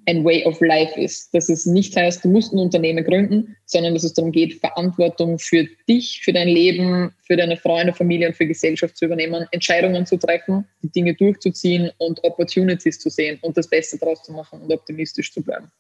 ein 0.07 0.25
Way 0.25 0.45
of 0.45 0.61
Life 0.61 1.01
ist. 1.01 1.33
Dass 1.35 1.49
es 1.49 1.67
nicht 1.67 1.97
heißt, 1.97 2.25
du 2.25 2.29
musst 2.29 2.53
ein 2.53 2.59
Unternehmen 2.59 3.05
gründen, 3.05 3.57
sondern 3.67 3.95
dass 3.95 4.05
es 4.05 4.15
darum 4.15 4.33
geht, 4.33 4.61
Verantwortung 4.61 5.39
für 5.39 5.67
dich, 5.89 6.21
für 6.23 6.33
dein 6.33 6.49
Leben, 6.49 7.15
für 7.27 7.37
deine 7.37 7.57
Freunde, 7.57 7.93
Familie 7.93 8.29
und 8.29 8.37
für 8.37 8.47
Gesellschaft 8.47 8.97
zu 8.97 9.07
übernehmen, 9.07 9.47
Entscheidungen 9.53 10.07
zu 10.07 10.17
treffen, 10.17 10.67
die 10.83 10.91
Dinge 10.91 11.15
durchzuziehen 11.15 11.91
und 11.99 12.23
Opportunities 12.25 12.99
zu 12.99 13.11
sehen 13.11 13.39
und 13.43 13.57
das 13.57 13.69
Beste 13.69 13.99
daraus 13.99 14.23
zu 14.23 14.33
machen 14.33 14.61
und 14.63 14.73
optimistisch 14.73 15.33
zu 15.33 15.43
bleiben. 15.43 15.71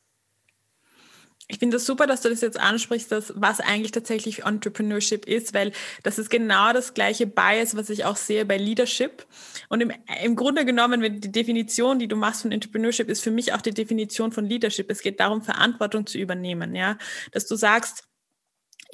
Ich 1.53 1.59
finde 1.59 1.77
das 1.77 1.85
super, 1.85 2.07
dass 2.07 2.23
du 2.23 2.31
das 2.31 2.41
jetzt 2.41 2.59
ansprichst, 2.59 3.12
dass, 3.12 3.35
was 3.37 3.61
eigentlich 3.61 3.93
tatsächlich 3.93 4.45
Entrepreneurship 4.45 5.27
ist, 5.27 5.53
weil 5.53 5.73
das 6.03 6.19
ist 6.19 6.31
genau 6.31 6.73
das 6.73 6.95
gleiche 6.95 7.27
Bias, 7.27 7.77
was 7.77 7.91
ich 7.91 8.07
auch 8.07 8.17
sehe 8.17 8.47
bei 8.47 8.57
Leadership. 8.57 9.27
Und 9.69 9.83
im, 9.83 9.93
im 10.25 10.35
Grunde 10.35 10.65
genommen, 10.65 11.03
wenn 11.03 11.21
die 11.21 11.31
Definition, 11.31 11.99
die 11.99 12.09
du 12.09 12.17
machst 12.17 12.41
von 12.41 12.53
Entrepreneurship, 12.53 13.11
ist 13.11 13.23
für 13.23 13.31
mich 13.31 13.53
auch 13.53 13.61
die 13.61 13.75
Definition 13.75 14.33
von 14.33 14.47
Leadership. 14.47 14.91
Es 14.91 15.03
geht 15.03 15.21
darum, 15.21 15.43
Verantwortung 15.43 16.07
zu 16.07 16.17
übernehmen, 16.17 16.75
ja. 16.75 16.97
Dass 17.33 17.47
du 17.47 17.55
sagst, 17.55 18.09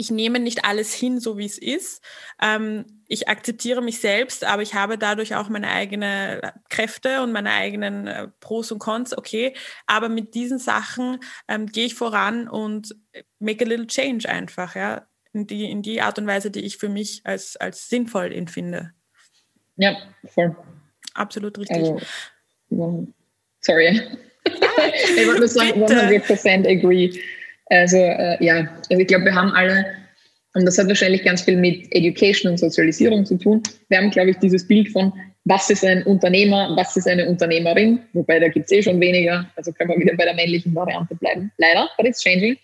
ich 0.01 0.13
nehme 0.13 0.39
nicht 0.39 0.65
alles 0.65 0.95
hin, 0.95 1.19
so 1.19 1.39
wie 1.39 1.45
es 1.45 1.59
ist. 1.59 2.05
Ähm, 2.41 3.03
ich 3.09 3.29
akzeptiere 3.29 3.83
mich 3.83 3.99
selbst, 3.99 4.45
aber 4.45 4.63
ich 4.63 4.75
habe 4.75 4.97
dadurch 4.97 5.35
auch 5.35 5.49
meine 5.49 5.71
eigenen 5.71 6.41
Kräfte 6.69 7.21
und 7.21 7.33
meine 7.33 7.51
eigenen 7.51 8.07
äh, 8.07 8.29
Pros 8.39 8.71
und 8.71 8.79
Cons, 8.79 9.19
okay. 9.19 9.55
Aber 9.87 10.09
mit 10.09 10.35
diesen 10.35 10.61
Sachen 10.61 11.19
ähm, 11.49 11.67
gehe 11.67 11.85
ich 11.85 11.97
voran 11.97 12.49
und 12.49 12.95
make 13.41 13.65
a 13.65 13.69
little 13.69 13.89
change 13.89 14.29
einfach, 14.29 14.77
ja. 14.77 15.09
In 15.33 15.49
die, 15.49 15.69
in 15.69 15.83
die 15.83 16.01
Art 16.01 16.19
und 16.19 16.29
Weise, 16.29 16.53
die 16.53 16.61
ich 16.61 16.79
für 16.79 16.89
mich 16.89 17.21
als, 17.25 17.57
als 17.57 17.89
sinnvoll 17.89 18.33
empfinde. 18.33 18.93
Ja, 19.77 19.97
voll. 20.27 20.57
Absolut 21.15 21.59
richtig. 21.59 21.77
Also, 21.77 23.09
sorry. 23.61 24.01
ich 24.45 25.27
wollte 25.27 25.41
nur 25.41 25.49
sagen, 25.49 25.85
100% 25.85 26.69
agree. 26.69 27.21
Also 27.70 27.96
äh, 27.96 28.42
ja, 28.44 28.68
also 28.90 29.00
ich 29.00 29.07
glaube, 29.07 29.26
wir 29.26 29.35
haben 29.35 29.52
alle, 29.52 29.87
und 30.54 30.64
das 30.64 30.78
hat 30.78 30.88
wahrscheinlich 30.88 31.24
ganz 31.24 31.42
viel 31.42 31.57
mit 31.57 31.87
Education 31.94 32.52
und 32.52 32.59
Sozialisierung 32.59 33.24
zu 33.24 33.37
tun, 33.37 33.62
wir 33.88 33.98
haben, 33.98 34.11
glaube 34.11 34.31
ich, 34.31 34.38
dieses 34.38 34.66
Bild 34.66 34.88
von, 34.88 35.12
was 35.44 35.70
ist 35.70 35.85
ein 35.85 36.02
Unternehmer, 36.04 36.74
was 36.76 36.96
ist 36.96 37.09
eine 37.09 37.28
Unternehmerin, 37.28 38.00
wobei 38.12 38.38
da 38.38 38.48
gibt 38.48 38.66
es 38.66 38.72
eh 38.72 38.83
schon 38.83 39.00
weniger, 39.00 39.48
also 39.57 39.72
können 39.72 39.90
wir 39.90 39.98
wieder 39.98 40.16
bei 40.16 40.24
der 40.24 40.35
männlichen 40.35 40.74
Variante 40.74 41.14
bleiben, 41.14 41.50
leider, 41.59 41.88
but 41.96 42.07
it's 42.07 42.22
changing. 42.22 42.57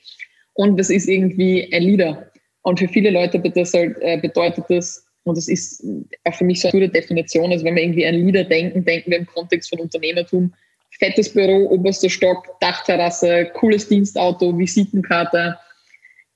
Und 0.54 0.78
das 0.78 0.90
ist 0.90 1.08
irgendwie 1.08 1.68
ein 1.72 1.82
Leader. 1.82 2.30
Und 2.62 2.78
für 2.78 2.88
viele 2.88 3.10
Leute 3.10 3.38
äh, 3.38 4.20
bedeutet 4.20 4.64
das 4.68 5.04
und 5.24 5.38
das 5.38 5.48
ist 5.48 5.82
auch 6.24 6.34
für 6.34 6.44
mich 6.44 6.60
so 6.60 6.68
eine 6.68 6.80
gute 6.80 6.92
Definition, 6.92 7.50
also 7.50 7.64
wenn 7.64 7.74
wir 7.76 7.82
irgendwie 7.82 8.06
an 8.06 8.14
Leader 8.14 8.44
denken, 8.44 8.84
denken 8.84 9.10
wir 9.10 9.18
im 9.18 9.26
Kontext 9.26 9.70
von 9.70 9.80
Unternehmertum 9.80 10.52
fettes 10.98 11.32
Büro, 11.32 11.70
oberster 11.70 12.08
Stock, 12.08 12.58
Dachterrasse, 12.60 13.50
cooles 13.54 13.88
Dienstauto, 13.88 14.56
Visitenkarte, 14.56 15.56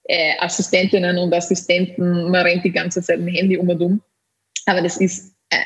äh, 0.05 0.33
Assistentinnen 0.41 1.19
und 1.19 1.33
Assistenten, 1.35 2.31
man 2.31 2.47
rennt 2.47 2.65
die 2.65 2.73
ganze 2.73 3.03
Zeit 3.03 3.21
mit 3.21 3.29
dem 3.29 3.35
Handy 3.35 3.57
um 3.59 3.69
und 3.69 3.81
um. 3.81 4.03
Aber 4.67 4.83
das 4.83 4.97
ist, 4.99 5.35
äh, 5.51 5.57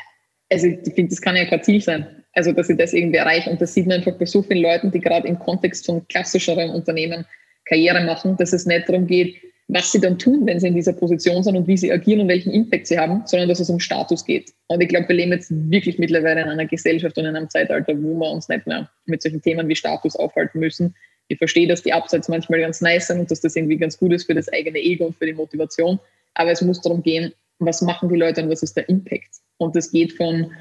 also 0.51 0.67
ich 0.67 0.93
finde, 0.93 1.09
das 1.09 1.21
kann 1.21 1.35
ja 1.35 1.45
kein 1.45 1.63
Ziel 1.63 1.81
sein. 1.81 2.23
Also, 2.33 2.51
dass 2.51 2.67
sie 2.67 2.75
das 2.75 2.93
irgendwie 2.93 3.17
erreichen. 3.17 3.51
Und 3.51 3.61
das 3.61 3.73
sieht 3.73 3.85
man 3.85 3.97
einfach 3.97 4.17
bei 4.17 4.25
so 4.25 4.41
vielen 4.41 4.63
Leuten, 4.63 4.91
die 4.91 4.99
gerade 4.99 5.27
im 5.27 5.37
Kontext 5.37 5.85
von 5.85 6.07
klassischeren 6.07 6.71
Unternehmen 6.71 7.25
Karriere 7.65 8.03
machen, 8.03 8.35
dass 8.37 8.53
es 8.53 8.65
nicht 8.65 8.89
darum 8.89 9.07
geht, 9.07 9.35
was 9.67 9.91
sie 9.91 10.01
dann 10.01 10.19
tun, 10.19 10.45
wenn 10.45 10.59
sie 10.59 10.67
in 10.67 10.75
dieser 10.75 10.93
Position 10.93 11.43
sind 11.43 11.55
und 11.55 11.67
wie 11.67 11.77
sie 11.77 11.91
agieren 11.91 12.21
und 12.21 12.27
welchen 12.27 12.51
Impact 12.51 12.87
sie 12.87 12.99
haben, 12.99 13.23
sondern 13.25 13.49
dass 13.49 13.59
es 13.59 13.69
um 13.69 13.79
Status 13.79 14.25
geht. 14.25 14.51
Und 14.67 14.81
ich 14.81 14.89
glaube, 14.89 15.07
wir 15.07 15.15
leben 15.15 15.31
jetzt 15.31 15.51
wirklich 15.51 15.97
mittlerweile 15.99 16.41
in 16.41 16.49
einer 16.49 16.65
Gesellschaft 16.65 17.17
und 17.17 17.25
in 17.25 17.35
einem 17.35 17.49
Zeitalter, 17.49 17.93
wo 18.01 18.15
wir 18.15 18.29
uns 18.29 18.49
nicht 18.49 18.67
mehr 18.67 18.89
mit 19.05 19.21
solchen 19.21 19.41
Themen 19.41 19.67
wie 19.67 19.75
Status 19.75 20.15
aufhalten 20.15 20.59
müssen. 20.59 20.95
Ich 21.29 21.37
verstehe, 21.37 21.67
dass 21.67 21.81
die 21.81 21.93
Abseits 21.93 22.27
manchmal 22.27 22.59
ganz 22.59 22.81
nice 22.81 23.07
sind 23.07 23.19
und 23.19 23.31
dass 23.31 23.41
das 23.41 23.55
irgendwie 23.55 23.77
ganz 23.77 23.97
gut 23.97 24.11
ist 24.11 24.25
für 24.25 24.35
das 24.35 24.51
eigene 24.51 24.79
Ego 24.79 25.05
und 25.05 25.15
für 25.15 25.25
die 25.25 25.33
Motivation. 25.33 25.99
Aber 26.33 26.51
es 26.51 26.61
muss 26.61 26.81
darum 26.81 27.01
gehen, 27.01 27.33
was 27.59 27.81
machen 27.81 28.09
die 28.09 28.17
Leute 28.17 28.43
und 28.43 28.49
was 28.49 28.63
ist 28.63 28.75
der 28.75 28.89
Impact. 28.89 29.29
Und 29.57 29.75
das 29.75 29.91
geht 29.91 30.13
von 30.13 30.51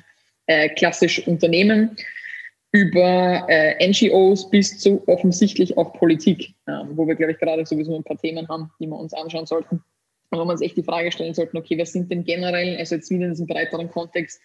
äh, 0.46 0.68
klassisch 0.68 1.26
Unternehmen 1.26 1.96
über 2.72 3.46
äh, 3.48 3.86
NGOs 3.86 4.48
bis 4.48 4.78
zu 4.78 5.06
offensichtlich 5.06 5.76
auch 5.76 5.92
Politik, 5.92 6.54
äh, 6.66 6.72
wo 6.92 7.06
wir, 7.06 7.14
glaube 7.14 7.32
ich, 7.32 7.38
gerade 7.38 7.66
sowieso 7.66 7.94
ein 7.94 8.02
paar 8.02 8.16
Themen 8.16 8.48
haben, 8.48 8.70
die 8.80 8.86
wir 8.86 8.98
uns 8.98 9.12
anschauen 9.12 9.46
sollten. 9.46 9.84
Und 10.30 10.38
wo 10.38 10.44
wir 10.44 10.52
uns 10.52 10.62
echt 10.62 10.78
die 10.78 10.82
Frage 10.82 11.12
stellen 11.12 11.34
sollten, 11.34 11.58
okay, 11.58 11.76
wer 11.76 11.84
sind 11.84 12.10
denn 12.10 12.24
generell, 12.24 12.78
also 12.78 12.94
jetzt 12.94 13.10
wieder 13.10 13.26
in 13.26 13.32
diesem 13.32 13.46
breiteren 13.46 13.90
Kontext, 13.90 14.40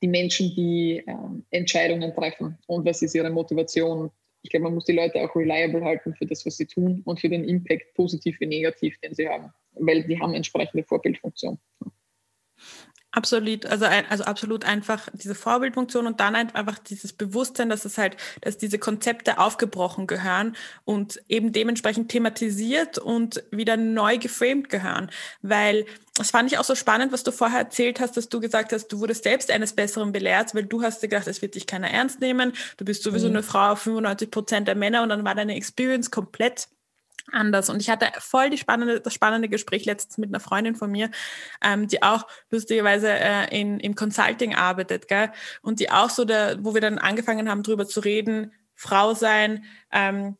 die 0.00 0.06
Menschen, 0.06 0.54
die 0.54 1.02
äh, 1.04 1.14
Entscheidungen 1.50 2.14
treffen 2.14 2.56
und 2.68 2.86
was 2.86 3.02
ist 3.02 3.14
ihre 3.14 3.30
Motivation? 3.30 4.10
Ich 4.42 4.50
glaube, 4.50 4.64
man 4.64 4.74
muss 4.74 4.84
die 4.84 4.92
Leute 4.92 5.18
auch 5.20 5.34
reliable 5.34 5.82
halten 5.82 6.14
für 6.14 6.26
das, 6.26 6.46
was 6.46 6.56
sie 6.56 6.66
tun 6.66 7.02
und 7.04 7.18
für 7.18 7.28
den 7.28 7.42
Impact, 7.44 7.94
positiv 7.94 8.38
wie 8.38 8.46
negativ, 8.46 8.98
den 9.00 9.14
sie 9.14 9.28
haben, 9.28 9.50
weil 9.72 10.04
die 10.04 10.20
haben 10.20 10.34
entsprechende 10.34 10.84
Vorbildfunktion. 10.84 11.58
Absolut, 13.14 13.64
also, 13.66 13.84
also 13.84 14.24
absolut 14.24 14.64
einfach 14.64 15.08
diese 15.12 15.36
Vorbildfunktion 15.36 16.08
und 16.08 16.18
dann 16.18 16.34
einfach 16.34 16.80
dieses 16.80 17.12
Bewusstsein, 17.12 17.68
dass 17.68 17.84
es 17.84 17.96
halt, 17.96 18.16
dass 18.40 18.58
diese 18.58 18.80
Konzepte 18.80 19.38
aufgebrochen 19.38 20.08
gehören 20.08 20.56
und 20.84 21.22
eben 21.28 21.52
dementsprechend 21.52 22.10
thematisiert 22.10 22.98
und 22.98 23.44
wieder 23.52 23.76
neu 23.76 24.18
geframed 24.18 24.68
gehören. 24.68 25.12
Weil 25.42 25.86
das 26.16 26.32
fand 26.32 26.50
ich 26.50 26.58
auch 26.58 26.64
so 26.64 26.74
spannend, 26.74 27.12
was 27.12 27.22
du 27.22 27.30
vorher 27.30 27.60
erzählt 27.60 28.00
hast, 28.00 28.16
dass 28.16 28.28
du 28.28 28.40
gesagt 28.40 28.72
hast, 28.72 28.88
du 28.88 28.98
wurdest 28.98 29.22
selbst 29.22 29.48
eines 29.52 29.74
Besseren 29.74 30.10
belehrt, 30.10 30.52
weil 30.52 30.64
du 30.64 30.82
hast 30.82 31.00
dir 31.00 31.08
gedacht, 31.08 31.28
es 31.28 31.40
wird 31.40 31.54
dich 31.54 31.68
keiner 31.68 31.90
ernst 31.90 32.20
nehmen, 32.20 32.52
du 32.78 32.84
bist 32.84 33.04
sowieso 33.04 33.28
mhm. 33.28 33.34
eine 33.34 33.42
Frau 33.44 33.72
auf 33.72 33.82
95 33.82 34.32
Prozent 34.32 34.66
der 34.66 34.74
Männer 34.74 35.04
und 35.04 35.10
dann 35.10 35.24
war 35.24 35.36
deine 35.36 35.54
Experience 35.54 36.10
komplett 36.10 36.66
anders. 37.32 37.70
Und 37.70 37.80
ich 37.80 37.90
hatte 37.90 38.08
voll 38.18 38.50
die 38.50 38.58
spannende, 38.58 39.00
das 39.00 39.14
spannende 39.14 39.48
Gespräch 39.48 39.84
letztens 39.84 40.18
mit 40.18 40.30
einer 40.30 40.40
Freundin 40.40 40.76
von 40.76 40.90
mir, 40.90 41.10
ähm, 41.62 41.88
die 41.88 42.02
auch 42.02 42.26
lustigerweise 42.50 43.08
äh, 43.10 43.60
in, 43.60 43.80
im 43.80 43.94
Consulting 43.94 44.54
arbeitet, 44.54 45.08
gell? 45.08 45.30
Und 45.62 45.80
die 45.80 45.90
auch 45.90 46.10
so, 46.10 46.24
der, 46.24 46.62
wo 46.64 46.74
wir 46.74 46.80
dann 46.80 46.98
angefangen 46.98 47.48
haben, 47.48 47.62
drüber 47.62 47.86
zu 47.86 48.00
reden, 48.00 48.52
Frau 48.74 49.14
sein, 49.14 49.64
ähm, 49.92 50.36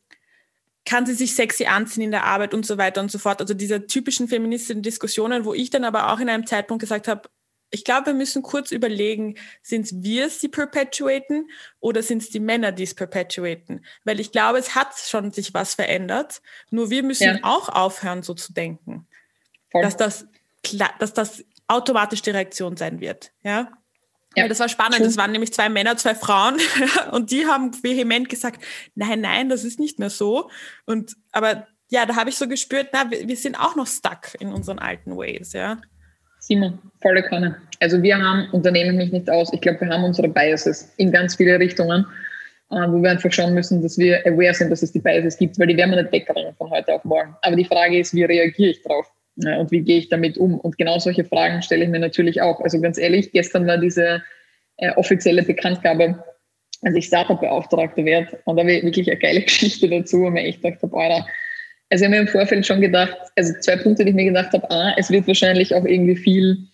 kann 0.85 1.07
sie 1.07 1.15
sich 1.15 1.35
sexy 1.35 1.65
anziehen 1.65 2.03
in 2.05 2.11
der 2.11 2.25
Arbeit 2.25 2.53
und 2.53 2.67
so 2.67 2.77
weiter 2.77 3.01
und 3.01 3.11
so 3.11 3.19
fort. 3.19 3.41
Also 3.41 3.55
diese 3.55 3.87
typischen 3.87 4.29
feministischen 4.29 4.83
Diskussionen, 4.83 5.45
wo 5.45 5.55
ich 5.55 5.71
dann 5.71 5.85
aber 5.85 6.13
auch 6.13 6.21
in 6.21 6.29
einem 6.29 6.47
Zeitpunkt 6.47 6.83
gesagt 6.83 7.09
habe, 7.09 7.29
ich 7.71 7.85
glaube, 7.85 8.07
wir 8.07 8.15
müssen 8.15 8.43
kurz 8.43 8.71
überlegen, 8.71 9.37
sind 9.63 9.87
es 9.87 10.03
wir, 10.03 10.29
die 10.29 10.49
perpetuaten 10.49 11.51
oder 11.81 12.03
sind 12.03 12.23
es 12.23 12.31
die 12.31 12.41
Männer, 12.41 12.73
die 12.73 12.85
es 12.85 12.95
perpetuaten? 12.95 13.85
Weil 14.05 14.21
ich 14.21 14.33
glaube, 14.33 14.59
es 14.59 14.75
hat 14.75 14.97
schon 14.97 15.33
sich 15.33 15.55
was 15.55 15.75
verändert. 15.75 16.41
Nur 16.71 16.91
wir 16.91 17.03
müssen 17.03 17.25
ja. 17.25 17.39
auch 17.43 17.69
aufhören, 17.69 18.23
so 18.23 18.35
zu 18.35 18.53
denken, 18.53 19.07
dass 19.73 19.97
das, 19.97 20.27
dass 20.99 21.15
das 21.15 21.45
automatisch 21.67 22.23
die 22.23 22.31
Reaktion 22.31 22.77
sein 22.77 23.01
wird. 23.01 23.33
Ja. 23.43 23.73
Ja, 24.37 24.49
das 24.49 24.59
war 24.59 24.69
spannend. 24.69 25.01
Das 25.01 25.17
waren 25.17 25.33
nämlich 25.33 25.53
zwei 25.53 25.69
Männer, 25.69 25.97
zwei 25.97 26.15
Frauen 26.15 26.61
und 27.13 27.31
die 27.31 27.47
haben 27.47 27.73
vehement 27.83 28.29
gesagt, 28.29 28.65
nein, 28.95 29.21
nein, 29.21 29.49
das 29.49 29.65
ist 29.65 29.79
nicht 29.79 29.99
mehr 29.99 30.11
so. 30.11 30.51
Und 30.87 31.17
aber 31.31 31.69
ja, 31.89 32.07
da 32.07 32.17
habe 32.17 32.31
ich 32.31 32.37
so 32.37 32.49
gespürt, 32.49 32.89
na, 32.93 33.11
wir, 33.11 33.29
wir 33.29 33.37
sind 33.37 33.57
auch 33.57 33.77
noch 33.77 33.87
stuck 33.87 34.35
in 34.41 34.53
unseren 34.53 34.79
alten 34.81 35.17
Ways, 35.17 35.53
ja. 35.53 35.79
Simon, 36.47 36.79
volle 37.01 37.23
Kanne. 37.23 37.57
Also 37.81 38.03
wir 38.03 38.19
haben, 38.19 38.51
unternehmen 38.51 38.99
mich 38.99 39.11
nicht 39.11 39.31
aus, 39.31 39.51
ich 39.55 39.63
glaube, 39.63 39.81
wir 39.81 39.89
haben 39.89 40.05
unsere 40.05 40.29
Biases 40.29 40.93
in 40.99 41.11
ganz 41.11 41.37
viele 41.37 41.59
Richtungen, 41.59 42.05
äh, 42.71 42.87
wo 42.89 43.03
wir 43.03 43.13
einfach 43.13 43.33
schauen 43.33 43.55
müssen, 43.55 43.81
dass 43.81 43.97
wir 43.97 44.21
aware 44.27 44.53
sind, 44.53 44.71
dass 44.71 44.83
es 44.83 44.93
die 44.93 44.99
Biases 44.99 45.39
gibt, 45.39 45.59
weil 45.59 45.69
die 45.69 45.77
werden 45.79 45.93
wir 45.93 46.03
nicht 46.03 46.13
wegrennen 46.13 46.55
von 46.59 46.69
heute 46.69 46.93
auf 46.93 47.05
morgen. 47.05 47.35
Aber 47.41 47.57
die 47.57 47.65
Frage 47.65 47.99
ist, 47.99 48.13
wie 48.15 48.25
reagiere 48.25 48.73
ich 48.73 48.83
drauf? 48.83 49.11
Und 49.37 49.71
wie 49.71 49.81
gehe 49.81 49.97
ich 49.97 50.11
damit 50.11 50.37
um? 50.37 50.61
Und 50.61 50.77
genau 50.77 50.99
solche 50.99 51.25
Fragen 51.25 51.63
stelle 51.63 51.85
ich 51.85 51.91
mir 51.91 51.99
natürlich 51.99 52.43
auch. 52.43 52.61
Also 52.61 52.79
ganz 52.79 52.99
ehrlich, 52.99 53.33
gestern 53.33 53.67
war 53.67 53.79
diese 53.79 54.23
äh, 54.77 54.91
offizielle 54.97 55.45
Bekanntgabe, 55.45 56.23
als 56.83 56.95
ich 56.95 57.07
Startup-Beauftragter 57.07 58.05
werde. 58.05 58.39
Und 58.45 58.57
da 58.57 58.63
habe 58.63 58.73
ich 58.73 58.85
wirklich 58.85 59.11
eine 59.11 59.19
geile 59.19 59.41
Geschichte 59.45 59.89
dazu, 59.89 60.21
wo 60.21 60.29
mir 60.29 60.43
echt 60.43 60.63
dachte, 60.63 60.89
boah, 60.89 61.27
also 61.95 62.03
ich 62.03 62.11
habe 62.11 62.17
mir 62.17 62.23
im 62.23 62.33
Vorfeld 62.33 62.67
schon 62.67 62.81
gedacht, 62.81 63.17
also 63.37 63.53
zwei 63.61 63.77
Punkte, 63.77 64.05
die 64.05 64.11
ich 64.11 64.17
mir 64.17 64.25
gedacht 64.25 64.53
habe, 64.53 64.69
A, 64.69 64.97
es 64.97 65.13
wird 65.13 65.29
wahrscheinlich 65.29 65.73
auch 65.73 65.85
irgendwie 65.85 66.17
viel, 66.17 66.67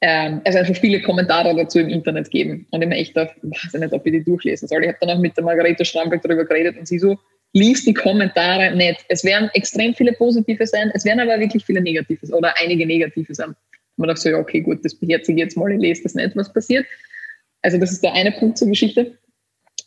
ähm, 0.00 0.40
also 0.44 0.58
einfach 0.58 0.74
viele 0.74 1.00
Kommentare 1.02 1.54
dazu 1.54 1.78
im 1.78 1.88
Internet 1.88 2.32
geben. 2.32 2.66
Und 2.72 2.82
ich 2.82 2.88
mir 2.88 2.96
echt 2.96 3.16
dachte, 3.16 3.36
weiß 3.42 3.74
ich 3.74 3.80
nicht, 3.80 3.92
ob 3.92 4.04
ich 4.04 4.12
die 4.12 4.24
durchlesen 4.24 4.66
soll. 4.66 4.82
Ich 4.82 4.88
habe 4.88 4.98
dann 5.00 5.10
auch 5.10 5.20
mit 5.20 5.36
der 5.36 5.44
Margarete 5.44 5.84
Stramberg 5.84 6.20
darüber 6.20 6.44
geredet 6.44 6.76
und 6.78 6.88
sie 6.88 6.98
so, 6.98 7.16
lies 7.52 7.84
die 7.84 7.94
Kommentare 7.94 8.74
nicht. 8.74 9.04
Es 9.08 9.22
werden 9.22 9.50
extrem 9.54 9.94
viele 9.94 10.14
positive 10.14 10.66
sein, 10.66 10.90
es 10.94 11.04
werden 11.04 11.20
aber 11.20 11.38
wirklich 11.38 11.64
viele 11.64 11.80
negative 11.80 12.26
oder 12.34 12.52
einige 12.60 12.84
negative 12.86 13.36
sein. 13.36 13.50
Und 13.50 13.56
man 13.98 14.08
dachte 14.08 14.22
so, 14.22 14.30
ja, 14.30 14.38
okay, 14.38 14.62
gut, 14.62 14.84
das 14.84 14.96
beherzige 14.96 15.38
ich 15.38 15.44
jetzt 15.44 15.56
mal, 15.56 15.70
ich 15.70 15.78
lese 15.78 16.02
das 16.02 16.16
nicht, 16.16 16.34
was 16.34 16.52
passiert. 16.52 16.86
Also 17.62 17.78
das 17.78 17.92
ist 17.92 18.02
der 18.02 18.14
eine 18.14 18.32
Punkt 18.32 18.58
zur 18.58 18.66
Geschichte. 18.66 19.16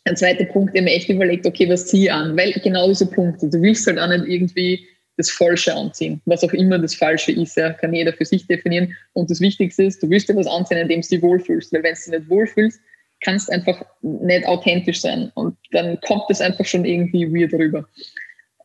Ein 0.04 0.16
zweiter 0.16 0.44
Punkt, 0.46 0.74
der 0.74 0.82
mir 0.82 0.94
echt 0.94 1.08
überlegt, 1.08 1.46
okay, 1.46 1.68
was 1.68 1.86
ziehe 1.86 2.04
ich 2.04 2.12
an? 2.12 2.36
Weil 2.36 2.52
genau 2.52 2.88
diese 2.88 3.06
Punkte, 3.06 3.48
du 3.48 3.60
willst 3.60 3.86
halt 3.86 3.98
auch 3.98 4.08
nicht 4.08 4.24
irgendwie 4.26 4.86
das 5.16 5.30
Falsche 5.30 5.74
anziehen, 5.74 6.20
was 6.24 6.42
auch 6.42 6.52
immer 6.52 6.78
das 6.78 6.94
Falsche 6.94 7.32
ist, 7.32 7.56
ja, 7.56 7.70
kann 7.74 7.92
jeder 7.92 8.12
für 8.12 8.24
sich 8.24 8.46
definieren. 8.46 8.96
Und 9.12 9.30
das 9.30 9.40
Wichtigste 9.40 9.84
ist, 9.84 10.02
du 10.02 10.08
willst 10.08 10.28
dir 10.28 10.36
was 10.36 10.46
anziehen, 10.46 10.78
indem 10.78 11.02
du 11.02 11.08
dich 11.08 11.22
wohlfühlst, 11.22 11.72
weil 11.72 11.82
wenn 11.82 11.94
du 11.94 12.00
dich 12.00 12.08
nicht 12.08 12.30
wohlfühlst, 12.30 12.80
kannst 13.20 13.52
einfach 13.52 13.84
nicht 14.00 14.46
authentisch 14.46 15.02
sein 15.02 15.30
und 15.34 15.56
dann 15.72 16.00
kommt 16.00 16.24
das 16.28 16.40
einfach 16.40 16.64
schon 16.64 16.86
irgendwie 16.86 17.30
weird 17.30 17.52
rüber. 17.52 17.86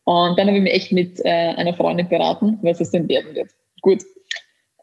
Und 0.04 0.38
dann 0.38 0.46
habe 0.46 0.56
ich 0.56 0.62
mich 0.62 0.72
echt 0.72 0.92
mit 0.92 1.20
äh, 1.24 1.54
einer 1.56 1.74
Freundin 1.74 2.08
beraten, 2.08 2.58
was 2.62 2.80
es 2.80 2.90
denn 2.90 3.08
werden 3.08 3.34
wird. 3.34 3.50
Gut. 3.82 4.02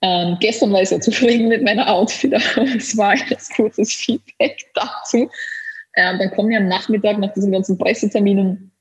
Ähm, 0.02 0.38
gestern 0.42 0.72
war 0.74 0.82
ich 0.82 0.90
sehr 0.90 1.00
zufrieden 1.00 1.48
mit 1.48 1.64
meiner 1.64 1.88
Outfit, 1.88 2.34
aber 2.56 2.68
es 2.76 2.96
war 2.98 3.12
ein 3.12 3.38
kurzes 3.56 3.94
Feedback 3.94 4.60
dazu. 4.76 5.30
Ähm, 5.96 6.18
dann 6.20 6.32
komme 6.32 6.52
ich 6.52 6.58
am 6.58 6.68
Nachmittag 6.68 7.20
nach 7.20 7.34
diesen 7.34 7.52
ganzen 7.52 7.78
Presseterminen 7.78 8.72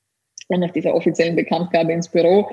und 0.48 0.60
nach 0.60 0.72
dieser 0.72 0.94
offiziellen 0.94 1.36
Bekanntgabe 1.36 1.92
ins 1.92 2.08
Büro, 2.08 2.50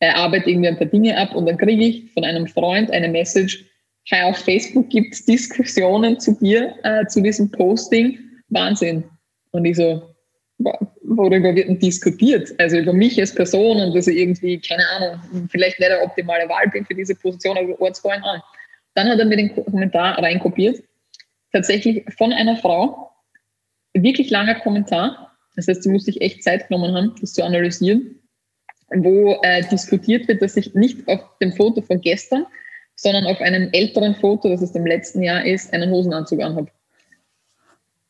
äh, 0.00 0.10
arbeite 0.10 0.50
irgendwie 0.50 0.68
ein 0.68 0.76
paar 0.76 0.86
Dinge 0.86 1.16
ab 1.16 1.34
und 1.34 1.46
dann 1.46 1.58
kriege 1.58 1.84
ich 1.84 2.12
von 2.12 2.24
einem 2.24 2.46
Freund 2.46 2.90
eine 2.90 3.08
Message, 3.08 3.64
hey, 4.06 4.22
auf 4.22 4.36
Facebook 4.36 4.88
gibt 4.90 5.14
es 5.14 5.24
Diskussionen 5.24 6.18
zu 6.18 6.32
dir, 6.40 6.74
äh, 6.82 7.06
zu 7.06 7.20
diesem 7.20 7.50
Posting. 7.50 8.18
Wahnsinn. 8.48 9.04
Und 9.52 9.64
ich 9.64 9.76
so, 9.76 10.02
worüber 11.02 11.54
wird 11.54 11.68
denn 11.68 11.78
diskutiert? 11.78 12.52
Also 12.58 12.78
über 12.78 12.92
mich 12.92 13.18
als 13.20 13.34
Person 13.34 13.80
und 13.80 13.94
dass 13.94 14.06
ich 14.06 14.18
irgendwie, 14.18 14.58
keine 14.58 14.86
Ahnung, 14.88 15.48
vielleicht 15.50 15.78
nicht 15.78 15.90
der 15.90 16.02
optimale 16.02 16.48
Wahl 16.48 16.68
bin 16.70 16.84
für 16.84 16.94
diese 16.94 17.14
Position, 17.14 17.56
aber 17.56 17.74
going 17.76 18.22
on? 18.22 18.40
Dann 18.94 19.08
hat 19.08 19.18
er 19.18 19.24
mir 19.24 19.36
den 19.36 19.54
Kommentar 19.54 20.18
reinkopiert. 20.18 20.82
Tatsächlich 21.52 22.04
von 22.16 22.32
einer 22.32 22.56
Frau. 22.56 23.11
Wirklich 23.94 24.30
langer 24.30 24.54
Kommentar. 24.56 25.36
Das 25.56 25.68
heißt, 25.68 25.82
sie 25.82 25.90
musste 25.90 26.12
sich 26.12 26.22
echt 26.22 26.42
Zeit 26.42 26.68
genommen 26.68 26.94
haben, 26.94 27.14
das 27.20 27.34
zu 27.34 27.44
analysieren, 27.44 28.18
wo 28.94 29.38
äh, 29.42 29.62
diskutiert 29.68 30.28
wird, 30.28 30.40
dass 30.40 30.56
ich 30.56 30.74
nicht 30.74 31.06
auf 31.08 31.20
dem 31.40 31.52
Foto 31.52 31.82
von 31.82 32.00
gestern, 32.00 32.46
sondern 32.96 33.26
auf 33.26 33.40
einem 33.40 33.68
älteren 33.72 34.14
Foto, 34.14 34.48
das 34.48 34.62
aus 34.62 34.72
dem 34.72 34.86
letzten 34.86 35.22
Jahr 35.22 35.44
ist, 35.44 35.72
einen 35.72 35.90
Hosenanzug 35.90 36.40
anhabe. 36.40 36.70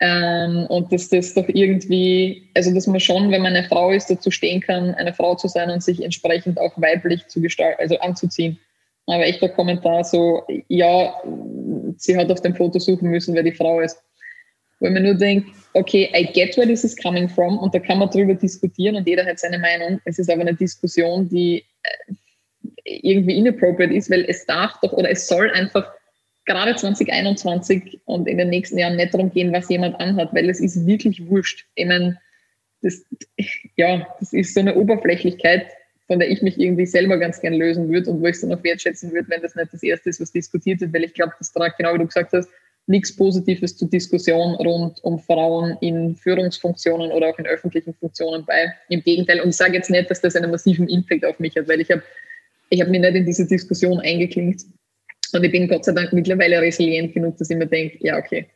Ähm, 0.01 0.67
und 0.69 0.93
dass 0.93 1.09
das 1.09 1.35
doch 1.35 1.49
irgendwie, 1.49 2.51
also 2.55 2.75
dass 2.75 2.89
man 2.89 2.99
schon, 2.99 3.31
wenn 3.31 3.43
man 3.43 3.55
eine 3.55 3.69
Frau 3.69 3.93
ist, 3.93 4.11
dazu 4.11 4.33
stehen 4.33 4.61
kann, 4.61 4.95
eine 4.95 5.15
Frau 5.15 5.37
zu 5.37 5.47
sein 5.47 5.71
und 5.71 5.83
sich 5.83 6.03
entsprechend 6.03 6.59
auch 6.59 6.73
weiblich 6.77 7.29
zu 7.29 7.41
gestalten, 7.41 7.81
also 7.81 7.99
anzuziehen. 7.99 8.59
Aber 9.07 9.25
echter 9.25 9.49
Kommentar 9.49 10.03
so, 10.05 10.45
ja, 10.69 11.15
sie 11.97 12.17
hat 12.17 12.31
auf 12.31 12.41
dem 12.41 12.55
Foto 12.55 12.79
suchen 12.79 13.11
müssen, 13.11 13.35
wer 13.35 13.43
die 13.45 13.53
Frau 13.53 13.81
ist. 13.81 14.03
Ich 14.83 14.91
mir 14.91 15.01
nur 15.01 15.15
denke, 15.15 15.51
okay, 15.75 16.11
I 16.15 16.25
get 16.33 16.57
where 16.57 16.67
this 16.67 16.85
is 16.85 16.97
coming 16.97 17.29
from 17.29 17.59
und 17.59 17.75
da 17.75 17.79
kann 17.79 17.99
man 17.99 18.11
drüber 18.11 18.35
diskutieren 18.35 18.97
und 18.97 19.07
jeder 19.07 19.25
hat 19.25 19.39
seine 19.39 19.59
Meinung. 19.59 20.01
Es 20.05 20.19
ist 20.19 20.31
aber 20.31 20.43
eine 20.43 20.55
Diskussion, 20.55 21.29
die 21.29 21.65
äh, 21.83 22.15
irgendwie 22.85 23.39
inappropriate 23.39 23.95
ist, 23.95 24.11
weil 24.11 24.25
es 24.29 24.45
darf 24.47 24.79
doch 24.83 24.93
oder 24.93 25.11
es 25.11 25.27
soll 25.29 25.51
einfach 25.51 25.91
gerade 26.45 26.75
2021 26.75 28.01
und 28.05 28.27
in 28.27 28.39
den 28.39 28.51
nächsten 28.51 28.79
Jahren 28.79 28.97
nicht 28.97 29.15
darum 29.15 29.31
gehen, 29.31 29.53
was 29.53 29.69
jemand 29.69 29.99
anhat, 30.01 30.35
weil 30.35 30.51
es 30.51 30.61
ist 30.61 30.87
wirklich 30.87 31.29
wurscht. 31.29 31.67
Ich 31.77 31.87
meine, 31.87 32.19
das, 32.83 33.05
ja, 33.77 34.07
das 34.19 34.33
ist 34.33 34.55
so 34.55 34.61
eine 34.61 34.75
Oberflächlichkeit, 34.75 35.67
von 36.09 36.19
der 36.19 36.31
ich 36.31 36.43
mich 36.43 36.59
irgendwie 36.59 36.87
selber 36.87 37.19
ganz 37.19 37.41
gern 37.41 37.55
lösen 37.55 37.89
würde 37.89 38.11
und 38.11 38.21
wo 38.21 38.27
ich 38.27 38.35
es 38.35 38.41
dann 38.41 38.53
auch 38.53 38.63
wertschätzen 38.65 39.13
würde, 39.13 39.29
wenn 39.31 39.43
das 39.43 39.55
nicht 39.55 39.73
das 39.73 39.83
Erste 39.83 40.11
ist, 40.11 40.21
was 40.21 40.33
diskutiert 40.33 40.81
wird, 40.81 40.93
weil 40.93 41.05
ich 41.05 41.15
glaube, 41.15 41.33
das 41.39 41.53
trägt, 41.53 41.79
genau 41.79 41.95
wie 41.95 41.99
du 41.99 42.07
gesagt 42.07 42.33
hast, 42.33 42.49
nichts 42.87 43.15
Positives 43.15 43.77
zur 43.77 43.89
Diskussion 43.89 44.55
rund 44.57 45.03
um 45.05 45.19
Frauen 45.19 45.77
in 45.81 46.17
Führungsfunktionen 46.17 47.13
oder 47.13 47.29
auch 47.29 47.39
in 47.39 47.47
öffentlichen 47.47 47.95
Funktionen 47.95 48.45
bei. 48.45 48.73
Im 48.89 49.03
Gegenteil, 49.03 49.41
und 49.41 49.51
ich 49.51 49.57
sage 49.57 49.75
jetzt 49.75 49.91
nicht, 49.91 50.11
dass 50.11 50.21
das 50.21 50.37
einen 50.37 50.51
massiven 50.51 50.89
Impact 50.89 51.25
auf 51.25 51.39
mich 51.39 51.55
hat, 51.57 51.69
weil 51.69 51.81
ich 51.81 51.91
habe 51.91 52.03
ich 52.73 52.81
habe 52.81 52.91
mich 52.91 53.01
nicht 53.01 53.15
in 53.15 53.27
diese 53.27 53.47
Diskussion 53.47 54.01
eingeklinkt. 54.01 54.63
Und 55.35 55.45
ich 55.45 55.53
bin 55.53 55.69
Gott 55.69 55.85
sei 55.85 55.93
Dank 55.93 56.13
mittlerweile 56.13 56.61
resilient 56.61 57.13
genug, 57.13 57.37
dass 57.37 57.51
ich 57.51 57.57
mir 57.57 57.67
denke, 57.67 57.99
ja, 58.01 58.17
okay, 58.17 58.47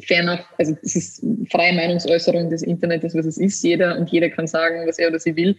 fair 0.00 0.20
enough. 0.20 0.44
Also 0.56 0.76
das 0.82 0.96
ist 0.96 1.24
freie 1.50 1.74
Meinungsäußerung 1.74 2.48
des 2.48 2.62
Internets, 2.62 3.14
was 3.14 3.26
es 3.26 3.36
ist. 3.36 3.62
Jeder 3.62 3.98
und 3.98 4.10
jeder 4.10 4.30
kann 4.30 4.46
sagen, 4.46 4.86
was 4.86 4.98
er 4.98 5.08
oder 5.08 5.18
sie 5.18 5.36
will. 5.36 5.56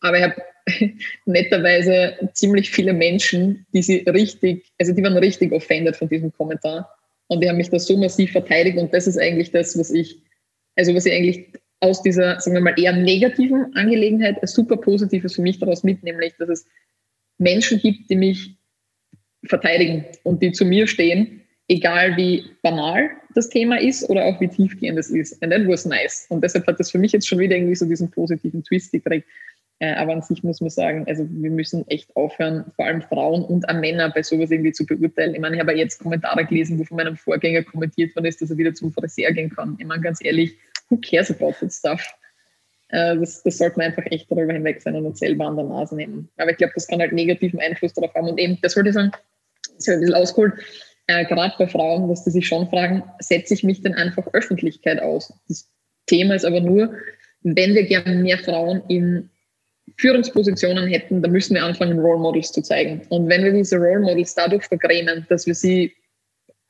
Aber 0.00 0.18
ich 0.18 0.24
habe 0.24 0.42
netterweise 1.24 2.16
ziemlich 2.32 2.70
viele 2.70 2.92
Menschen, 2.92 3.64
die 3.72 3.82
sie 3.82 3.98
richtig, 4.08 4.72
also 4.78 4.92
die 4.92 5.02
waren 5.04 5.16
richtig 5.16 5.52
offended 5.52 5.94
von 5.94 6.08
diesem 6.08 6.32
Kommentar. 6.32 6.95
Und 7.28 7.42
die 7.42 7.48
haben 7.48 7.56
mich 7.56 7.70
da 7.70 7.78
so 7.78 7.96
massiv 7.96 8.32
verteidigt. 8.32 8.78
Und 8.78 8.92
das 8.92 9.06
ist 9.06 9.18
eigentlich 9.18 9.50
das, 9.50 9.78
was 9.78 9.90
ich, 9.90 10.22
also 10.76 10.94
was 10.94 11.06
ich 11.06 11.12
eigentlich 11.12 11.46
aus 11.80 12.02
dieser, 12.02 12.40
sagen 12.40 12.54
wir 12.54 12.62
mal, 12.62 12.78
eher 12.78 12.92
negativen 12.92 13.74
Angelegenheit 13.74 14.40
ein 14.40 14.46
super 14.46 14.76
Positives 14.76 15.34
für 15.34 15.42
mich 15.42 15.58
daraus 15.58 15.82
mit, 15.82 16.02
nämlich, 16.02 16.34
dass 16.38 16.48
es 16.48 16.66
Menschen 17.38 17.78
gibt, 17.78 18.08
die 18.10 18.16
mich 18.16 18.56
verteidigen 19.44 20.04
und 20.22 20.42
die 20.42 20.52
zu 20.52 20.64
mir 20.64 20.86
stehen, 20.86 21.42
egal 21.68 22.16
wie 22.16 22.44
banal 22.62 23.10
das 23.34 23.48
Thema 23.48 23.78
ist 23.80 24.08
oder 24.08 24.24
auch 24.24 24.40
wie 24.40 24.48
tiefgehend 24.48 24.98
es 24.98 25.10
ist. 25.10 25.42
And 25.42 25.52
that 25.52 25.66
was 25.68 25.84
nice. 25.84 26.26
Und 26.30 26.42
deshalb 26.42 26.66
hat 26.66 26.80
das 26.80 26.90
für 26.90 26.98
mich 26.98 27.12
jetzt 27.12 27.28
schon 27.28 27.38
wieder 27.38 27.56
irgendwie 27.56 27.74
so 27.74 27.84
diesen 27.84 28.10
positiven 28.10 28.62
Twist 28.64 28.92
gekriegt. 28.92 29.28
Äh, 29.78 29.94
aber 29.94 30.14
an 30.14 30.22
sich 30.22 30.42
muss 30.42 30.60
man 30.60 30.70
sagen, 30.70 31.04
also 31.06 31.26
wir 31.28 31.50
müssen 31.50 31.86
echt 31.88 32.14
aufhören, 32.16 32.64
vor 32.76 32.86
allem 32.86 33.02
Frauen 33.02 33.44
und 33.44 33.68
auch 33.68 33.74
Männer 33.74 34.10
bei 34.10 34.22
sowas 34.22 34.50
irgendwie 34.50 34.72
zu 34.72 34.86
beurteilen. 34.86 35.34
Ich 35.34 35.40
meine, 35.40 35.56
ich 35.56 35.60
habe 35.60 35.74
jetzt 35.74 35.98
Kommentare 36.00 36.46
gelesen, 36.46 36.78
wo 36.78 36.84
von 36.84 36.96
meinem 36.96 37.16
Vorgänger 37.16 37.62
kommentiert 37.62 38.16
worden 38.16 38.26
ist, 38.26 38.40
dass 38.40 38.50
er 38.50 38.56
wieder 38.56 38.74
zum 38.74 38.90
Friseur 38.92 39.32
gehen 39.32 39.50
kann. 39.50 39.76
Ich 39.78 39.86
meine, 39.86 40.00
ganz 40.00 40.24
ehrlich, 40.24 40.56
who 40.88 40.98
cares 40.98 41.30
about 41.30 41.54
that 41.60 41.72
stuff? 41.72 42.02
Äh, 42.88 43.16
das, 43.18 43.42
das 43.42 43.58
sollte 43.58 43.76
man 43.78 43.88
einfach 43.88 44.06
echt 44.06 44.30
darüber 44.30 44.54
hinweg 44.54 44.80
sein 44.80 44.96
und 44.96 45.04
uns 45.04 45.18
selber 45.18 45.46
an 45.46 45.56
der 45.56 45.66
Nase 45.66 45.94
nehmen. 45.94 46.28
Aber 46.38 46.50
ich 46.50 46.56
glaube, 46.56 46.72
das 46.74 46.86
kann 46.86 47.00
halt 47.00 47.12
negativen 47.12 47.60
Einfluss 47.60 47.92
darauf 47.92 48.14
haben. 48.14 48.28
Und 48.28 48.38
eben, 48.38 48.58
das 48.62 48.76
wollte 48.76 48.90
ich 48.90 48.94
sagen, 48.94 49.10
das 49.76 49.88
habe 49.88 49.96
ich 49.96 49.96
ein 49.96 50.00
bisschen 50.00 50.14
ausgeholt, 50.14 50.54
äh, 51.08 51.24
gerade 51.26 51.54
bei 51.58 51.66
Frauen, 51.68 52.08
dass 52.08 52.24
die 52.24 52.30
sich 52.30 52.46
schon 52.46 52.68
fragen, 52.68 53.02
setze 53.18 53.54
ich 53.54 53.62
mich 53.62 53.82
denn 53.82 53.94
einfach 53.94 54.26
Öffentlichkeit 54.32 55.00
aus? 55.00 55.32
Das 55.48 55.68
Thema 56.06 56.34
ist 56.34 56.44
aber 56.44 56.60
nur, 56.60 56.94
wenn 57.42 57.74
wir 57.74 57.84
gerne 57.84 58.16
mehr 58.16 58.38
Frauen 58.38 58.82
in 58.88 59.30
Führungspositionen 59.98 60.88
hätten, 60.88 61.22
dann 61.22 61.32
müssen 61.32 61.54
wir 61.54 61.64
anfangen, 61.64 61.98
Role 61.98 62.18
Models 62.18 62.52
zu 62.52 62.62
zeigen. 62.62 63.02
Und 63.08 63.28
wenn 63.28 63.44
wir 63.44 63.52
diese 63.52 63.76
Role 63.76 64.00
Models 64.00 64.34
dadurch 64.34 64.64
vergrämen, 64.64 65.26
dass 65.28 65.46
wir 65.46 65.54
sie 65.54 65.94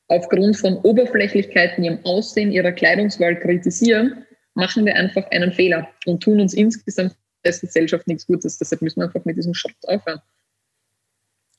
aufgrund 0.07 0.57
von 0.57 0.77
Oberflächlichkeiten 0.77 1.83
ihrem 1.83 1.99
Aussehen, 2.05 2.51
ihrer 2.51 2.71
Kleidungswahl 2.71 3.39
kritisieren, 3.39 4.25
machen 4.53 4.85
wir 4.85 4.95
einfach 4.95 5.29
einen 5.31 5.51
Fehler 5.51 5.89
und 6.05 6.23
tun 6.23 6.39
uns 6.39 6.53
insgesamt 6.53 7.15
als 7.45 7.61
Gesellschaft 7.61 8.07
nichts 8.07 8.25
Gutes. 8.25 8.57
Deshalb 8.57 8.81
müssen 8.81 9.01
wir 9.01 9.05
einfach 9.05 9.25
mit 9.25 9.37
diesem 9.37 9.53
Schritt 9.53 9.75
aufhören. 9.87 10.21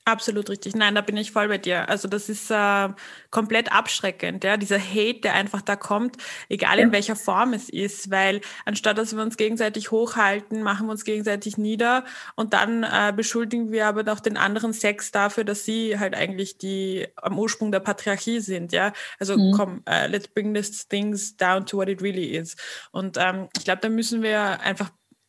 Absolut 0.09 0.49
richtig. 0.49 0.75
Nein, 0.75 0.95
da 0.95 1.03
bin 1.03 1.19
ich 1.19 1.33
voll 1.33 1.49
bei 1.49 1.59
dir. 1.59 1.87
Also 1.91 2.09
das 2.09 2.31
ist 2.31 2.51
äh, 2.51 2.89
komplett 3.31 3.71
abschreckend, 3.71 4.43
ja, 4.43 4.57
dieser 4.57 4.79
Hate, 4.79 5.21
der 5.21 5.35
einfach 5.35 5.61
da 5.61 5.77
kommt, 5.77 6.17
egal 6.49 6.79
in 6.79 6.93
welcher 6.93 7.15
Form 7.15 7.53
es 7.53 7.69
ist, 7.69 8.11
weil 8.11 8.41
anstatt 8.65 8.97
dass 8.97 9.15
wir 9.15 9.23
uns 9.23 9.37
gegenseitig 9.37 9.91
hochhalten, 9.91 10.63
machen 10.63 10.87
wir 10.87 10.93
uns 10.93 11.05
gegenseitig 11.05 11.59
nieder 11.59 12.07
und 12.37 12.55
dann 12.55 12.85
äh, 12.85 13.13
beschuldigen 13.15 13.71
wir 13.71 13.87
aber 13.87 14.03
noch 14.03 14.21
den 14.21 14.39
anderen 14.39 14.73
Sex 14.73 15.13
dafür, 15.13 15.45
dass 15.45 15.67
sie 15.67 15.99
halt 15.99 16.15
eigentlich 16.15 16.57
die 16.57 17.07
am 17.17 17.39
Ursprung 17.39 17.71
der 17.71 17.81
Patriarchie 17.81 18.41
sind, 18.41 18.73
ja. 18.73 18.95
Also 19.19 19.37
mhm. 19.37 19.53
komm, 19.55 19.83
uh, 19.87 20.09
let's 20.09 20.29
bring 20.29 20.55
these 20.55 20.89
things 20.89 21.37
down 21.37 21.67
to 21.67 21.77
what 21.77 21.91
it 21.91 22.01
really 22.01 22.35
is. 22.35 22.57
Und 22.93 23.19
ähm, 23.21 23.51
ich 23.59 23.65
glaube, 23.65 23.83
da 23.83 23.91
müssen 23.91 24.23
wir 24.23 24.59
einfach 24.63 24.89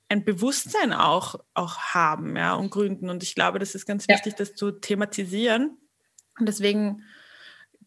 ein 0.10 0.26
Bewusstsein 0.26 0.92
auch, 0.92 1.36
auch 1.54 1.78
haben 1.78 2.36
ja, 2.36 2.56
und 2.56 2.72
gründen. 2.72 3.10
Und 3.10 3.24
ich 3.24 3.36
glaube, 3.36 3.60
das 3.60 3.76
ist 3.76 3.86
ganz 3.86 4.06
ja. 4.08 4.16
wichtig, 4.16 4.36
das 4.36 4.56
zu 4.56 4.72
thematisieren. 4.72 5.78
Und 6.40 6.48
deswegen 6.48 7.04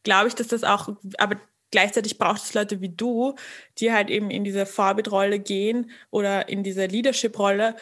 glaube 0.04 0.28
ich, 0.28 0.34
dass 0.34 0.48
das 0.48 0.64
auch, 0.64 0.96
aber 1.18 1.40
gleichzeitig 1.70 2.18
braucht 2.18 2.42
es 2.42 2.54
Leute 2.54 2.80
wie 2.80 2.90
du, 2.90 3.34
die 3.78 3.92
halt 3.92 4.08
eben 4.08 4.30
in 4.30 4.44
diese 4.44 4.66
Vorbildrolle 4.66 5.40
gehen 5.40 5.90
oder 6.10 6.48
in 6.48 6.62
diese 6.62 6.86
Leadership-Rolle 6.86 7.76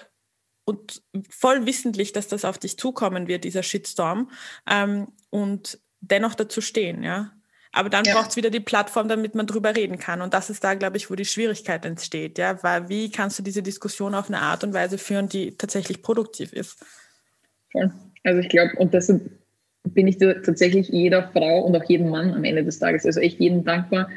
und 0.65 1.03
voll 1.29 1.67
wissentlich, 1.67 2.13
dass 2.13 2.29
das 2.29 2.45
auf 2.45 2.59
dich 2.59 2.79
zukommen 2.79 3.27
wird, 3.27 3.45
dieser 3.45 3.63
Shitstorm, 3.63 4.31
ähm, 4.69 5.09
und 5.31 5.79
dennoch 6.01 6.35
dazu 6.35 6.61
stehen, 6.61 7.03
ja. 7.03 7.33
Aber 7.73 7.89
dann 7.89 8.05
ja. 8.05 8.15
braucht 8.15 8.31
es 8.31 8.37
wieder 8.37 8.51
die 8.51 8.61
Plattform, 8.61 9.09
damit 9.09 9.35
man 9.35 9.47
drüber 9.47 9.77
reden 9.77 9.99
kann. 9.99 10.23
Und 10.23 10.35
das 10.35 10.51
ist 10.51 10.65
da, 10.65 10.75
glaube 10.75 10.97
ich, 10.97 11.11
wo 11.11 11.15
die 11.15 11.25
Schwierigkeit 11.25 11.85
entsteht. 11.85 12.39
Ja? 12.39 12.61
Weil 12.63 12.89
wie 12.89 13.11
kannst 13.11 13.39
du 13.39 13.43
diese 13.43 13.63
Diskussion 13.63 14.15
auf 14.15 14.29
eine 14.29 14.41
Art 14.41 14.65
und 14.65 14.75
Weise 14.75 14.99
führen, 14.99 15.29
die 15.29 15.57
tatsächlich 15.57 16.03
produktiv 16.03 16.53
ist? 16.53 16.85
Also 18.25 18.41
ich 18.41 18.49
glaube, 18.49 18.73
und 18.77 18.93
das 18.93 19.13
bin 19.85 20.09
ich 20.09 20.19
tatsächlich 20.19 20.89
jeder 20.89 21.31
Frau 21.33 21.65
und 21.65 21.77
auch 21.77 21.85
jedem 21.85 22.11
Mann 22.11 22.35
am 22.35 22.45
Ende 22.45 22.65
des 22.65 22.81
Tages, 22.81 23.07
also 23.07 23.21
echt 23.21 23.39
jedem 23.39 23.65
dankbar, 23.65 24.11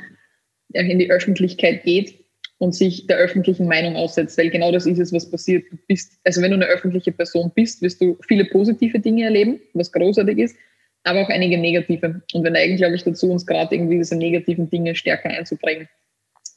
der 0.70 0.86
in 0.86 0.98
die 0.98 1.12
Öffentlichkeit 1.12 1.84
geht 1.84 2.26
und 2.58 2.74
sich 2.74 3.06
der 3.06 3.18
öffentlichen 3.18 3.68
Meinung 3.68 3.96
aussetzt, 3.96 4.38
weil 4.38 4.50
genau 4.50 4.72
das 4.72 4.88
ist 4.88 5.00
es, 5.00 5.14
was 5.14 5.30
passiert. 5.30 5.66
Du 5.70 5.78
bist, 5.88 6.20
also 6.24 6.42
wenn 6.42 6.52
du 6.52 6.58
eine 6.58 6.66
öffentliche 6.66 7.12
Person 7.12 7.52
bist, 7.54 7.82
wirst 7.84 8.02
du 8.02 8.18
viele 8.28 8.46
positive 8.46 9.00
Dinge 9.00 9.26
erleben, 9.26 9.60
was 9.74 9.92
großartig 9.92 10.40
ist 10.40 10.56
aber 11.04 11.22
auch 11.22 11.30
einige 11.30 11.58
negative. 11.58 12.22
Und 12.34 12.44
wir 12.44 12.52
neigen, 12.52 12.78
glaube 12.78 12.96
ich, 12.96 13.04
dazu, 13.04 13.32
uns 13.32 13.46
gerade 13.46 13.76
irgendwie 13.76 13.98
diese 13.98 14.16
negativen 14.16 14.70
Dinge 14.70 14.96
stärker 14.96 15.30
einzubringen. 15.30 15.88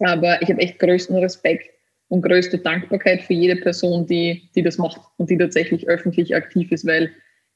Aber 0.01 0.41
ich 0.43 0.49
habe 0.49 0.61
echt 0.61 0.79
größten 0.79 1.17
Respekt 1.17 1.71
und 2.09 2.23
größte 2.23 2.59
Dankbarkeit 2.59 3.23
für 3.23 3.33
jede 3.33 3.57
Person, 3.57 4.07
die, 4.07 4.49
die 4.55 4.63
das 4.63 4.79
macht 4.79 5.01
und 5.17 5.31
die 5.31 5.39
tatsächlich 5.39 5.89
öffentlich 5.89 6.35
aktiv 6.35 6.71
ist, 6.71 6.87
weil 6.87 7.11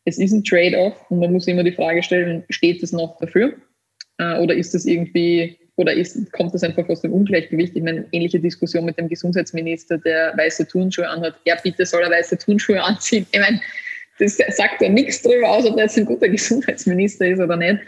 es 0.04 0.18
ist 0.18 0.32
ein 0.32 0.44
Trade-off 0.44 1.10
und 1.10 1.20
man 1.20 1.32
muss 1.32 1.46
immer 1.46 1.62
die 1.62 1.72
Frage 1.72 2.02
stellen, 2.02 2.44
steht 2.48 2.82
es 2.82 2.92
noch 2.92 3.18
dafür? 3.18 3.54
Äh, 4.18 4.38
oder 4.38 4.54
ist 4.54 4.74
das 4.74 4.86
irgendwie, 4.86 5.58
oder 5.76 5.92
ist, 5.92 6.32
kommt 6.32 6.54
das 6.54 6.64
einfach 6.64 6.88
aus 6.88 7.02
dem 7.02 7.12
Ungleichgewicht? 7.12 7.76
Ich 7.76 7.82
meine, 7.82 8.06
ähnliche 8.10 8.40
Diskussion 8.40 8.86
mit 8.86 8.98
dem 8.98 9.08
Gesundheitsminister, 9.08 9.98
der 9.98 10.32
weiße 10.36 10.66
Turnschuhe 10.66 11.08
anhat. 11.08 11.34
Ja, 11.44 11.56
bitte 11.62 11.84
soll 11.86 12.02
er 12.02 12.10
weiße 12.10 12.38
Turnschuhe 12.38 12.82
anziehen. 12.82 13.26
Ich 13.30 13.38
meine, 13.38 13.60
das 14.20 14.36
sagt 14.36 14.80
ja 14.80 14.88
nichts 14.88 15.22
darüber 15.22 15.50
aus, 15.50 15.66
ob 15.66 15.76
er 15.76 15.84
jetzt 15.84 15.98
ein 15.98 16.04
guter 16.04 16.28
Gesundheitsminister 16.30 17.28
ist 17.28 17.40
oder 17.40 17.56
nicht. 17.56 17.80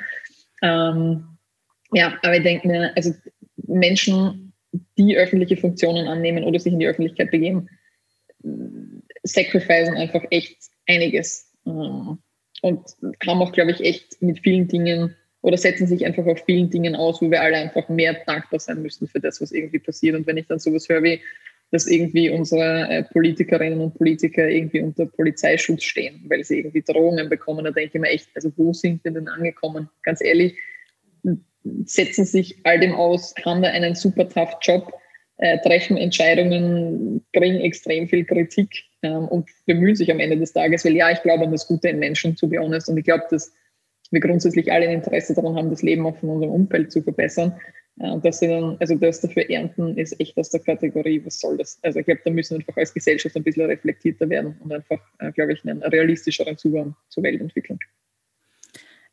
Ähm, 0.62 1.24
ja, 1.92 2.18
aber 2.22 2.36
ich 2.36 2.42
denke 2.42 2.66
mir, 2.66 2.92
also 2.96 3.14
Menschen, 3.66 4.52
die 4.96 5.16
öffentliche 5.16 5.56
Funktionen 5.56 6.08
annehmen 6.08 6.44
oder 6.44 6.58
sich 6.58 6.72
in 6.72 6.78
die 6.78 6.86
Öffentlichkeit 6.86 7.30
begeben, 7.30 7.68
sacrificen 9.22 9.96
einfach 9.96 10.22
echt 10.30 10.56
einiges. 10.86 11.50
Ähm, 11.66 12.18
und 12.62 12.80
haben 13.26 13.42
auch, 13.42 13.52
glaube 13.52 13.72
ich, 13.72 13.80
echt 13.80 14.22
mit 14.22 14.38
vielen 14.40 14.68
Dingen 14.68 15.16
oder 15.42 15.56
setzen 15.56 15.88
sich 15.88 16.06
einfach 16.06 16.24
auf 16.26 16.42
vielen 16.46 16.70
Dingen 16.70 16.94
aus, 16.94 17.20
wo 17.20 17.30
wir 17.30 17.42
alle 17.42 17.56
einfach 17.56 17.88
mehr 17.88 18.14
dankbar 18.24 18.60
sein 18.60 18.80
müssen 18.82 19.08
für 19.08 19.20
das, 19.20 19.40
was 19.40 19.50
irgendwie 19.50 19.80
passiert. 19.80 20.14
Und 20.14 20.26
wenn 20.28 20.36
ich 20.36 20.46
dann 20.46 20.60
sowas 20.60 20.88
höre 20.88 21.02
wie, 21.02 21.20
dass 21.72 21.86
irgendwie 21.86 22.30
unsere 22.30 22.88
äh, 22.88 23.02
Politikerinnen 23.02 23.80
und 23.80 23.94
Politiker 23.94 24.46
irgendwie 24.46 24.80
unter 24.80 25.06
Polizeischutz 25.06 25.82
stehen, 25.84 26.22
weil 26.28 26.44
sie 26.44 26.58
irgendwie 26.58 26.82
Drohungen 26.82 27.30
bekommen. 27.30 27.64
Da 27.64 27.70
denke 27.70 27.92
ich 27.94 28.00
mir 28.00 28.10
echt, 28.10 28.28
also 28.34 28.52
wo 28.56 28.74
sind 28.74 29.02
wir 29.04 29.10
denn 29.10 29.26
angekommen? 29.26 29.88
Ganz 30.02 30.22
ehrlich, 30.22 30.54
setzen 31.84 32.26
sich 32.26 32.58
all 32.64 32.78
dem 32.78 32.94
aus, 32.94 33.34
haben 33.44 33.62
da 33.62 33.70
einen 33.70 33.94
super 33.94 34.28
tough 34.28 34.56
Job, 34.60 34.92
äh, 35.38 35.58
treffen 35.60 35.96
Entscheidungen, 35.96 37.24
kriegen 37.32 37.60
extrem 37.60 38.06
viel 38.06 38.24
Kritik 38.26 38.84
ähm, 39.02 39.26
und 39.28 39.48
bemühen 39.64 39.96
sich 39.96 40.10
am 40.10 40.20
Ende 40.20 40.36
des 40.36 40.52
Tages, 40.52 40.84
weil 40.84 40.94
ja, 40.94 41.10
ich 41.10 41.22
glaube 41.22 41.44
an 41.44 41.52
das 41.52 41.66
Gute 41.66 41.88
in 41.88 41.98
Menschen, 41.98 42.36
to 42.36 42.46
be 42.46 42.58
honest. 42.58 42.88
Und 42.90 42.98
ich 42.98 43.04
glaube, 43.04 43.24
dass 43.30 43.52
wir 44.10 44.20
grundsätzlich 44.20 44.70
alle 44.70 44.88
ein 44.88 44.94
Interesse 44.96 45.34
daran 45.34 45.56
haben, 45.56 45.70
das 45.70 45.82
Leben 45.82 46.06
auch 46.06 46.16
von 46.18 46.28
unserem 46.28 46.52
Umfeld 46.52 46.92
zu 46.92 47.02
verbessern. 47.02 47.58
Und 47.96 48.24
dass 48.24 48.38
sie 48.38 48.48
dann, 48.48 48.76
also 48.80 48.94
das 48.94 49.20
dafür 49.20 49.48
ernten, 49.50 49.96
ist 49.98 50.18
echt 50.18 50.36
aus 50.38 50.50
der 50.50 50.60
Kategorie, 50.60 51.22
was 51.24 51.38
soll 51.38 51.58
das? 51.58 51.78
Also 51.82 52.00
ich 52.00 52.06
glaube, 52.06 52.22
da 52.24 52.30
müssen 52.30 52.54
wir 52.54 52.60
einfach 52.60 52.76
als 52.76 52.94
Gesellschaft 52.94 53.36
ein 53.36 53.44
bisschen 53.44 53.66
reflektierter 53.66 54.28
werden 54.30 54.56
und 54.60 54.72
einfach, 54.72 55.00
äh, 55.18 55.30
glaube 55.32 55.52
ich, 55.52 55.64
einen 55.64 55.82
realistischeren 55.82 56.56
Zugang 56.56 56.96
zur 57.10 57.22
Welt 57.22 57.40
entwickeln. 57.40 57.78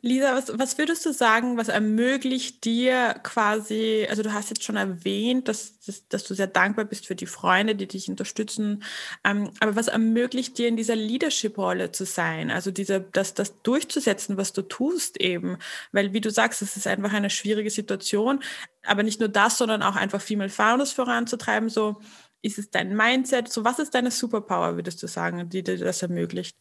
Lisa, 0.02 0.34
was, 0.34 0.58
was 0.58 0.78
würdest 0.78 1.06
du 1.06 1.12
sagen, 1.12 1.58
was 1.58 1.68
ermöglicht 1.68 2.64
dir 2.64 3.16
quasi, 3.22 4.08
also 4.10 4.24
du 4.24 4.34
hast 4.34 4.50
jetzt 4.50 4.64
schon 4.64 4.78
erwähnt, 4.78 5.50
dass, 5.50 5.78
dass, 5.82 6.08
dass 6.08 6.24
du 6.24 6.34
sehr 6.34 6.48
dankbar 6.48 6.86
bist 6.86 7.06
für 7.06 7.16
die 7.16 7.26
Freunde, 7.26 7.76
die 7.76 7.86
dich 7.86 8.08
unterstützen, 8.08 8.84
ähm, 9.26 9.52
aber 9.60 9.76
was 9.76 9.90
ermöglicht 9.90 10.58
dir 10.58 10.70
in 10.70 10.78
dieser 10.78 10.96
Leadership-Rolle 10.96 11.92
zu 11.92 12.06
sein, 12.06 12.50
also 12.50 12.72
diese, 12.72 13.02
das, 13.02 13.34
das 13.34 13.62
durchzusetzen, 13.62 14.38
was 14.38 14.54
du 14.54 14.62
tust 14.62 15.20
eben, 15.20 15.58
weil 15.92 16.14
wie 16.14 16.22
du 16.22 16.32
sagst, 16.32 16.62
es 16.62 16.78
ist 16.78 16.88
einfach 16.88 17.12
eine 17.12 17.30
schwierige 17.30 17.70
Situation, 17.70 18.42
aber 18.86 19.04
nicht 19.04 19.20
nur 19.20 19.30
das, 19.30 19.58
sondern 19.58 19.84
auch 19.84 19.98
einfach 19.98 20.22
Female 20.22 20.50
Founders 20.50 20.94
voranzutreiben, 20.94 21.68
so 21.68 21.98
ist 22.42 22.58
es 22.58 22.70
dein 22.70 22.96
Mindset, 22.96 23.52
so 23.52 23.66
was 23.66 23.80
ist 23.80 23.94
deine 23.94 24.12
Superpower, 24.12 24.78
würdest 24.78 25.04
du 25.04 25.08
sagen, 25.08 25.50
die 25.50 25.62
dir 25.62 25.78
das 25.78 26.02
ermöglicht? 26.02 26.56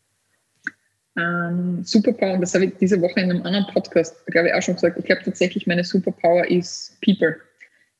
Ähm, 1.18 1.82
Superpower, 1.84 2.34
und 2.34 2.40
das 2.40 2.54
habe 2.54 2.66
ich 2.66 2.72
diese 2.80 3.00
Woche 3.00 3.20
in 3.20 3.30
einem 3.30 3.42
anderen 3.42 3.66
Podcast, 3.66 4.24
glaube 4.26 4.48
ich, 4.48 4.54
auch 4.54 4.62
schon 4.62 4.74
gesagt, 4.74 4.98
ich 4.98 5.04
glaube 5.04 5.22
tatsächlich, 5.24 5.66
meine 5.66 5.84
Superpower 5.84 6.48
ist 6.48 6.98
People. 7.00 7.36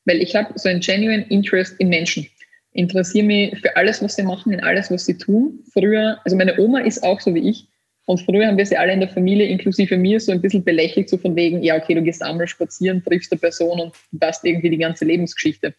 Weil 0.05 0.21
ich 0.21 0.35
habe 0.35 0.57
so 0.57 0.69
ein 0.69 0.79
genuine 0.79 1.25
Interest 1.29 1.79
in 1.79 1.89
Menschen. 1.89 2.27
Interessiere 2.71 3.25
mich 3.25 3.59
für 3.59 3.75
alles, 3.75 4.01
was 4.01 4.15
sie 4.15 4.23
machen, 4.23 4.53
in 4.53 4.61
alles, 4.61 4.89
was 4.89 5.05
sie 5.05 5.17
tun. 5.17 5.59
Früher, 5.73 6.19
also 6.23 6.37
meine 6.37 6.57
Oma 6.59 6.79
ist 6.79 7.03
auch 7.03 7.19
so 7.19 7.33
wie 7.35 7.49
ich. 7.49 7.67
Und 8.05 8.21
früher 8.21 8.47
haben 8.47 8.57
wir 8.57 8.65
sie 8.65 8.77
alle 8.77 8.93
in 8.93 9.01
der 9.01 9.09
Familie, 9.09 9.45
inklusive 9.47 9.95
mir, 9.97 10.19
so 10.19 10.31
ein 10.31 10.41
bisschen 10.41 10.63
belächelt, 10.63 11.09
so 11.09 11.17
von 11.17 11.35
wegen, 11.35 11.61
ja, 11.61 11.75
okay, 11.75 11.93
du 11.93 12.01
gehst 12.01 12.23
einmal 12.23 12.47
spazieren, 12.47 13.03
triffst 13.03 13.31
eine 13.31 13.39
Person 13.39 13.79
und 13.79 13.93
weißt 14.13 14.45
irgendwie 14.45 14.71
die 14.71 14.77
ganze 14.77 15.05
Lebensgeschichte. 15.05 15.75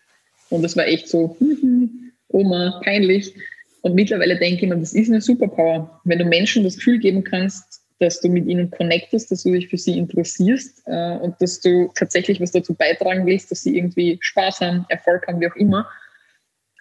Und 0.48 0.62
das 0.62 0.76
war 0.76 0.86
echt 0.86 1.08
so, 1.08 1.36
Oma, 2.28 2.80
peinlich. 2.84 3.34
Und 3.82 3.94
mittlerweile 3.94 4.38
denke 4.38 4.64
ich 4.64 4.70
mir, 4.70 4.76
das 4.76 4.92
ist 4.92 5.08
eine 5.08 5.20
Superpower. 5.20 6.00
Wenn 6.04 6.18
du 6.18 6.24
Menschen 6.24 6.64
das 6.64 6.76
Gefühl 6.76 6.98
geben 6.98 7.24
kannst, 7.24 7.82
dass 7.98 8.20
du 8.20 8.28
mit 8.28 8.46
ihnen 8.46 8.70
connectest, 8.70 9.30
dass 9.30 9.42
du 9.42 9.52
dich 9.52 9.68
für 9.68 9.76
sie 9.76 9.98
interessierst 9.98 10.82
äh, 10.86 11.16
und 11.18 11.40
dass 11.40 11.60
du 11.60 11.90
tatsächlich 11.94 12.40
was 12.40 12.50
dazu 12.50 12.74
beitragen 12.74 13.26
willst, 13.26 13.50
dass 13.50 13.62
sie 13.62 13.76
irgendwie 13.76 14.18
Spaß 14.20 14.60
haben, 14.60 14.86
Erfolg 14.88 15.26
haben, 15.26 15.40
wie 15.40 15.48
auch 15.48 15.56
immer. 15.56 15.88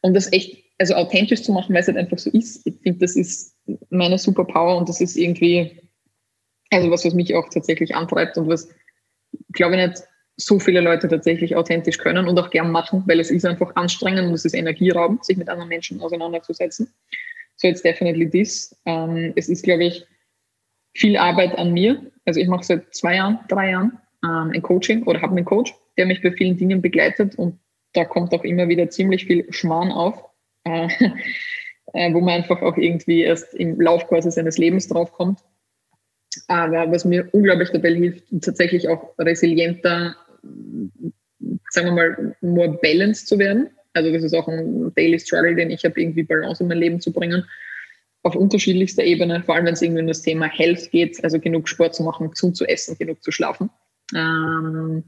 Und 0.01 0.13
das 0.13 0.31
echt, 0.31 0.63
also 0.77 0.95
authentisch 0.95 1.43
zu 1.43 1.51
machen, 1.51 1.73
weil 1.73 1.81
es 1.81 1.87
halt 1.87 1.97
einfach 1.97 2.17
so 2.17 2.29
ist. 2.31 2.65
Ich 2.65 2.75
finde, 2.81 2.99
das 2.99 3.17
ist 3.17 3.55
meine 3.89 4.17
Superpower 4.17 4.77
und 4.77 4.87
das 4.87 5.01
ist 5.01 5.17
irgendwie, 5.17 5.81
also 6.71 6.89
was, 6.89 7.03
was 7.03 7.13
mich 7.13 7.35
auch 7.35 7.49
tatsächlich 7.49 7.95
antreibt 7.95 8.37
und 8.37 8.47
was, 8.47 8.69
glaube 9.51 9.75
ich, 9.75 9.87
nicht 9.87 10.03
so 10.39 10.57
viele 10.57 10.79
Leute 10.79 11.07
tatsächlich 11.07 11.55
authentisch 11.55 11.97
können 11.97 12.27
und 12.27 12.39
auch 12.39 12.49
gern 12.49 12.71
machen, 12.71 13.03
weil 13.07 13.19
es 13.19 13.29
ist 13.29 13.45
einfach 13.45 13.75
anstrengend 13.75 14.27
und 14.27 14.33
es 14.33 14.45
ist 14.45 14.53
energieraubend, 14.53 15.25
sich 15.25 15.37
mit 15.37 15.49
anderen 15.49 15.69
Menschen 15.69 16.01
auseinanderzusetzen. 16.01 16.93
So 17.57 17.67
it's 17.67 17.81
definitely 17.81 18.29
this. 18.29 18.75
Ähm, 18.85 19.33
es 19.35 19.49
ist, 19.49 19.63
glaube 19.63 19.83
ich, 19.83 20.05
viel 20.95 21.17
Arbeit 21.17 21.57
an 21.57 21.73
mir. 21.73 22.01
Also 22.25 22.39
ich 22.39 22.47
mache 22.47 22.63
seit 22.63 22.95
zwei 22.95 23.15
Jahren, 23.15 23.39
drei 23.49 23.71
Jahren 23.71 23.99
ähm, 24.23 24.51
ein 24.53 24.61
Coaching 24.61 25.03
oder 25.03 25.21
habe 25.21 25.35
einen 25.35 25.45
Coach, 25.45 25.73
der 25.97 26.05
mich 26.05 26.21
bei 26.21 26.31
vielen 26.31 26.55
Dingen 26.55 26.81
begleitet 26.81 27.35
und 27.35 27.59
da 27.93 28.05
kommt 28.05 28.33
auch 28.33 28.43
immer 28.43 28.67
wieder 28.69 28.89
ziemlich 28.89 29.25
viel 29.25 29.51
Schmarrn 29.51 29.91
auf, 29.91 30.23
äh, 30.63 30.87
äh, 31.93 32.13
wo 32.13 32.21
man 32.21 32.35
einfach 32.35 32.61
auch 32.61 32.77
irgendwie 32.77 33.23
erst 33.23 33.53
im 33.55 33.79
Lauf 33.81 34.07
quasi 34.07 34.31
seines 34.31 34.57
Lebens 34.57 34.87
draufkommt. 34.87 35.39
Aber 36.47 36.89
was 36.91 37.03
mir 37.03 37.27
unglaublich 37.33 37.71
dabei 37.71 37.93
hilft, 37.93 38.23
tatsächlich 38.41 38.87
auch 38.87 39.17
resilienter 39.17 40.15
sagen 41.69 41.87
wir 41.87 41.91
mal, 41.93 42.35
more 42.41 42.79
balanced 42.81 43.27
zu 43.27 43.39
werden. 43.39 43.69
Also 43.93 44.11
das 44.11 44.23
ist 44.23 44.33
auch 44.33 44.47
ein 44.47 44.93
Daily 44.95 45.19
Struggle, 45.19 45.55
den 45.55 45.71
ich 45.71 45.83
habe, 45.83 45.99
irgendwie 45.99 46.23
Balance 46.23 46.61
in 46.61 46.69
mein 46.69 46.77
Leben 46.77 47.01
zu 47.01 47.11
bringen. 47.11 47.45
Auf 48.23 48.35
unterschiedlichster 48.35 49.03
Ebene, 49.03 49.41
vor 49.43 49.55
allem 49.55 49.65
wenn 49.65 49.73
es 49.73 49.81
irgendwie 49.81 50.01
um 50.01 50.07
das 50.07 50.21
Thema 50.21 50.47
Health 50.47 50.91
geht, 50.91 51.23
also 51.23 51.39
genug 51.39 51.69
Sport 51.69 51.95
zu 51.95 52.03
machen, 52.03 52.29
gesund 52.29 52.57
zu 52.57 52.65
essen, 52.65 52.97
genug 52.97 53.23
zu 53.23 53.31
schlafen. 53.31 53.69
Ähm, 54.13 55.05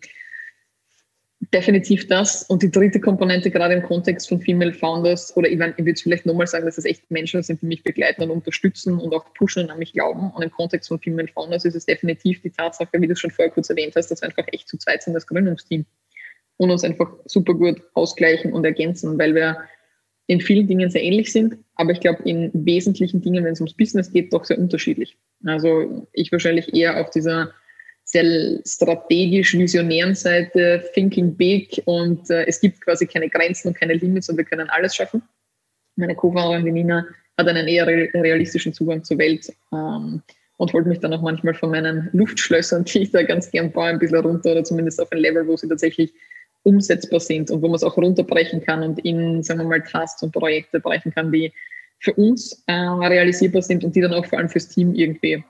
definitiv 1.53 2.07
das. 2.07 2.43
Und 2.43 2.61
die 2.61 2.69
dritte 2.69 2.99
Komponente, 2.99 3.49
gerade 3.49 3.73
im 3.73 3.81
Kontext 3.81 4.29
von 4.29 4.39
Female 4.39 4.73
Founders, 4.73 5.35
oder 5.35 5.49
ich, 5.49 5.57
mein, 5.57 5.73
ich 5.75 5.85
würde 5.85 5.99
vielleicht 5.99 6.25
nochmal 6.25 6.47
sagen, 6.47 6.65
dass 6.65 6.77
es 6.77 6.85
echt 6.85 7.09
Menschen 7.09 7.41
sind, 7.41 7.61
die 7.61 7.65
mich 7.65 7.83
begleiten 7.83 8.21
und 8.21 8.29
unterstützen 8.29 8.99
und 8.99 9.13
auch 9.13 9.33
pushen 9.33 9.63
und 9.63 9.71
an 9.71 9.79
mich 9.79 9.93
glauben. 9.93 10.31
Und 10.31 10.43
im 10.43 10.51
Kontext 10.51 10.89
von 10.89 10.99
Female 10.99 11.27
Founders 11.27 11.65
ist 11.65 11.75
es 11.75 11.85
definitiv 11.85 12.41
die 12.41 12.51
Tatsache, 12.51 12.89
wie 12.93 13.07
du 13.07 13.15
schon 13.15 13.31
vorher 13.31 13.51
kurz 13.51 13.69
erwähnt 13.69 13.95
hast, 13.95 14.09
dass 14.09 14.21
wir 14.21 14.29
einfach 14.29 14.47
echt 14.51 14.69
zu 14.69 14.77
zweit 14.77 15.01
sind, 15.01 15.13
das 15.13 15.25
Gründungsteam. 15.25 15.85
Und 16.57 16.69
uns 16.69 16.83
einfach 16.83 17.11
super 17.25 17.55
gut 17.55 17.81
ausgleichen 17.95 18.53
und 18.53 18.63
ergänzen, 18.63 19.17
weil 19.17 19.33
wir 19.33 19.57
in 20.27 20.39
vielen 20.39 20.67
Dingen 20.67 20.89
sehr 20.91 21.03
ähnlich 21.03 21.31
sind, 21.31 21.57
aber 21.75 21.91
ich 21.91 21.99
glaube, 21.99 22.21
in 22.23 22.51
wesentlichen 22.53 23.21
Dingen, 23.21 23.43
wenn 23.43 23.53
es 23.53 23.59
ums 23.59 23.73
Business 23.73 24.11
geht, 24.11 24.31
doch 24.31 24.45
sehr 24.45 24.59
unterschiedlich. 24.59 25.17
Also 25.43 26.07
ich 26.13 26.31
wahrscheinlich 26.31 26.73
eher 26.73 27.01
auf 27.01 27.09
dieser 27.09 27.51
sehr 28.11 28.59
strategisch 28.65 29.57
visionären 29.57 30.15
Seite, 30.15 30.83
thinking 30.93 31.35
big 31.35 31.81
und 31.85 32.29
äh, 32.29 32.45
es 32.45 32.59
gibt 32.59 32.81
quasi 32.81 33.07
keine 33.07 33.29
Grenzen 33.29 33.69
und 33.69 33.73
keine 33.79 33.93
Limits 33.93 34.29
und 34.29 34.37
wir 34.37 34.43
können 34.43 34.69
alles 34.69 34.95
schaffen. 34.95 35.21
Meine 35.95 36.15
Co-Founderin, 36.15 36.73
Nina, 36.73 37.05
hat 37.37 37.47
einen 37.47 37.67
eher 37.67 37.87
realistischen 37.87 38.73
Zugang 38.73 39.03
zur 39.03 39.17
Welt 39.17 39.51
ähm, 39.71 40.21
und 40.57 40.73
holt 40.73 40.85
mich 40.87 40.99
dann 40.99 41.13
auch 41.13 41.21
manchmal 41.21 41.53
von 41.53 41.71
meinen 41.71 42.09
Luftschlössern, 42.11 42.83
die 42.85 43.03
ich 43.03 43.11
da 43.11 43.23
ganz 43.23 43.49
gern 43.49 43.71
baue, 43.71 43.85
ein 43.85 43.99
bisschen 43.99 44.19
runter 44.19 44.51
oder 44.51 44.63
zumindest 44.63 45.01
auf 45.01 45.11
ein 45.11 45.19
Level, 45.19 45.47
wo 45.47 45.55
sie 45.55 45.69
tatsächlich 45.69 46.13
umsetzbar 46.63 47.21
sind 47.21 47.49
und 47.49 47.61
wo 47.61 47.67
man 47.67 47.75
es 47.75 47.83
auch 47.83 47.97
runterbrechen 47.97 48.61
kann 48.61 48.83
und 48.83 48.99
in, 48.99 49.41
sagen 49.41 49.61
wir 49.61 49.67
mal, 49.67 49.81
Tasks 49.81 50.21
und 50.21 50.31
Projekte 50.31 50.79
brechen 50.79 51.13
kann, 51.13 51.31
die 51.31 51.51
für 51.99 52.13
uns 52.13 52.63
äh, 52.67 52.73
realisierbar 52.73 53.61
sind 53.61 53.83
und 53.83 53.95
die 53.95 54.01
dann 54.01 54.13
auch 54.13 54.25
vor 54.25 54.37
allem 54.37 54.49
fürs 54.49 54.67
Team 54.67 54.93
irgendwie 54.93 55.43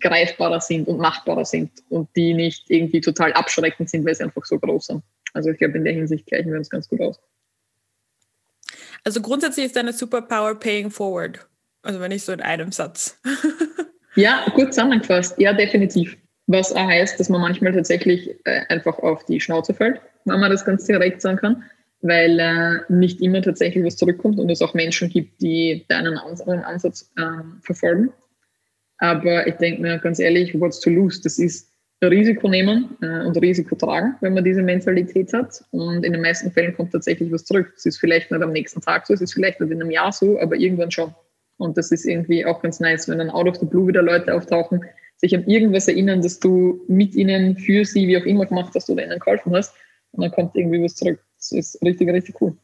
greifbarer 0.00 0.60
sind 0.60 0.88
und 0.88 0.98
machbarer 0.98 1.44
sind 1.44 1.70
und 1.88 2.08
die 2.16 2.34
nicht 2.34 2.70
irgendwie 2.70 3.00
total 3.00 3.32
abschreckend 3.32 3.90
sind, 3.90 4.04
weil 4.04 4.14
sie 4.14 4.24
einfach 4.24 4.44
so 4.44 4.58
groß 4.58 4.86
sind. 4.86 5.02
Also 5.32 5.50
ich 5.50 5.58
glaube, 5.58 5.78
in 5.78 5.84
der 5.84 5.94
Hinsicht 5.94 6.26
gleichen 6.26 6.50
wir 6.50 6.58
uns 6.58 6.70
ganz 6.70 6.88
gut 6.88 7.00
aus. 7.00 7.20
Also 9.02 9.20
grundsätzlich 9.20 9.66
ist 9.66 9.76
deine 9.76 9.92
Superpower 9.92 10.54
paying 10.54 10.90
forward. 10.90 11.46
Also 11.82 12.00
wenn 12.00 12.10
nicht 12.10 12.24
so 12.24 12.32
in 12.32 12.40
einem 12.40 12.72
Satz. 12.72 13.20
ja, 14.14 14.46
gut 14.54 14.72
zusammengefasst. 14.72 15.38
Ja, 15.38 15.52
definitiv. 15.52 16.16
Was 16.46 16.72
auch 16.72 16.86
heißt, 16.86 17.18
dass 17.18 17.28
man 17.28 17.40
manchmal 17.40 17.72
tatsächlich 17.72 18.30
äh, 18.44 18.62
einfach 18.68 18.98
auf 18.98 19.24
die 19.24 19.40
Schnauze 19.40 19.74
fällt, 19.74 20.00
wenn 20.24 20.40
man 20.40 20.50
das 20.50 20.64
ganz 20.64 20.84
direkt 20.84 21.20
sagen 21.20 21.38
kann, 21.38 21.64
weil 22.00 22.38
äh, 22.38 22.92
nicht 22.92 23.20
immer 23.20 23.42
tatsächlich 23.42 23.84
was 23.84 23.96
zurückkommt 23.96 24.38
und 24.38 24.50
es 24.50 24.62
auch 24.62 24.74
Menschen 24.74 25.08
gibt, 25.08 25.40
die 25.40 25.84
deinen 25.88 26.18
anderen 26.18 26.62
Ansatz 26.64 27.10
äh, 27.16 27.42
verfolgen 27.62 28.12
aber 29.10 29.46
ich 29.46 29.54
denke 29.54 29.82
mir 29.82 29.98
ganz 29.98 30.18
ehrlich, 30.18 30.58
what's 30.58 30.80
to 30.80 30.90
lose? 30.90 31.20
Das 31.22 31.38
ist 31.38 31.70
Risiko 32.02 32.48
nehmen 32.48 32.96
äh, 33.02 33.26
und 33.26 33.36
Risiko 33.40 33.74
tragen, 33.76 34.16
wenn 34.20 34.34
man 34.34 34.44
diese 34.44 34.62
Mentalität 34.62 35.32
hat. 35.32 35.64
Und 35.70 36.04
in 36.04 36.12
den 36.12 36.20
meisten 36.20 36.50
Fällen 36.50 36.74
kommt 36.74 36.92
tatsächlich 36.92 37.32
was 37.32 37.44
zurück. 37.44 37.72
Es 37.76 37.86
ist 37.86 37.98
vielleicht 37.98 38.30
nicht 38.30 38.42
am 38.42 38.52
nächsten 38.52 38.80
Tag 38.80 39.06
so, 39.06 39.14
es 39.14 39.20
ist 39.20 39.34
vielleicht 39.34 39.60
nicht 39.60 39.70
in 39.70 39.80
einem 39.80 39.90
Jahr 39.90 40.12
so, 40.12 40.38
aber 40.40 40.56
irgendwann 40.56 40.90
schon. 40.90 41.14
Und 41.56 41.78
das 41.78 41.92
ist 41.92 42.04
irgendwie 42.04 42.44
auch 42.44 42.62
ganz 42.62 42.80
nice, 42.80 43.08
wenn 43.08 43.18
dann 43.18 43.30
out 43.30 43.46
of 43.46 43.56
the 43.56 43.66
blue 43.66 43.86
wieder 43.86 44.02
Leute 44.02 44.34
auftauchen, 44.34 44.84
sich 45.16 45.34
an 45.34 45.46
irgendwas 45.46 45.88
erinnern, 45.88 46.20
dass 46.20 46.40
du 46.40 46.84
mit 46.88 47.14
ihnen, 47.14 47.56
für 47.56 47.84
sie, 47.84 48.08
wie 48.08 48.18
auch 48.18 48.26
immer 48.26 48.46
gemacht 48.46 48.72
hast 48.74 48.90
oder 48.90 49.04
ihnen 49.04 49.18
geholfen 49.18 49.54
hast. 49.54 49.74
Und 50.12 50.22
dann 50.22 50.32
kommt 50.32 50.56
irgendwie 50.56 50.82
was 50.82 50.96
zurück. 50.96 51.20
Das 51.38 51.52
ist 51.52 51.82
richtig, 51.82 52.08
richtig 52.08 52.40
cool. 52.40 52.56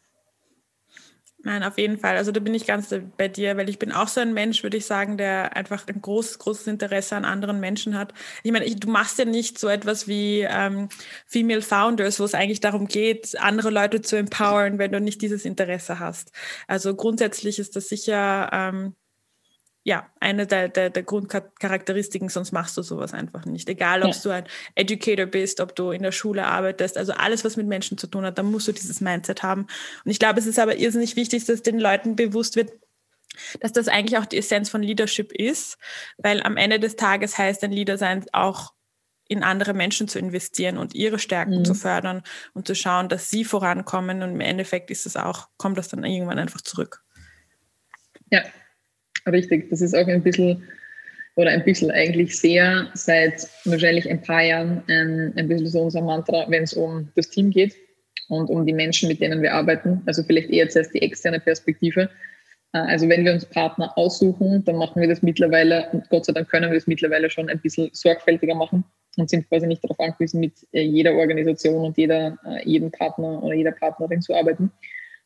Nein, 1.42 1.62
auf 1.62 1.78
jeden 1.78 1.96
Fall. 1.96 2.18
Also 2.18 2.32
da 2.32 2.40
bin 2.40 2.52
ich 2.52 2.66
ganz 2.66 2.94
bei 3.16 3.26
dir, 3.28 3.56
weil 3.56 3.70
ich 3.70 3.78
bin 3.78 3.92
auch 3.92 4.08
so 4.08 4.20
ein 4.20 4.34
Mensch, 4.34 4.62
würde 4.62 4.76
ich 4.76 4.84
sagen, 4.84 5.16
der 5.16 5.56
einfach 5.56 5.86
ein 5.88 6.02
großes, 6.02 6.38
großes 6.38 6.66
Interesse 6.66 7.16
an 7.16 7.24
anderen 7.24 7.60
Menschen 7.60 7.96
hat. 7.96 8.12
Ich 8.42 8.52
meine, 8.52 8.66
ich, 8.66 8.76
du 8.78 8.90
machst 8.90 9.18
ja 9.18 9.24
nicht 9.24 9.58
so 9.58 9.68
etwas 9.68 10.06
wie 10.06 10.40
ähm, 10.42 10.90
Female 11.26 11.62
Founders, 11.62 12.20
wo 12.20 12.24
es 12.24 12.34
eigentlich 12.34 12.60
darum 12.60 12.88
geht, 12.88 13.38
andere 13.40 13.70
Leute 13.70 14.02
zu 14.02 14.16
empowern, 14.16 14.78
wenn 14.78 14.92
du 14.92 15.00
nicht 15.00 15.22
dieses 15.22 15.46
Interesse 15.46 15.98
hast. 15.98 16.30
Also 16.66 16.94
grundsätzlich 16.94 17.58
ist 17.58 17.74
das 17.74 17.88
sicher 17.88 18.50
ähm, 18.52 18.94
ja, 19.82 20.10
eine 20.20 20.46
der, 20.46 20.68
der, 20.68 20.90
der, 20.90 21.02
Grundcharakteristiken, 21.02 22.28
sonst 22.28 22.52
machst 22.52 22.76
du 22.76 22.82
sowas 22.82 23.14
einfach 23.14 23.46
nicht. 23.46 23.68
Egal, 23.68 24.02
ob 24.02 24.12
ja. 24.12 24.20
du 24.22 24.30
ein 24.30 24.44
Educator 24.74 25.24
bist, 25.26 25.60
ob 25.60 25.74
du 25.74 25.90
in 25.90 26.02
der 26.02 26.12
Schule 26.12 26.44
arbeitest, 26.44 26.98
also 26.98 27.12
alles, 27.12 27.44
was 27.44 27.56
mit 27.56 27.66
Menschen 27.66 27.96
zu 27.96 28.06
tun 28.06 28.24
hat, 28.26 28.36
da 28.36 28.42
musst 28.42 28.68
du 28.68 28.72
dieses 28.72 29.00
Mindset 29.00 29.42
haben. 29.42 29.62
Und 30.04 30.10
ich 30.10 30.18
glaube, 30.18 30.38
es 30.38 30.46
ist 30.46 30.58
aber 30.58 30.76
irrsinnig 30.76 31.16
wichtig, 31.16 31.46
dass 31.46 31.62
den 31.62 31.78
Leuten 31.78 32.14
bewusst 32.14 32.56
wird, 32.56 32.72
dass 33.60 33.72
das 33.72 33.88
eigentlich 33.88 34.18
auch 34.18 34.26
die 34.26 34.36
Essenz 34.36 34.68
von 34.68 34.82
Leadership 34.82 35.32
ist, 35.32 35.78
weil 36.18 36.42
am 36.42 36.58
Ende 36.58 36.78
des 36.78 36.96
Tages 36.96 37.38
heißt 37.38 37.64
ein 37.64 37.72
Leader 37.72 37.96
sein 37.96 38.26
auch 38.32 38.74
in 39.28 39.42
andere 39.42 39.72
Menschen 39.72 40.08
zu 40.08 40.18
investieren 40.18 40.76
und 40.76 40.94
ihre 40.94 41.18
Stärken 41.18 41.60
mhm. 41.60 41.64
zu 41.64 41.74
fördern 41.74 42.22
und 42.52 42.66
zu 42.66 42.74
schauen, 42.74 43.08
dass 43.08 43.30
sie 43.30 43.44
vorankommen 43.44 44.22
und 44.22 44.32
im 44.32 44.40
Endeffekt 44.40 44.90
ist 44.90 45.06
es 45.06 45.16
auch, 45.16 45.48
kommt 45.56 45.78
das 45.78 45.88
dann 45.88 46.04
irgendwann 46.04 46.38
einfach 46.38 46.60
zurück. 46.60 47.02
Ja, 48.30 48.42
Richtig, 49.26 49.70
das 49.70 49.80
ist 49.80 49.94
auch 49.94 50.06
ein 50.06 50.22
bisschen 50.22 50.62
oder 51.36 51.50
ein 51.50 51.64
bisschen 51.64 51.90
eigentlich 51.90 52.38
sehr 52.38 52.88
seit 52.94 53.48
wahrscheinlich 53.64 54.08
ein 54.10 54.20
paar 54.20 54.42
Jahren 54.42 54.82
ein, 54.88 55.32
ein 55.36 55.48
bisschen 55.48 55.68
so 55.68 55.80
unser 55.82 56.02
Mantra, 56.02 56.46
wenn 56.48 56.64
es 56.64 56.74
um 56.74 57.08
das 57.14 57.30
Team 57.30 57.50
geht 57.50 57.76
und 58.28 58.50
um 58.50 58.66
die 58.66 58.72
Menschen, 58.72 59.08
mit 59.08 59.20
denen 59.20 59.42
wir 59.42 59.54
arbeiten. 59.54 60.02
Also 60.06 60.22
vielleicht 60.22 60.50
eher 60.50 60.68
zuerst 60.68 60.92
die 60.94 61.02
externe 61.02 61.40
Perspektive. 61.40 62.10
Äh, 62.72 62.78
also 62.78 63.08
wenn 63.08 63.24
wir 63.24 63.32
uns 63.32 63.44
Partner 63.44 63.96
aussuchen, 63.96 64.64
dann 64.64 64.76
machen 64.76 65.00
wir 65.00 65.08
das 65.08 65.22
mittlerweile, 65.22 65.88
und 65.92 66.08
Gott 66.10 66.24
sei 66.24 66.32
Dank 66.32 66.48
können 66.48 66.70
wir 66.70 66.78
das 66.78 66.86
mittlerweile 66.86 67.30
schon 67.30 67.48
ein 67.48 67.60
bisschen 67.60 67.90
sorgfältiger 67.92 68.54
machen 68.54 68.84
und 69.16 69.30
sind 69.30 69.48
quasi 69.48 69.66
nicht 69.66 69.82
darauf 69.84 70.00
angewiesen, 70.00 70.40
mit 70.40 70.54
äh, 70.72 70.82
jeder 70.82 71.14
Organisation 71.14 71.84
und 71.84 71.96
jeder, 71.96 72.38
äh, 72.46 72.68
jedem 72.68 72.90
Partner 72.90 73.42
oder 73.42 73.54
jeder 73.54 73.72
Partnerin 73.72 74.20
zu 74.20 74.34
arbeiten. 74.34 74.70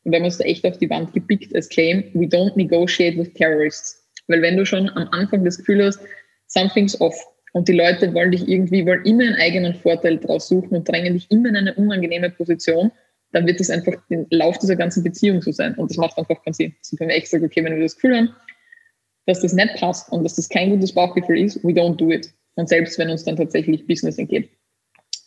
Und 0.05 0.13
wir 0.13 0.19
haben 0.19 0.25
uns 0.25 0.39
da 0.39 0.45
echt 0.45 0.65
auf 0.67 0.79
die 0.79 0.91
Wand 0.91 1.13
gepickt 1.13 1.55
als 1.55 1.69
Claim, 1.69 2.05
we 2.15 2.27
don't 2.27 2.57
negotiate 2.57 3.19
with 3.19 3.33
terrorists. 3.35 4.05
Weil 4.29 4.43
wenn 4.43 4.57
du 4.57 4.65
schon 4.65 4.89
am 4.91 5.09
Anfang 5.09 5.45
das 5.45 5.59
Gefühl 5.59 5.85
hast, 5.85 6.01
something's 6.47 7.01
off 7.01 7.15
und 7.53 7.69
die 7.69 7.73
Leute 7.73 8.13
wollen 8.15 8.33
dich 8.33 8.49
irgendwie, 8.49 8.87
wollen 8.87 9.05
immer 9.05 9.25
einen 9.25 9.37
eigenen 9.37 9.75
Vorteil 9.75 10.19
draus 10.19 10.49
suchen 10.49 10.77
und 10.77 10.89
drängen 10.89 11.15
dich 11.15 11.31
immer 11.31 11.49
in 11.49 11.57
eine 11.57 11.75
unangenehme 11.75 12.31
Position, 12.31 12.91
dann 13.33 13.47
wird 13.47 13.61
das 13.61 13.71
einfach 13.71 13.95
den 14.09 14.27
Lauf 14.31 14.59
dieser 14.59 14.77
ganzen 14.77 15.03
Beziehung 15.03 15.43
so 15.43 15.53
sein. 15.53 15.75
Und 15.75 15.91
das 15.91 15.97
macht 15.97 16.17
einfach 16.17 16.43
keinen 16.43 16.55
Sinn. 16.55 16.75
Also 16.79 16.99
wenn 16.99 17.09
wir 17.09 17.17
echt 17.17 17.29
sagen, 17.29 17.45
okay, 17.45 17.65
wenn 17.65 17.75
wir 17.75 17.83
das 17.83 17.97
Gefühl 17.97 18.17
haben, 18.17 18.35
dass 19.27 19.41
das 19.41 19.53
nicht 19.53 19.75
passt 19.77 20.11
und 20.13 20.23
dass 20.23 20.37
das 20.37 20.49
kein 20.49 20.71
gutes 20.71 20.93
Bauchgefühl 20.93 21.39
ist, 21.39 21.63
we 21.65 21.71
don't 21.71 21.97
do 21.97 22.11
it. 22.11 22.33
Und 22.55 22.69
selbst 22.69 22.99
wenn 22.99 23.11
uns 23.11 23.25
dann 23.25 23.37
tatsächlich 23.37 23.87
Business 23.87 24.19
entgeht. 24.19 24.51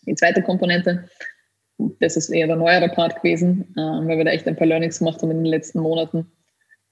Die 0.05 0.15
zweite 0.15 0.41
Komponente, 0.41 1.09
das 1.77 2.17
ist 2.17 2.29
eher 2.29 2.47
der 2.47 2.55
neuere 2.55 2.89
Part 2.89 3.21
gewesen, 3.21 3.73
äh, 3.75 3.81
weil 3.81 4.17
wir 4.17 4.25
da 4.25 4.31
echt 4.31 4.47
ein 4.47 4.55
paar 4.55 4.67
Learnings 4.67 4.99
gemacht 4.99 5.21
haben 5.21 5.31
in 5.31 5.37
den 5.37 5.45
letzten 5.45 5.79
Monaten, 5.79 6.31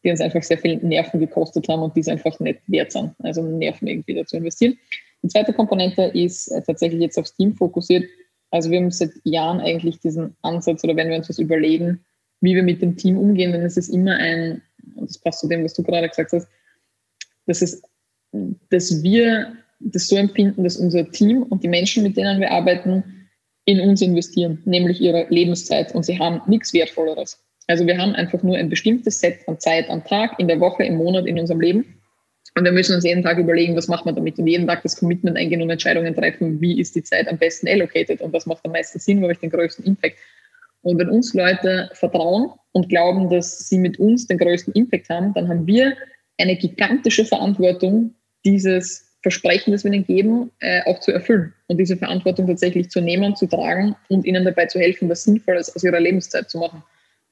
die 0.04 0.12
uns 0.12 0.22
einfach 0.22 0.44
sehr 0.44 0.58
viel 0.58 0.78
Nerven 0.78 1.20
gekostet 1.20 1.68
haben 1.68 1.82
und 1.82 1.96
die 1.96 2.02
es 2.02 2.08
einfach 2.08 2.40
nicht 2.40 2.60
wert 2.68 2.92
sind, 2.92 3.14
also 3.20 3.42
Nerven 3.42 3.88
irgendwie 3.88 4.14
da 4.14 4.26
zu 4.26 4.38
investieren. 4.38 4.78
Die 5.24 5.30
zweite 5.30 5.54
Komponente 5.54 6.04
ist 6.04 6.50
äh, 6.50 6.62
tatsächlich 6.62 7.02
jetzt 7.02 7.18
aufs 7.18 7.36
Team 7.36 7.56
fokussiert. 7.56 8.06
Also 8.52 8.70
wir 8.70 8.80
haben 8.80 8.92
seit 8.92 9.12
Jahren 9.24 9.60
eigentlich 9.60 10.00
diesen 10.00 10.36
Ansatz 10.44 10.84
oder 10.84 10.96
wenn 10.96 11.10
wir 11.10 11.18
uns 11.18 11.30
was 11.30 11.40
überlegen, 11.40 12.06
wie 12.42 12.56
wir 12.56 12.64
mit 12.64 12.82
dem 12.82 12.96
Team 12.96 13.18
umgehen, 13.18 13.52
dann 13.52 13.64
ist 13.64 13.78
es 13.78 13.90
immer 13.90 14.16
ein, 14.18 14.62
und 14.96 15.10
das 15.10 15.18
passt 15.18 15.40
zu 15.40 15.48
dem, 15.48 15.64
was 15.64 15.74
du 15.74 15.82
gerade 15.82 16.08
gesagt 16.08 16.32
hast, 16.32 16.48
dass, 17.48 17.62
es, 17.62 17.82
dass 18.70 19.02
wir 19.02 19.56
das 19.80 20.08
so 20.08 20.16
empfinden, 20.16 20.64
dass 20.64 20.78
unser 20.78 21.10
Team 21.10 21.44
und 21.44 21.64
die 21.64 21.68
Menschen, 21.68 22.04
mit 22.04 22.18
denen 22.18 22.40
wir 22.40 22.52
arbeiten, 22.52 23.15
in 23.66 23.80
uns 23.80 24.02
investieren, 24.02 24.62
nämlich 24.66 25.02
ihre 25.02 25.26
Lebenszeit 25.30 25.94
und 25.94 26.04
sie 26.04 26.20
haben 26.20 26.42
nichts 26.48 26.74
Wertvolleres. 26.74 27.44
Also 27.68 27.88
wir 27.88 27.98
haben 27.98 28.14
einfach 28.14 28.44
nur 28.44 28.58
ein 28.58 28.70
bestimmtes 28.70 29.20
Set 29.20 29.40
an 29.48 29.60
Zeit 29.60 29.90
am 29.90 30.04
Tag, 30.04 30.40
in 30.40 30.48
der 30.48 30.60
Woche, 30.60 30.84
im 30.84 30.98
Monat, 30.98 31.26
in 31.26 31.40
unserem 31.40 31.62
Leben. 31.62 32.00
Und 32.58 32.64
wir 32.64 32.72
müssen 32.72 32.96
uns 32.96 33.04
jeden 33.04 33.24
Tag 33.24 33.38
überlegen, 33.38 33.76
was 33.76 33.88
macht 33.88 34.06
man 34.06 34.16
damit 34.16 34.38
und 34.38 34.48
jeden 34.48 34.68
Tag 34.68 34.84
das 34.84 34.96
Commitment 34.96 35.36
eingehen 35.36 35.62
und 35.62 35.70
Entscheidungen 35.70 36.14
treffen, 36.16 36.62
wie 36.62 36.80
ist 36.80 36.96
die 36.96 37.04
Zeit 37.04 37.28
am 37.28 37.38
besten 37.38 37.68
allocated 37.68 38.22
und 38.22 38.32
was 38.32 38.46
macht 38.46 38.64
am 38.66 38.72
meisten 38.72 39.00
Sinn, 39.00 39.20
wo 39.20 39.24
habe 39.24 39.34
ich 39.34 39.40
den 39.40 39.50
größten 39.50 39.84
Impact. 39.84 40.16
Und 40.82 41.00
wenn 41.00 41.10
uns 41.10 41.34
Leute 41.34 41.90
vertrauen 41.94 42.52
und 42.72 42.88
glauben, 42.88 43.30
dass 43.30 43.68
sie 43.68 43.80
mit 43.80 44.00
uns 44.00 44.28
den 44.28 44.38
größten 44.38 44.74
Impact 44.74 45.10
haben, 45.10 45.34
dann 45.34 45.50
haben 45.50 45.66
wir 45.66 45.98
eine 46.38 46.56
gigantische 46.56 47.26
Verantwortung, 47.26 48.14
dieses 48.46 49.05
Versprechen, 49.26 49.72
das 49.72 49.84
wir 49.84 49.92
ihnen 49.92 50.06
geben, 50.06 50.52
äh, 50.60 50.84
auch 50.86 51.00
zu 51.00 51.12
erfüllen 51.12 51.52
und 51.66 51.80
diese 51.80 51.98
Verantwortung 51.98 52.46
tatsächlich 52.46 52.92
zu 52.92 53.02
nehmen, 53.02 53.36
zu 53.36 53.48
tragen 53.48 53.96
und 54.08 54.24
ihnen 54.24 54.46
dabei 54.46 54.68
zu 54.68 54.80
helfen, 54.80 55.10
was 55.10 55.24
Sinnvolles 55.24 55.76
aus 55.76 55.84
ihrer 55.84 56.00
Lebenszeit 56.00 56.48
zu 56.48 56.60
machen. 56.60 56.84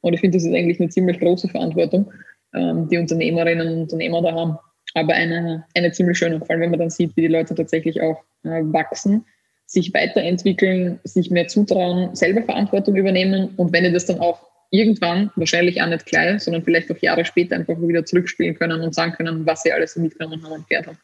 Und 0.02 0.14
ich 0.14 0.22
finde, 0.22 0.38
das 0.38 0.44
ist 0.44 0.56
eigentlich 0.56 0.80
eine 0.80 0.90
ziemlich 0.90 1.20
große 1.20 1.50
Verantwortung, 1.50 2.12
ähm, 2.56 2.88
die 2.90 2.98
Unternehmerinnen 2.98 3.68
und 3.68 3.82
Unternehmer 3.82 4.24
da 4.24 4.34
haben. 4.34 4.58
Aber 4.96 5.14
eine, 5.14 5.66
eine 5.76 5.92
ziemlich 5.92 6.18
schöne, 6.18 6.40
vor 6.40 6.50
allem 6.50 6.62
wenn 6.62 6.72
man 6.72 6.80
dann 6.80 6.90
sieht, 6.90 7.16
wie 7.16 7.22
die 7.22 7.28
Leute 7.28 7.54
tatsächlich 7.54 8.02
auch 8.02 8.24
äh, 8.44 8.64
wachsen, 8.64 9.24
sich 9.68 9.94
weiterentwickeln, 9.94 11.00
sich 11.04 11.30
mehr 11.30 11.48
zutrauen, 11.48 12.16
selber 12.16 12.42
Verantwortung 12.42 12.96
übernehmen 12.96 13.50
und 13.58 13.72
wenn 13.72 13.84
die 13.84 13.92
das 13.92 14.08
dann 14.08 14.20
auch 14.20 14.40
irgendwann, 14.72 15.30
wahrscheinlich 15.36 15.80
auch 15.80 15.88
nicht 15.88 16.08
gleich, 16.08 16.42
sondern 16.42 16.64
vielleicht 16.64 16.92
auch 16.92 16.98
Jahre 16.98 17.24
später 17.24 17.56
einfach 17.56 17.80
wieder 17.80 18.04
zurückspielen 18.04 18.56
können 18.56 18.82
und 18.82 18.96
sagen 18.96 19.12
können, 19.12 19.46
was 19.46 19.62
sie 19.62 19.72
alles 19.72 19.96
mitgenommen 19.96 20.44
haben 20.44 20.54
und 20.54 20.68
gehört 20.68 20.88
haben. 20.88 20.98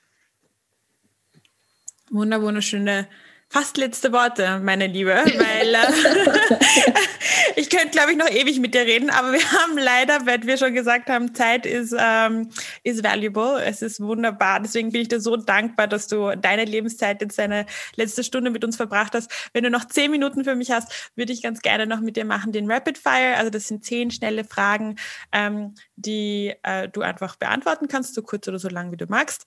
Wunder, 2.09 2.41
wunderschöne 2.41 3.07
fast 3.51 3.77
letzte 3.77 4.11
Worte, 4.11 4.59
meine 4.59 4.85
Liebe, 4.85 5.11
weil 5.11 5.73
äh, 5.73 6.93
ich 7.55 7.69
könnte, 7.69 7.89
glaube 7.89 8.11
ich, 8.11 8.17
noch 8.17 8.29
ewig 8.29 8.59
mit 8.59 8.75
dir 8.75 8.81
reden, 8.81 9.09
aber 9.09 9.33
wir 9.33 9.51
haben 9.51 9.75
leider, 9.75 10.25
weil 10.27 10.43
wir 10.43 10.57
schon 10.57 10.75
gesagt 10.75 11.09
haben, 11.09 11.33
Zeit 11.33 11.65
ist, 11.65 11.95
ähm, 11.97 12.51
ist 12.83 13.03
valuable. 13.03 13.63
Es 13.63 13.81
ist 13.81 14.01
wunderbar. 14.01 14.59
Deswegen 14.59 14.91
bin 14.91 15.01
ich 15.01 15.07
dir 15.07 15.19
so 15.19 15.35
dankbar, 15.35 15.87
dass 15.87 16.07
du 16.07 16.35
deine 16.37 16.65
Lebenszeit 16.65 17.21
jetzt 17.21 17.39
deine 17.39 17.65
letzte 17.95 18.23
Stunde 18.23 18.51
mit 18.51 18.63
uns 18.63 18.75
verbracht 18.75 19.13
hast. 19.15 19.31
Wenn 19.53 19.63
du 19.63 19.71
noch 19.71 19.85
zehn 19.85 20.11
Minuten 20.11 20.43
für 20.43 20.55
mich 20.55 20.69
hast, 20.69 21.11
würde 21.15 21.33
ich 21.33 21.41
ganz 21.41 21.61
gerne 21.61 21.87
noch 21.87 22.01
mit 22.01 22.17
dir 22.17 22.25
machen 22.25 22.51
den 22.51 22.71
Rapid 22.71 22.99
Fire. 22.99 23.35
Also 23.37 23.49
das 23.49 23.67
sind 23.67 23.83
zehn 23.83 24.11
schnelle 24.11 24.43
Fragen, 24.43 24.97
ähm, 25.31 25.73
die 25.95 26.53
äh, 26.61 26.87
du 26.87 27.01
einfach 27.01 27.35
beantworten 27.35 27.87
kannst, 27.87 28.13
so 28.13 28.21
kurz 28.21 28.47
oder 28.47 28.59
so 28.59 28.69
lang, 28.69 28.91
wie 28.91 28.97
du 28.97 29.07
magst 29.07 29.45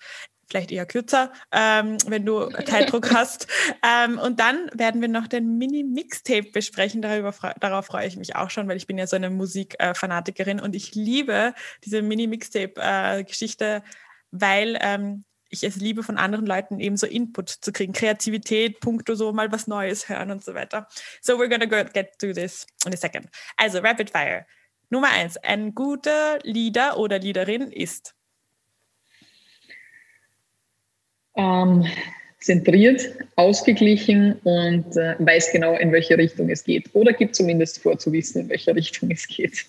vielleicht 0.49 0.71
eher 0.71 0.87
kürzer, 0.87 1.33
ähm, 1.51 1.97
wenn 2.07 2.27
du 2.27 2.49
Zeitdruck 2.67 3.11
hast. 3.15 3.47
Ähm, 3.83 4.19
und 4.19 4.41
dann 4.41 4.71
werden 4.75 5.01
wir 5.01 5.09
noch 5.09 5.27
den 5.27 5.57
Mini-Mixtape 5.59 6.51
besprechen. 6.53 7.03
Darüber, 7.03 7.35
darauf 7.61 7.87
freue 7.87 8.07
ich 8.07 8.17
mich 8.17 8.37
auch 8.37 8.51
schon, 8.51 8.69
weil 8.69 8.77
ich 8.77 8.87
bin 8.87 8.99
ja 8.99 9.07
so 9.07 9.17
eine 9.17 9.31
Musikfanatikerin 9.31 10.61
und 10.61 10.77
ich 10.77 10.95
liebe 10.95 11.55
diese 11.85 12.03
Mini-Mixtape-Geschichte, 12.03 13.65
äh, 13.65 13.81
weil 14.31 14.79
ähm, 14.81 15.25
ich 15.53 15.63
es 15.63 15.77
liebe, 15.77 16.03
von 16.03 16.17
anderen 16.17 16.47
Leuten 16.47 16.81
eben 16.81 16.97
so 16.97 17.07
Input 17.07 17.51
zu 17.51 17.73
kriegen, 17.73 17.93
Kreativität, 17.93 18.81
Punkte, 18.81 19.17
so 19.17 19.33
mal 19.33 19.53
was 19.53 19.67
Neues 19.67 20.09
hören 20.09 20.31
und 20.31 20.43
so 20.43 20.55
weiter. 20.55 20.89
So 21.21 21.35
we're 21.35 21.49
gonna 21.49 21.67
go 21.67 21.85
get 21.93 22.19
to 22.19 22.33
this 22.33 22.67
in 22.87 22.93
a 22.93 22.97
second. 22.97 23.29
Also 23.57 23.79
Rapid 23.81 24.11
Fire. 24.11 24.47
Nummer 24.89 25.09
eins, 25.11 25.37
ein 25.37 25.75
guter 25.75 26.39
Leader 26.43 26.99
oder 26.99 27.19
Leaderin 27.19 27.71
ist 27.71 28.15
ähm, 31.37 31.85
zentriert, 32.43 33.09
ausgeglichen 33.37 34.35
und 34.45 34.97
äh, 34.97 35.15
weiß 35.19 35.53
genau, 35.53 35.77
in 35.77 35.93
welche 35.93 36.19
Richtung 36.19 36.51
es 36.51 36.65
geht. 36.65 36.91
Oder 36.93 37.13
gibt 37.13 37.37
zumindest 37.37 37.81
vor 37.81 37.99
zu 37.99 38.13
wissen, 38.13 38.43
in 38.43 38.49
welche 38.49 38.75
Richtung 38.75 39.11
es 39.11 39.27
geht. 39.27 39.65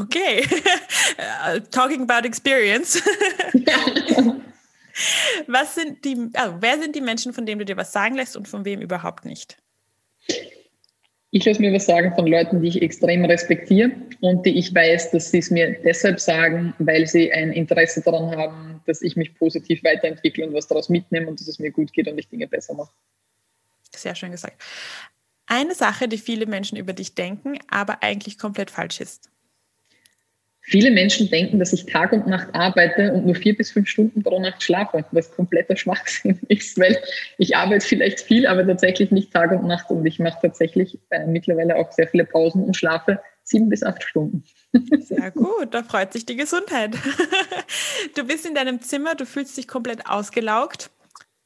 Okay. 0.00 0.44
uh, 0.48 1.60
talking 1.70 2.02
about 2.02 2.26
experience. 2.26 3.02
was 5.46 5.74
sind 5.74 6.04
die, 6.04 6.30
also 6.32 6.56
wer 6.60 6.80
sind 6.80 6.94
die 6.96 7.00
Menschen, 7.00 7.32
von 7.32 7.44
denen 7.46 7.58
du 7.58 7.64
dir 7.64 7.76
was 7.76 7.92
sagen 7.92 8.14
lässt 8.14 8.36
und 8.36 8.48
von 8.48 8.64
wem 8.64 8.80
überhaupt 8.80 9.24
nicht? 9.24 9.58
Ich 11.30 11.44
lasse 11.44 11.60
mir 11.60 11.72
was 11.72 11.86
sagen 11.86 12.14
von 12.14 12.26
Leuten, 12.26 12.62
die 12.62 12.68
ich 12.68 12.82
extrem 12.82 13.24
respektiere 13.24 13.90
und 14.20 14.46
die 14.46 14.58
ich 14.58 14.74
weiß, 14.74 15.10
dass 15.10 15.30
sie 15.30 15.38
es 15.38 15.50
mir 15.50 15.76
deshalb 15.84 16.20
sagen, 16.20 16.72
weil 16.78 17.06
sie 17.06 17.32
ein 17.32 17.52
Interesse 17.52 18.00
daran 18.00 18.36
haben, 18.36 18.80
dass 18.86 19.02
ich 19.02 19.16
mich 19.16 19.34
positiv 19.34 19.82
weiterentwickle 19.82 20.46
und 20.46 20.54
was 20.54 20.68
daraus 20.68 20.88
mitnehme 20.88 21.26
und 21.28 21.40
dass 21.40 21.48
es 21.48 21.58
mir 21.58 21.72
gut 21.72 21.92
geht 21.92 22.08
und 22.08 22.16
ich 22.16 22.28
Dinge 22.28 22.46
besser 22.46 22.74
mache. 22.74 22.92
Sehr 23.94 24.14
schön 24.14 24.30
gesagt. 24.30 24.62
Eine 25.46 25.74
Sache, 25.74 26.08
die 26.08 26.18
viele 26.18 26.46
Menschen 26.46 26.76
über 26.76 26.92
dich 26.92 27.14
denken, 27.14 27.58
aber 27.68 28.02
eigentlich 28.02 28.38
komplett 28.38 28.70
falsch 28.70 29.00
ist. 29.00 29.30
Viele 30.68 30.90
Menschen 30.90 31.30
denken, 31.30 31.60
dass 31.60 31.72
ich 31.72 31.86
Tag 31.86 32.12
und 32.12 32.26
Nacht 32.26 32.52
arbeite 32.52 33.12
und 33.12 33.24
nur 33.24 33.36
vier 33.36 33.56
bis 33.56 33.70
fünf 33.70 33.88
Stunden 33.88 34.24
pro 34.24 34.40
Nacht 34.40 34.60
schlafe, 34.64 35.04
was 35.12 35.30
kompletter 35.30 35.76
Schwachsinn 35.76 36.40
ist, 36.48 36.76
weil 36.76 36.98
ich 37.38 37.56
arbeite 37.56 37.86
vielleicht 37.86 38.20
viel, 38.20 38.48
aber 38.48 38.66
tatsächlich 38.66 39.12
nicht 39.12 39.32
Tag 39.32 39.52
und 39.52 39.68
Nacht 39.68 39.88
und 39.90 40.04
ich 40.04 40.18
mache 40.18 40.38
tatsächlich 40.42 40.98
äh, 41.10 41.24
mittlerweile 41.24 41.76
auch 41.76 41.92
sehr 41.92 42.08
viele 42.08 42.24
Pausen 42.24 42.64
und 42.64 42.76
schlafe 42.76 43.20
sieben 43.44 43.68
bis 43.68 43.84
acht 43.84 44.02
Stunden. 44.02 44.42
Sehr 45.02 45.30
gut, 45.30 45.72
da 45.72 45.84
freut 45.84 46.12
sich 46.12 46.26
die 46.26 46.36
Gesundheit. 46.36 46.96
Du 48.16 48.24
bist 48.24 48.44
in 48.46 48.54
deinem 48.54 48.80
Zimmer, 48.80 49.14
du 49.14 49.24
fühlst 49.24 49.56
dich 49.56 49.68
komplett 49.68 50.06
ausgelaugt, 50.06 50.90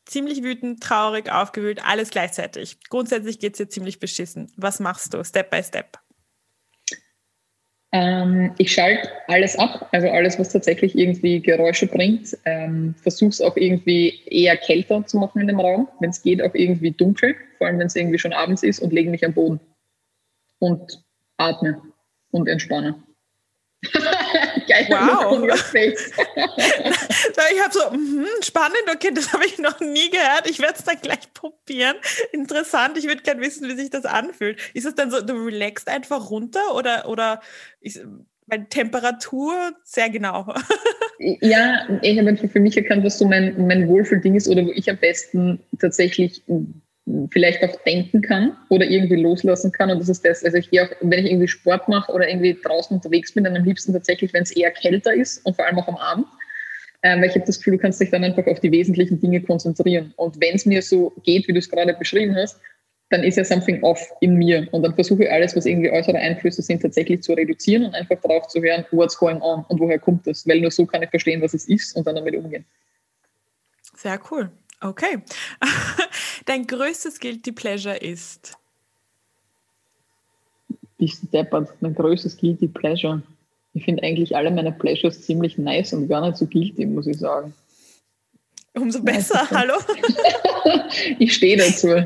ziemlich 0.07 0.43
wütend, 0.43 0.83
traurig, 0.83 1.31
aufgewühlt, 1.31 1.85
alles 1.85 2.11
gleichzeitig. 2.11 2.79
Grundsätzlich 2.89 3.39
geht 3.39 3.55
es 3.55 3.59
dir 3.59 3.68
ziemlich 3.68 3.99
beschissen. 3.99 4.51
Was 4.57 4.81
machst 4.81 5.12
du, 5.12 5.23
Step 5.25 5.51
by 5.51 5.62
Step? 5.62 5.99
Ähm, 7.93 8.53
ich 8.59 8.72
schalte 8.72 9.09
alles 9.26 9.59
ab, 9.59 9.88
also 9.91 10.09
alles, 10.09 10.38
was 10.38 10.51
tatsächlich 10.51 10.97
irgendwie 10.97 11.41
Geräusche 11.41 11.86
bringt. 11.86 12.36
Ähm, 12.45 12.95
Versuche 13.03 13.30
es 13.30 13.41
auch 13.41 13.57
irgendwie 13.57 14.20
eher 14.26 14.57
kälter 14.57 15.05
zu 15.07 15.18
machen 15.18 15.41
in 15.41 15.49
dem 15.49 15.59
Raum. 15.59 15.88
Wenn 15.99 16.11
es 16.11 16.22
geht, 16.22 16.41
auch 16.43 16.55
irgendwie 16.55 16.93
dunkel, 16.93 17.34
vor 17.59 17.66
allem 17.66 17.78
wenn 17.78 17.88
es 17.88 17.97
irgendwie 17.97 18.18
schon 18.18 18.32
abends 18.32 18.62
ist 18.62 18.78
und 18.80 18.93
lege 18.93 19.11
mich 19.11 19.24
am 19.24 19.34
Boden 19.34 19.61
und 20.61 21.03
atme 21.36 21.82
und 22.30 22.49
entspanne. 22.49 23.03
Geil, 24.67 24.87
wow. 24.89 25.43
ich 27.53 27.63
habe 27.63 27.73
so, 27.73 27.81
mh, 27.91 28.27
spannend, 28.43 28.85
okay, 28.93 29.11
das 29.15 29.33
habe 29.33 29.47
ich 29.47 29.59
noch 29.59 29.81
nie 29.81 30.11
gehört. 30.11 30.49
Ich 30.49 30.61
werde 30.61 30.75
es 30.79 30.85
dann 30.85 31.01
gleich 31.01 31.33
probieren. 31.35 31.97
Interessant, 32.33 32.99
ich 32.99 33.07
würde 33.07 33.23
gerne 33.23 33.41
wissen, 33.41 33.69
wie 33.69 33.75
sich 33.75 33.91
das 33.91 34.05
anfühlt. 34.05 34.59
Ist 34.75 34.87
es 34.87 34.95
dann 34.95 35.11
so, 35.11 35.21
du 35.21 35.35
relaxst 35.35 35.89
einfach 35.89 36.31
runter 36.31 36.75
oder, 36.75 37.09
oder 37.09 37.41
ist, 37.81 38.01
weil 38.47 38.67
Temperatur 38.67 39.73
sehr 39.85 40.11
genau. 40.11 40.53
ja, 41.41 41.89
ich 42.03 42.19
habe 42.19 42.37
für 42.37 42.61
mich 42.61 42.77
erkannt, 42.77 43.05
was 43.05 43.19
so 43.19 43.27
mein, 43.27 43.67
mein 43.67 43.89
Wohlfühlding 43.89 44.35
ist 44.35 44.49
oder 44.49 44.65
wo 44.67 44.71
ich 44.73 44.91
am 44.91 44.97
besten 44.97 45.61
tatsächlich 45.79 46.43
vielleicht 47.32 47.64
auch 47.64 47.74
denken 47.84 48.22
kann 48.22 48.57
oder 48.68 48.86
irgendwie 48.86 49.16
loslassen 49.16 49.72
kann. 49.72 49.90
Und 49.90 50.01
das 50.01 50.09
ist 50.09 50.24
das, 50.24 50.44
also 50.44 50.57
ich 50.57 50.70
gehe 50.70 50.84
auch, 50.84 50.90
wenn 51.01 51.24
ich 51.24 51.30
irgendwie 51.30 51.48
Sport 51.48 51.88
mache 51.88 52.12
oder 52.12 52.28
irgendwie 52.28 52.59
draußen 52.62 52.96
unterwegs 52.96 53.32
bin, 53.32 53.44
dann 53.44 53.57
am 53.57 53.64
liebsten 53.64 53.92
tatsächlich, 53.92 54.32
wenn 54.32 54.42
es 54.42 54.51
eher 54.51 54.70
kälter 54.70 55.12
ist 55.12 55.44
und 55.44 55.57
vor 55.57 55.66
allem 55.66 55.78
auch 55.78 55.88
am 55.88 55.96
Abend. 55.96 56.26
Ähm, 57.03 57.20
weil 57.20 57.30
ich 57.30 57.34
habe 57.34 57.46
das 57.46 57.59
Gefühl, 57.59 57.76
du 57.76 57.78
kannst 57.78 58.01
dich 58.01 58.11
dann 58.11 58.22
einfach 58.22 58.46
auf 58.46 58.61
die 58.61 58.70
wesentlichen 58.70 59.18
Dinge 59.20 59.40
konzentrieren. 59.40 60.12
Und 60.16 60.38
wenn 60.40 60.55
es 60.55 60.66
mir 60.66 60.82
so 60.82 61.12
geht, 61.24 61.48
wie 61.48 61.53
du 61.53 61.59
es 61.59 61.70
gerade 61.70 61.94
beschrieben 61.94 62.36
hast, 62.36 62.61
dann 63.09 63.24
ist 63.24 63.36
ja 63.36 63.44
something 63.44 63.82
off 63.82 64.01
in 64.20 64.34
mir. 64.34 64.68
Und 64.72 64.82
dann 64.82 64.94
versuche 64.94 65.24
ich 65.24 65.30
alles, 65.30 65.57
was 65.57 65.66
irgendwie 65.66 65.90
äußere 65.90 66.18
Einflüsse 66.18 66.62
sind, 66.62 66.82
tatsächlich 66.82 67.22
zu 67.22 67.32
reduzieren 67.32 67.84
und 67.84 67.94
einfach 67.94 68.20
darauf 68.20 68.46
zu 68.48 68.61
hören, 68.62 68.84
what's 68.92 69.16
going 69.16 69.40
on 69.40 69.64
und 69.68 69.80
woher 69.80 69.98
kommt 69.98 70.26
das. 70.26 70.46
Weil 70.46 70.61
nur 70.61 70.70
so 70.70 70.86
kann 70.86 71.03
ich 71.03 71.11
verstehen, 71.11 71.40
was 71.42 71.55
es 71.55 71.68
ist 71.68 71.96
und 71.96 72.07
dann 72.07 72.16
damit 72.16 72.36
umgehen. 72.36 72.64
Sehr 73.96 74.20
cool. 74.30 74.51
Okay. 74.80 75.18
Dein 76.51 76.66
größtes 76.66 77.20
Guilty 77.20 77.53
Pleasure 77.53 77.96
ist? 77.96 78.59
Bist 80.98 81.32
deppert. 81.32 81.70
Mein 81.80 81.94
größtes 81.94 82.36
Guilty 82.36 82.66
Pleasure. 82.66 83.22
Ich 83.72 83.84
finde 83.84 84.03
eigentlich 84.03 84.34
alle 84.34 84.51
meine 84.51 84.72
Pleasures 84.72 85.22
ziemlich 85.22 85.59
nice 85.59 85.92
und 85.92 86.09
gar 86.09 86.26
nicht 86.26 86.38
so 86.38 86.48
guilty, 86.48 86.86
muss 86.86 87.07
ich 87.07 87.18
sagen. 87.18 87.55
Umso 88.74 89.01
besser, 89.01 89.48
hallo? 89.53 89.74
ich 91.20 91.32
stehe 91.32 91.57
dazu. 91.57 92.05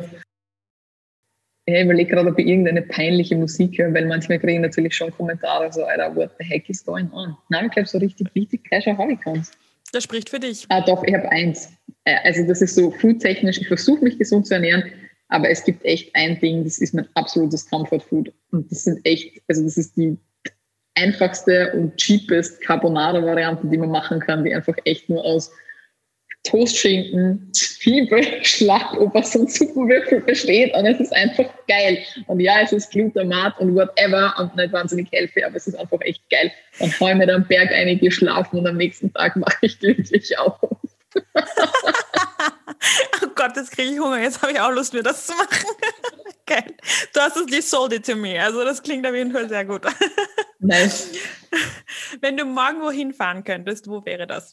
Ich 1.64 1.80
überlege 1.82 2.10
gerade, 2.10 2.28
ob 2.28 2.38
ich 2.38 2.46
irgendeine 2.46 2.82
peinliche 2.82 3.36
Musik 3.36 3.78
höre, 3.78 3.94
weil 3.94 4.04
manchmal 4.04 4.38
kriege 4.40 4.56
ich 4.56 4.60
natürlich 4.60 4.94
schon 4.94 5.10
Kommentare 5.10 5.72
so, 5.72 5.84
Alter, 5.84 6.14
what 6.14 6.32
the 6.38 6.44
heck 6.44 6.68
is 6.68 6.84
going 6.84 7.10
on? 7.12 7.34
Nein, 7.48 7.64
ich 7.64 7.72
glaube, 7.72 7.88
so 7.88 7.96
richtig 7.96 8.30
Guilty 8.34 8.58
Pleasure 8.58 8.98
habe 8.98 9.14
ich 9.14 9.20
keins. 9.20 9.52
Das 9.92 10.04
spricht 10.04 10.28
für 10.28 10.38
dich. 10.38 10.66
Ah, 10.68 10.82
doch, 10.82 11.02
ich 11.04 11.14
habe 11.14 11.30
eins. 11.30 11.70
Äh, 12.04 12.16
also 12.24 12.46
das 12.46 12.62
ist 12.62 12.74
so 12.74 12.90
foodtechnisch, 12.90 13.58
ich 13.58 13.68
versuche 13.68 14.04
mich 14.04 14.18
gesund 14.18 14.46
zu 14.46 14.54
ernähren, 14.54 14.84
aber 15.28 15.48
es 15.48 15.64
gibt 15.64 15.84
echt 15.84 16.14
ein 16.14 16.38
Ding, 16.40 16.64
das 16.64 16.78
ist 16.78 16.94
mein 16.94 17.08
absolutes 17.14 17.68
Comfort 17.68 18.00
Food. 18.00 18.32
Und 18.50 18.70
das 18.70 18.84
sind 18.84 19.00
echt, 19.04 19.42
also 19.48 19.62
das 19.62 19.76
ist 19.76 19.96
die 19.96 20.16
einfachste 20.94 21.72
und 21.72 21.96
cheapest 21.96 22.60
Carbonara-Variante, 22.60 23.66
die 23.66 23.78
man 23.78 23.90
machen 23.90 24.20
kann, 24.20 24.44
die 24.44 24.54
einfach 24.54 24.76
echt 24.84 25.08
nur 25.08 25.24
aus 25.24 25.50
Toastschinken, 26.44 27.50
Zwiebel, 27.52 28.22
Schlagobers 28.42 29.34
und 29.34 29.50
Suppenwürfel 29.50 30.20
besteht 30.20 30.74
und 30.74 30.84
es 30.84 31.00
ist 31.00 31.12
einfach 31.14 31.46
geil. 31.66 31.98
Und 32.26 32.40
ja, 32.40 32.60
es 32.62 32.72
ist 32.72 32.90
Glutamat 32.90 33.58
und 33.58 33.74
whatever 33.74 34.34
und 34.38 34.54
nicht 34.54 34.72
wahnsinnig 34.72 35.08
healthy, 35.10 35.42
aber 35.42 35.56
es 35.56 35.66
ist 35.66 35.74
einfach 35.74 36.00
echt 36.02 36.28
geil. 36.28 36.52
Dann 36.78 36.92
hau 37.00 37.14
mir 37.14 37.26
da 37.26 37.36
am 37.36 37.46
Berg 37.46 37.72
einige 37.72 38.10
schlafen 38.10 38.58
und 38.58 38.66
am 38.66 38.76
nächsten 38.76 39.12
Tag 39.14 39.36
mache 39.36 39.56
ich 39.62 39.78
glücklich 39.78 40.38
auf. 40.38 40.60
Oh 43.22 43.28
Gott, 43.34 43.56
jetzt 43.56 43.72
kriege 43.72 43.92
ich 43.92 43.98
Hunger. 43.98 44.20
Jetzt 44.20 44.42
habe 44.42 44.52
ich 44.52 44.60
auch 44.60 44.70
Lust, 44.70 44.92
mir 44.92 45.02
das 45.02 45.26
zu 45.26 45.32
machen. 45.34 45.66
Geil. 46.46 46.74
Du 47.12 47.20
hast 47.20 47.36
es 47.36 47.46
nicht 47.46 47.68
sold 47.68 47.92
it 47.92 48.06
to 48.06 48.16
me. 48.16 48.40
Also 48.40 48.64
das 48.64 48.82
klingt 48.82 49.06
auf 49.06 49.14
jeden 49.14 49.32
Fall 49.32 49.48
sehr 49.48 49.64
gut. 49.64 49.82
Nice. 50.60 51.10
Wenn 52.22 52.38
du 52.38 52.46
morgen 52.46 52.80
wohin 52.80 53.12
fahren 53.12 53.44
könntest, 53.44 53.86
wo 53.86 54.02
wäre 54.06 54.26
das? 54.26 54.52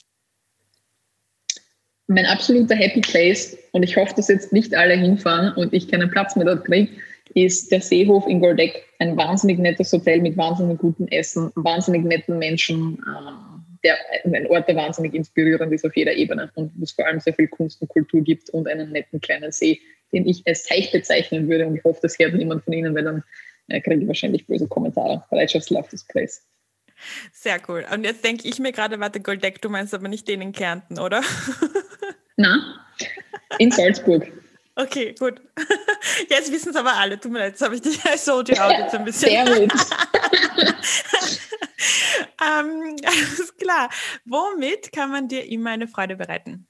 mein 2.11 2.25
absoluter 2.25 2.75
Happy 2.75 3.01
Place, 3.01 3.57
und 3.71 3.83
ich 3.83 3.95
hoffe, 3.97 4.13
dass 4.15 4.27
jetzt 4.27 4.53
nicht 4.53 4.75
alle 4.75 4.95
hinfahren 4.95 5.53
und 5.55 5.73
ich 5.73 5.87
keinen 5.87 6.09
Platz 6.09 6.35
mehr 6.35 6.45
dort 6.45 6.65
kriege, 6.65 6.91
ist 7.33 7.71
der 7.71 7.81
Seehof 7.81 8.27
in 8.27 8.41
Goldeck. 8.41 8.83
Ein 8.99 9.15
wahnsinnig 9.15 9.57
nettes 9.57 9.93
Hotel 9.93 10.21
mit 10.21 10.37
wahnsinnig 10.37 10.79
gutem 10.79 11.07
Essen, 11.07 11.51
wahnsinnig 11.55 12.03
netten 12.03 12.37
Menschen, 12.37 13.01
ähm, 13.07 13.50
der, 13.83 13.97
ein 14.23 14.47
Ort, 14.47 14.67
der 14.67 14.75
wahnsinnig 14.75 15.13
inspirierend 15.13 15.73
ist 15.73 15.85
auf 15.85 15.95
jeder 15.95 16.13
Ebene 16.13 16.51
und 16.55 16.71
wo 16.75 16.83
es 16.83 16.91
vor 16.91 17.05
allem 17.05 17.19
sehr 17.19 17.33
viel 17.33 17.47
Kunst 17.47 17.81
und 17.81 17.87
Kultur 17.87 18.21
gibt 18.21 18.49
und 18.51 18.67
einen 18.67 18.91
netten 18.91 19.21
kleinen 19.21 19.51
See, 19.51 19.81
den 20.11 20.27
ich 20.27 20.43
als 20.45 20.63
Teich 20.63 20.91
bezeichnen 20.91 21.49
würde. 21.49 21.65
Und 21.67 21.77
ich 21.77 21.83
hoffe, 21.83 21.99
das 22.01 22.17
hört 22.19 22.33
niemand 22.33 22.63
von 22.63 22.73
Ihnen, 22.73 22.93
weil 22.95 23.03
dann 23.03 23.23
äh, 23.69 23.81
kriege 23.81 24.01
ich 24.01 24.07
wahrscheinlich 24.07 24.45
böse 24.45 24.67
Kommentare. 24.67 25.23
Just 25.47 25.69
love 25.69 25.89
this 25.89 26.05
place. 26.05 26.45
Sehr 27.31 27.59
cool. 27.67 27.85
Und 27.91 28.03
jetzt 28.03 28.23
denke 28.23 28.47
ich 28.47 28.59
mir 28.59 28.71
gerade, 28.71 28.99
warte, 28.99 29.21
Goldeck, 29.21 29.61
du 29.61 29.69
meinst 29.69 29.93
aber 29.93 30.07
nicht 30.07 30.27
den 30.27 30.41
in 30.41 30.51
Kärnten, 30.51 30.99
oder? 30.99 31.21
Na, 32.37 32.85
in 33.57 33.71
Salzburg. 33.71 34.31
Okay, 34.81 35.13
gut. 35.17 35.41
Jetzt 36.29 36.51
wissen 36.51 36.69
es 36.69 36.75
aber 36.75 36.93
alle. 36.93 37.19
Tut 37.19 37.31
mir 37.31 37.39
leid, 37.39 37.53
jetzt 37.53 37.61
habe 37.61 37.75
ich 37.75 37.81
dich 37.81 37.99
so 38.17 38.41
die 38.41 38.53
out 38.59 38.71
jetzt 38.71 38.95
ein 38.95 39.05
bisschen. 39.05 39.29
Sehr 39.29 39.45
gut. 39.45 39.71
ähm, 42.41 42.95
alles 43.03 43.55
klar. 43.57 43.89
Womit 44.25 44.91
kann 44.91 45.11
man 45.11 45.27
dir 45.27 45.45
immer 45.45 45.71
eine 45.71 45.87
Freude 45.87 46.15
bereiten? 46.15 46.67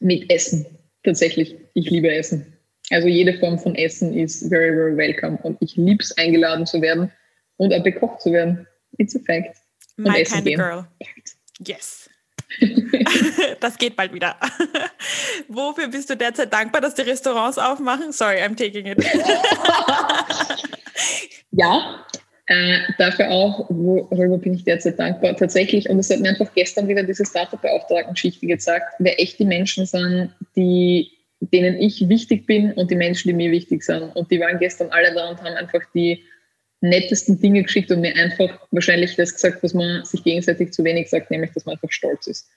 Mit 0.00 0.30
Essen, 0.30 0.66
tatsächlich. 1.04 1.56
Ich 1.74 1.88
liebe 1.90 2.12
Essen. 2.12 2.58
Also 2.90 3.08
jede 3.08 3.38
Form 3.38 3.58
von 3.58 3.74
Essen 3.74 4.14
ist 4.14 4.48
very, 4.48 4.74
very 4.74 4.96
welcome. 4.96 5.38
Und 5.42 5.56
ich 5.60 5.76
liebe 5.76 6.02
es, 6.02 6.16
eingeladen 6.18 6.66
zu 6.66 6.82
werden 6.82 7.10
und 7.56 7.72
auch 7.72 7.82
bekocht 7.82 8.20
zu 8.20 8.32
werden. 8.32 8.66
It's 8.98 9.16
a 9.16 9.20
fact. 9.20 9.56
Und 9.96 10.08
My 10.08 10.22
kind 10.24 10.46
of 10.46 10.54
girl. 10.54 10.86
Yes. 11.66 12.01
das 13.60 13.78
geht 13.78 13.96
bald 13.96 14.12
wieder. 14.12 14.36
Wofür 15.48 15.88
bist 15.88 16.10
du 16.10 16.16
derzeit 16.16 16.52
dankbar, 16.52 16.80
dass 16.80 16.94
die 16.94 17.02
Restaurants 17.02 17.58
aufmachen? 17.58 18.12
Sorry, 18.12 18.36
I'm 18.36 18.56
taking 18.56 18.86
it. 18.86 19.04
ja, 21.52 22.04
äh, 22.46 22.78
dafür 22.98 23.30
auch, 23.30 23.66
worüber 23.68 24.38
bin 24.38 24.54
ich 24.54 24.64
derzeit 24.64 24.98
dankbar. 24.98 25.36
Tatsächlich, 25.36 25.88
und 25.88 25.98
das 25.98 26.10
hat 26.10 26.20
mir 26.20 26.30
einfach 26.30 26.52
gestern 26.54 26.88
wieder 26.88 27.02
diese 27.02 27.24
Startup-Beauftragten-Geschichte 27.24 28.46
gezeigt, 28.46 28.86
wer 28.98 29.20
echt 29.20 29.38
die 29.38 29.44
Menschen 29.44 29.86
sind, 29.86 30.32
die, 30.56 31.10
denen 31.40 31.80
ich 31.80 32.08
wichtig 32.08 32.46
bin 32.46 32.72
und 32.72 32.90
die 32.90 32.96
Menschen, 32.96 33.28
die 33.28 33.34
mir 33.34 33.50
wichtig 33.50 33.82
sind. 33.84 34.14
Und 34.16 34.30
die 34.30 34.40
waren 34.40 34.58
gestern 34.58 34.90
alle 34.90 35.14
da 35.14 35.30
und 35.30 35.38
haben 35.42 35.54
einfach 35.56 35.82
die 35.94 36.24
nettesten 36.82 37.40
Dinge 37.40 37.62
geschickt 37.62 37.90
und 37.90 38.00
mir 38.00 38.14
einfach 38.16 38.58
wahrscheinlich 38.70 39.16
das 39.16 39.32
gesagt, 39.32 39.62
was 39.62 39.72
man 39.72 40.04
sich 40.04 40.22
gegenseitig 40.22 40.72
zu 40.72 40.84
wenig 40.84 41.08
sagt, 41.08 41.30
nämlich, 41.30 41.52
dass 41.52 41.64
man 41.64 41.74
einfach 41.74 41.90
stolz 41.90 42.26
ist. 42.26 42.48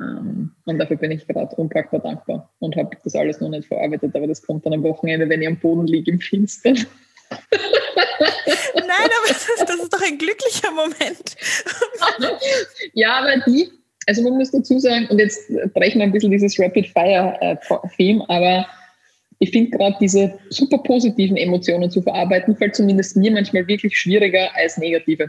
Ähm, 0.00 0.52
und 0.64 0.78
dafür 0.78 0.96
bin 0.96 1.10
ich 1.10 1.26
gerade 1.26 1.54
unpackbar 1.56 2.00
dankbar 2.00 2.50
und 2.60 2.76
habe 2.76 2.96
das 3.02 3.14
alles 3.14 3.40
noch 3.40 3.48
nicht 3.48 3.68
verarbeitet, 3.68 4.14
aber 4.14 4.26
das 4.26 4.42
kommt 4.42 4.64
dann 4.64 4.72
am 4.72 4.82
Wochenende, 4.82 5.28
wenn 5.28 5.42
ich 5.42 5.48
am 5.48 5.58
Boden 5.58 5.86
liege 5.86 6.10
im 6.12 6.20
Finstern. 6.20 6.74
Nein, 8.74 9.10
aber 9.10 9.28
das 9.28 9.48
ist, 9.48 9.68
das 9.68 9.80
ist 9.80 9.92
doch 9.92 10.02
ein 10.02 10.18
glücklicher 10.18 10.70
Moment. 10.70 11.36
ja, 12.94 13.20
aber 13.20 13.42
die, 13.46 13.68
also 14.06 14.22
man 14.22 14.34
muss 14.34 14.50
dazu 14.52 14.78
sagen, 14.78 15.08
und 15.08 15.18
jetzt 15.18 15.50
brechen 15.74 15.98
wir 15.98 16.04
ein 16.04 16.12
bisschen 16.12 16.30
dieses 16.30 16.58
Rapid-Fire-Theme, 16.58 18.24
aber 18.28 18.66
ich 19.42 19.50
finde 19.50 19.76
gerade 19.76 19.96
diese 20.00 20.38
super 20.50 20.78
positiven 20.78 21.36
Emotionen 21.36 21.90
zu 21.90 22.00
verarbeiten, 22.00 22.54
fällt 22.54 22.76
zumindest 22.76 23.16
mir 23.16 23.32
manchmal 23.32 23.66
wirklich 23.66 23.98
schwieriger 23.98 24.54
als 24.54 24.78
negative. 24.78 25.28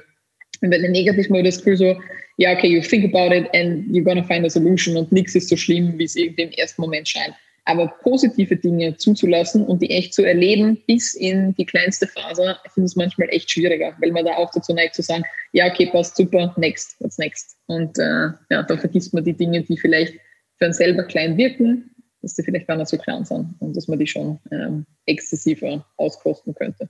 Und 0.62 0.70
wenn 0.70 0.92
negativ 0.92 1.30
mal 1.30 1.42
das 1.42 1.58
Gefühl 1.58 1.78
so, 1.78 2.02
ja, 2.38 2.54
okay, 2.54 2.68
you 2.68 2.80
think 2.80 3.06
about 3.06 3.34
it 3.36 3.48
and 3.56 3.88
you're 3.88 4.04
gonna 4.04 4.22
find 4.22 4.46
a 4.46 4.50
solution 4.52 4.96
und 4.98 5.12
nichts 5.12 5.34
ist 5.34 5.50
so 5.50 5.56
schlimm, 5.56 5.98
wie 5.98 6.04
es 6.04 6.16
irgendwie 6.16 6.44
im 6.44 6.52
ersten 6.52 6.84
Moment 6.84 7.10
scheint. 7.10 7.34
Aber 7.66 7.88
positive 8.04 8.56
Dinge 8.56 8.96
zuzulassen 8.98 9.66
und 9.66 9.82
die 9.82 9.90
echt 9.90 10.14
zu 10.14 10.24
erleben, 10.24 10.78
bis 10.86 11.16
in 11.16 11.56
die 11.56 11.66
kleinste 11.66 12.06
Phase, 12.06 12.56
finde 12.72 12.90
ich 12.90 12.96
manchmal 12.96 13.30
echt 13.32 13.50
schwieriger, 13.50 13.96
weil 14.00 14.12
man 14.12 14.26
da 14.26 14.36
auch 14.36 14.52
dazu 14.52 14.76
neigt 14.76 14.94
zu 14.94 15.02
sagen, 15.02 15.24
ja, 15.54 15.66
okay, 15.72 15.88
passt 15.88 16.18
super, 16.18 16.54
next, 16.58 16.98
what's 17.00 17.18
next? 17.18 17.58
Und 17.66 17.98
äh, 17.98 18.30
ja, 18.52 18.62
dann 18.62 18.78
vergisst 18.78 19.12
man 19.12 19.24
die 19.24 19.34
Dinge, 19.34 19.64
die 19.64 19.78
vielleicht 19.78 20.14
für 20.60 20.66
einen 20.66 20.74
selber 20.74 21.04
klein 21.04 21.36
wirken, 21.36 21.90
dass 22.24 22.34
die 22.34 22.44
vielleicht 22.44 22.68
gar 22.68 22.78
nicht 22.78 22.88
so 22.88 22.98
klein 22.98 23.26
sind 23.26 23.54
und 23.60 23.76
dass 23.76 23.88
man 23.88 24.00
die 24.00 24.08
schon 24.08 24.40
ähm, 24.50 24.86
exzessiver 25.06 25.86
auskosten 25.98 26.56
könnte. 26.56 26.90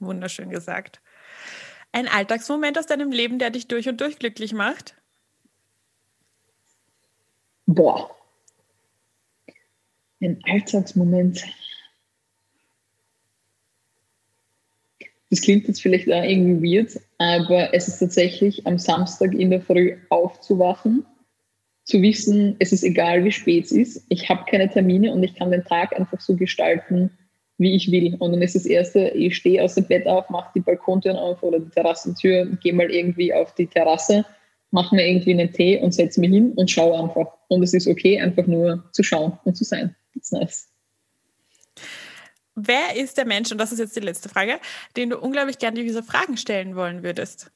Wunderschön 0.00 0.48
gesagt. 0.48 1.00
Ein 1.92 2.08
Alltagsmoment 2.08 2.78
aus 2.78 2.86
deinem 2.86 3.12
Leben, 3.12 3.38
der 3.38 3.50
dich 3.50 3.68
durch 3.68 3.88
und 3.88 4.00
durch 4.00 4.18
glücklich 4.18 4.54
macht? 4.54 4.94
Boah. 7.66 8.10
Ein 10.22 10.40
Alltagsmoment. 10.44 11.44
Das 15.28 15.42
klingt 15.42 15.68
jetzt 15.68 15.82
vielleicht 15.82 16.08
auch 16.08 16.22
irgendwie 16.22 16.76
weird, 16.76 16.98
aber 17.18 17.74
es 17.74 17.86
ist 17.86 17.98
tatsächlich 17.98 18.66
am 18.66 18.78
Samstag 18.78 19.34
in 19.34 19.50
der 19.50 19.60
Früh 19.60 19.98
aufzuwachen 20.08 21.04
zu 21.90 22.00
wissen, 22.00 22.56
es 22.58 22.72
ist 22.72 22.84
egal, 22.84 23.24
wie 23.24 23.32
spät 23.32 23.64
es 23.66 23.72
ist, 23.72 24.06
ich 24.08 24.28
habe 24.28 24.44
keine 24.48 24.70
Termine 24.70 25.12
und 25.12 25.22
ich 25.22 25.34
kann 25.34 25.50
den 25.50 25.64
Tag 25.64 25.98
einfach 25.98 26.20
so 26.20 26.36
gestalten, 26.36 27.10
wie 27.58 27.74
ich 27.74 27.90
will. 27.90 28.16
Und 28.18 28.32
dann 28.32 28.42
ist 28.42 28.54
das 28.54 28.64
Erste, 28.64 29.08
ich 29.10 29.36
stehe 29.36 29.62
aus 29.62 29.74
dem 29.74 29.84
Bett 29.84 30.06
auf, 30.06 30.30
mache 30.30 30.50
die 30.54 30.60
Balkontüren 30.60 31.16
auf 31.16 31.42
oder 31.42 31.60
die 31.60 31.68
Terrassentür, 31.70 32.46
gehe 32.62 32.72
mal 32.72 32.90
irgendwie 32.90 33.34
auf 33.34 33.54
die 33.54 33.66
Terrasse, 33.66 34.24
mache 34.70 34.94
mir 34.94 35.06
irgendwie 35.06 35.32
einen 35.32 35.52
Tee 35.52 35.78
und 35.78 35.92
setze 35.92 36.20
mich 36.20 36.30
hin 36.30 36.52
und 36.56 36.70
schaue 36.70 36.98
einfach. 36.98 37.26
Und 37.48 37.62
es 37.62 37.74
ist 37.74 37.86
okay, 37.86 38.18
einfach 38.18 38.46
nur 38.46 38.88
zu 38.92 39.02
schauen 39.02 39.38
und 39.44 39.56
zu 39.56 39.64
sein. 39.64 39.94
That's 40.14 40.32
nice. 40.32 40.68
Wer 42.54 42.96
ist 42.96 43.16
der 43.18 43.26
Mensch, 43.26 43.52
und 43.52 43.58
das 43.58 43.72
ist 43.72 43.78
jetzt 43.78 43.96
die 43.96 44.00
letzte 44.00 44.28
Frage, 44.28 44.58
den 44.96 45.10
du 45.10 45.18
unglaublich 45.18 45.58
gerne 45.58 45.82
diese 45.82 46.02
Fragen 46.02 46.36
stellen 46.36 46.76
wollen 46.76 47.02
würdest? 47.02 47.50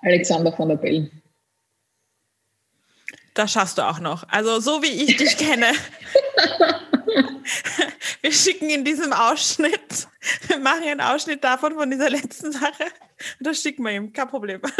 Alexander 0.00 0.52
von 0.52 0.68
der 0.68 0.76
Bell 0.76 1.10
das 3.38 3.52
schaffst 3.52 3.78
du 3.78 3.82
auch 3.82 4.00
noch. 4.00 4.28
Also 4.28 4.58
so 4.58 4.82
wie 4.82 5.04
ich 5.04 5.16
dich 5.16 5.36
kenne. 5.36 5.66
Wir 8.20 8.32
schicken 8.32 8.68
in 8.68 8.84
diesem 8.84 9.12
Ausschnitt, 9.12 10.08
wir 10.48 10.58
machen 10.58 10.82
einen 10.86 11.00
Ausschnitt 11.00 11.42
davon, 11.42 11.74
von 11.74 11.90
dieser 11.90 12.10
letzten 12.10 12.52
Sache. 12.52 12.84
Und 13.38 13.46
das 13.46 13.62
schicken 13.62 13.84
wir 13.84 13.92
ihm, 13.92 14.12
kein 14.12 14.28
Problem. 14.28 14.60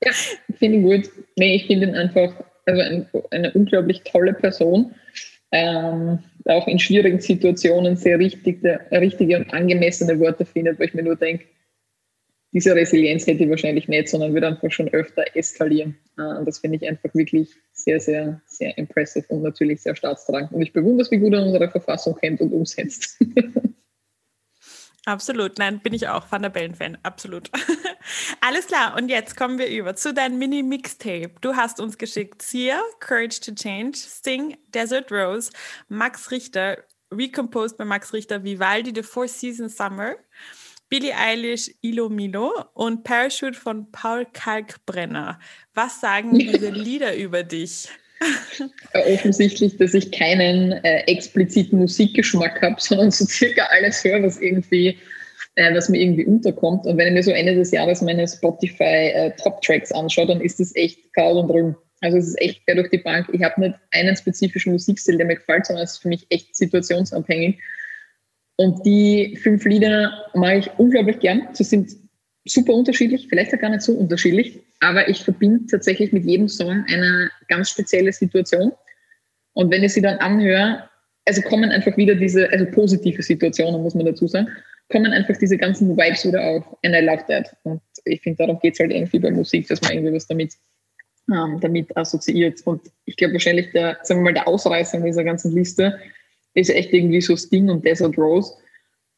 Ja, 0.00 0.12
finde 0.56 0.78
ich 0.78 0.84
gut. 0.84 1.10
Nee, 1.36 1.56
ich 1.56 1.66
finde 1.66 1.88
ihn 1.88 1.96
einfach 1.96 2.32
also 2.66 2.80
ein, 2.80 3.08
eine 3.32 3.52
unglaublich 3.52 4.02
tolle 4.04 4.32
Person. 4.32 4.94
Ähm, 5.50 6.20
auch 6.44 6.68
in 6.68 6.78
schwierigen 6.78 7.20
Situationen 7.20 7.96
sehr 7.96 8.20
richtige, 8.20 8.78
richtige 8.92 9.38
und 9.38 9.52
angemessene 9.52 10.20
Worte 10.20 10.44
findet, 10.44 10.78
wo 10.78 10.84
ich 10.84 10.94
mir 10.94 11.02
nur 11.02 11.16
denke, 11.16 11.46
diese 12.52 12.74
Resilienz 12.74 13.26
hätte 13.26 13.44
ich 13.44 13.50
wahrscheinlich 13.50 13.88
nicht, 13.88 14.08
sondern 14.08 14.32
würde 14.32 14.48
einfach 14.48 14.70
schon 14.70 14.88
öfter 14.88 15.24
eskalieren. 15.34 15.98
Und 16.16 16.46
das 16.46 16.58
finde 16.58 16.76
ich 16.76 16.88
einfach 16.88 17.14
wirklich 17.14 17.50
sehr, 17.72 18.00
sehr, 18.00 18.40
sehr 18.46 18.76
impressive 18.78 19.26
und 19.28 19.42
natürlich 19.42 19.82
sehr 19.82 19.94
staatstragend. 19.94 20.52
Und 20.52 20.62
ich 20.62 20.72
bewundere 20.72 21.02
es, 21.02 21.10
wie 21.10 21.18
gut 21.18 21.34
er 21.34 21.44
unsere 21.44 21.70
Verfassung 21.70 22.16
kennt 22.16 22.40
und 22.40 22.52
umsetzt. 22.52 23.18
Absolut, 25.08 25.56
nein, 25.56 25.80
bin 25.80 25.94
ich 25.94 26.06
auch 26.08 26.30
Van 26.30 26.42
der 26.42 26.50
Bellen-Fan, 26.50 26.98
absolut. 27.02 27.50
Alles 28.42 28.66
klar, 28.66 28.94
und 28.94 29.08
jetzt 29.08 29.38
kommen 29.38 29.58
wir 29.58 29.68
über 29.68 29.96
zu 29.96 30.12
deinem 30.12 30.38
Mini-Mixtape. 30.38 31.30
Du 31.40 31.56
hast 31.56 31.80
uns 31.80 31.96
geschickt 31.96 32.42
Sia, 32.42 32.78
Courage 33.00 33.40
to 33.40 33.52
Change, 33.52 33.96
Sting, 33.96 34.58
Desert 34.74 35.10
Rose, 35.10 35.50
Max 35.88 36.30
Richter, 36.30 36.84
Recomposed 37.10 37.78
bei 37.78 37.86
Max 37.86 38.12
Richter, 38.12 38.44
Vivaldi, 38.44 38.92
The 38.94 39.02
Four 39.02 39.28
Seasons 39.28 39.78
Summer. 39.78 40.16
Billie 40.88 41.14
Eilish, 41.14 41.70
Ilo 41.82 42.08
Milo 42.08 42.52
und 42.74 43.04
Parachute 43.04 43.54
von 43.54 43.90
Paul 43.92 44.26
Kalkbrenner. 44.32 45.38
Was 45.74 46.00
sagen 46.00 46.38
diese 46.38 46.70
Lieder 46.70 47.14
über 47.16 47.42
dich? 47.42 47.88
Offensichtlich, 48.94 49.76
dass 49.76 49.94
ich 49.94 50.10
keinen 50.10 50.72
äh, 50.72 51.00
expliziten 51.06 51.78
Musikgeschmack 51.78 52.60
habe, 52.62 52.76
sondern 52.78 53.10
so 53.10 53.24
circa 53.24 53.66
alles 53.70 54.02
höre, 54.02 54.22
was 54.22 54.40
irgendwie, 54.40 54.98
äh, 55.54 55.74
was 55.74 55.88
mir 55.88 56.00
irgendwie 56.00 56.26
unterkommt. 56.26 56.86
Und 56.86 56.96
wenn 56.96 57.08
ich 57.08 57.12
mir 57.12 57.22
so 57.22 57.30
Ende 57.30 57.54
des 57.54 57.70
Jahres 57.70 58.02
meine 58.02 58.26
Spotify 58.26 59.12
äh, 59.12 59.30
Top 59.36 59.62
Tracks 59.62 59.92
anschaue, 59.92 60.26
dann 60.26 60.40
ist 60.40 60.58
das 60.58 60.74
echt 60.74 61.12
Kraut 61.14 61.36
und 61.36 61.50
Rühm. 61.50 61.76
Also 62.00 62.16
es 62.18 62.28
ist 62.28 62.40
echt 62.40 62.64
quer 62.64 62.76
durch 62.76 62.90
die 62.90 62.98
Bank. 62.98 63.28
Ich 63.32 63.42
habe 63.42 63.60
nicht 63.60 63.74
einen 63.90 64.16
spezifischen 64.16 64.72
Musikstil, 64.72 65.16
der 65.16 65.26
mir 65.26 65.36
gefällt, 65.36 65.66
sondern 65.66 65.84
es 65.84 65.92
ist 65.92 66.02
für 66.02 66.08
mich 66.08 66.26
echt 66.30 66.56
situationsabhängig. 66.56 67.58
Und 68.60 68.84
die 68.84 69.38
fünf 69.40 69.64
Lieder 69.64 70.26
mag 70.34 70.58
ich 70.58 70.70
unglaublich 70.78 71.20
gern. 71.20 71.48
Sie 71.52 71.62
sind 71.62 71.92
super 72.44 72.72
unterschiedlich, 72.72 73.28
vielleicht 73.28 73.54
auch 73.54 73.60
gar 73.60 73.70
nicht 73.70 73.82
so 73.82 73.92
unterschiedlich, 73.92 74.58
aber 74.80 75.08
ich 75.08 75.22
verbinde 75.22 75.66
tatsächlich 75.70 76.12
mit 76.12 76.24
jedem 76.24 76.48
Song 76.48 76.84
eine 76.88 77.30
ganz 77.48 77.70
spezielle 77.70 78.12
Situation. 78.12 78.72
Und 79.52 79.70
wenn 79.70 79.84
ich 79.84 79.92
sie 79.92 80.02
dann 80.02 80.18
anhöre, 80.18 80.88
also 81.24 81.40
kommen 81.42 81.70
einfach 81.70 81.96
wieder 81.96 82.16
diese, 82.16 82.50
also 82.50 82.66
positive 82.66 83.22
Situationen, 83.22 83.80
muss 83.80 83.94
man 83.94 84.06
dazu 84.06 84.26
sagen, 84.26 84.48
kommen 84.90 85.12
einfach 85.12 85.36
diese 85.36 85.56
ganzen 85.56 85.96
Vibes 85.96 86.26
wieder 86.26 86.42
auf. 86.42 86.64
And 86.84 86.96
I 86.96 87.00
love 87.00 87.24
that. 87.28 87.54
Und 87.62 87.80
ich 88.06 88.20
finde, 88.22 88.38
darum 88.38 88.58
geht 88.58 88.74
es 88.74 88.80
halt 88.80 88.90
irgendwie 88.90 89.20
bei 89.20 89.30
Musik, 89.30 89.68
dass 89.68 89.80
man 89.82 89.92
irgendwie 89.92 90.14
was 90.14 90.26
damit, 90.26 90.54
ähm, 91.30 91.60
damit 91.60 91.96
assoziiert. 91.96 92.60
Und 92.64 92.82
ich 93.04 93.16
glaube 93.16 93.34
wahrscheinlich 93.34 93.70
der, 93.70 93.98
sagen 94.02 94.20
wir 94.20 94.24
mal, 94.24 94.34
der 94.34 94.48
Ausreißer 94.48 94.98
in 94.98 95.04
dieser 95.04 95.22
ganzen 95.22 95.54
Liste 95.54 95.96
ist 96.54 96.70
echt 96.70 96.92
irgendwie 96.92 97.20
so 97.20 97.36
Sting 97.36 97.68
und 97.68 97.84
Desert 97.84 98.16
Rose. 98.18 98.52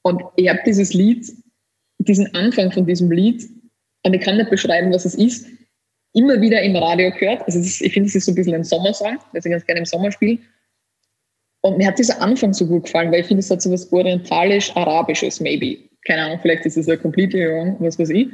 Und 0.03 0.23
ich 0.37 0.49
habe 0.49 0.61
dieses 0.65 0.95
Lied, 0.95 1.31
diesen 1.99 2.35
Anfang 2.35 2.73
von 2.73 2.87
diesem 2.87 3.11
Lied, 3.11 3.49
und 4.03 4.15
ich 4.15 4.23
kann 4.23 4.37
nicht 4.37 4.51
beschreiben, 4.51 4.93
was 4.93 5.05
es 5.05 5.15
ist, 5.15 5.47
immer 6.15 6.41
wieder 6.41 6.63
im 6.63 6.77
Radio 6.77 7.11
gehört. 7.11 7.43
Also 7.43 7.59
ist, 7.59 7.81
ich 7.81 7.93
finde, 7.93 8.09
es 8.09 8.15
ist 8.15 8.25
so 8.25 8.33
ein 8.33 8.35
bisschen 8.35 8.55
ein 8.55 8.65
Sommersong, 8.65 9.19
das 9.33 9.45
ich 9.45 9.51
ganz 9.51 9.67
gerne 9.67 9.81
im 9.81 9.87
Sommer 9.87 10.11
spiele. 10.11 10.39
Und 11.63 11.77
mir 11.77 11.87
hat 11.87 11.99
dieser 11.99 12.21
Anfang 12.21 12.55
so 12.55 12.67
gut 12.67 12.85
gefallen, 12.85 13.13
weil 13.13 13.21
ich 13.21 13.27
finde, 13.27 13.41
es 13.41 13.51
hat 13.51 13.61
so 13.61 13.71
was 13.71 13.93
orientalisch-arabisches, 13.93 15.41
maybe. 15.41 15.79
Keine 16.07 16.23
Ahnung, 16.23 16.39
vielleicht 16.41 16.65
ist 16.65 16.79
es 16.79 16.87
ja 16.87 16.97
completely 16.97 17.47
wrong, 17.47 17.77
was 17.81 17.99
weiß 17.99 18.09
ich. 18.11 18.29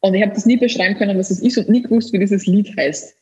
Und 0.00 0.14
ich 0.14 0.22
habe 0.22 0.32
das 0.32 0.46
nie 0.46 0.56
beschreiben 0.56 0.96
können, 0.96 1.18
was 1.18 1.30
es 1.30 1.42
ist 1.42 1.58
und 1.58 1.68
nie 1.68 1.82
gewusst, 1.82 2.12
wie 2.12 2.20
dieses 2.20 2.46
Lied 2.46 2.76
heißt. 2.76 3.16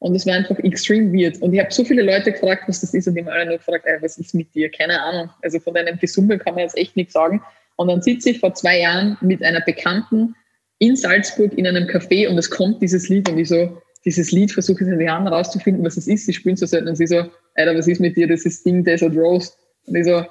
Und 0.00 0.14
es 0.14 0.26
war 0.26 0.34
einfach 0.34 0.58
extrem 0.60 1.12
weird. 1.12 1.42
Und 1.42 1.52
ich 1.52 1.60
habe 1.60 1.72
so 1.72 1.84
viele 1.84 2.02
Leute 2.02 2.32
gefragt, 2.32 2.64
was 2.68 2.80
das 2.80 2.94
ist, 2.94 3.08
und 3.08 3.14
die 3.14 3.20
haben 3.20 3.28
alle 3.28 3.46
nur 3.46 3.56
gefragt, 3.56 3.84
ey, 3.86 4.00
was 4.00 4.16
ist 4.18 4.34
mit 4.34 4.54
dir? 4.54 4.70
Keine 4.70 5.00
Ahnung. 5.02 5.30
Also 5.42 5.58
von 5.58 5.74
deinem 5.74 5.98
Gesummel 5.98 6.38
kann 6.38 6.54
man 6.54 6.62
jetzt 6.62 6.76
echt 6.76 6.96
nichts 6.96 7.14
sagen. 7.14 7.42
Und 7.76 7.88
dann 7.88 8.02
sitze 8.02 8.30
ich 8.30 8.40
vor 8.40 8.54
zwei 8.54 8.80
Jahren 8.80 9.16
mit 9.20 9.42
einer 9.42 9.60
Bekannten 9.60 10.34
in 10.78 10.94
Salzburg 10.94 11.52
in 11.58 11.66
einem 11.66 11.88
Café 11.88 12.28
und 12.28 12.38
es 12.38 12.50
kommt 12.50 12.80
dieses 12.80 13.08
Lied 13.08 13.28
und 13.28 13.38
ich 13.38 13.48
so, 13.48 13.82
dieses 14.04 14.30
Lied 14.30 14.52
versuche 14.52 14.84
ich 14.84 14.90
seit 14.90 15.00
Jahren 15.00 15.26
rauszufinden, 15.26 15.84
was 15.84 15.96
es 15.96 16.06
ist. 16.06 16.26
Sie 16.26 16.32
spielen 16.32 16.56
so 16.56 16.66
selten 16.66 16.88
und 16.88 16.96
sie 16.96 17.06
so, 17.06 17.24
Alter, 17.56 17.76
was 17.76 17.88
ist 17.88 18.00
mit 18.00 18.16
dir? 18.16 18.28
Das 18.28 18.44
ist 18.44 18.64
Ding 18.64 18.84
Desert 18.84 19.16
Rose. 19.16 19.52
Und 19.86 19.96
ich 19.96 20.04
so, 20.04 20.24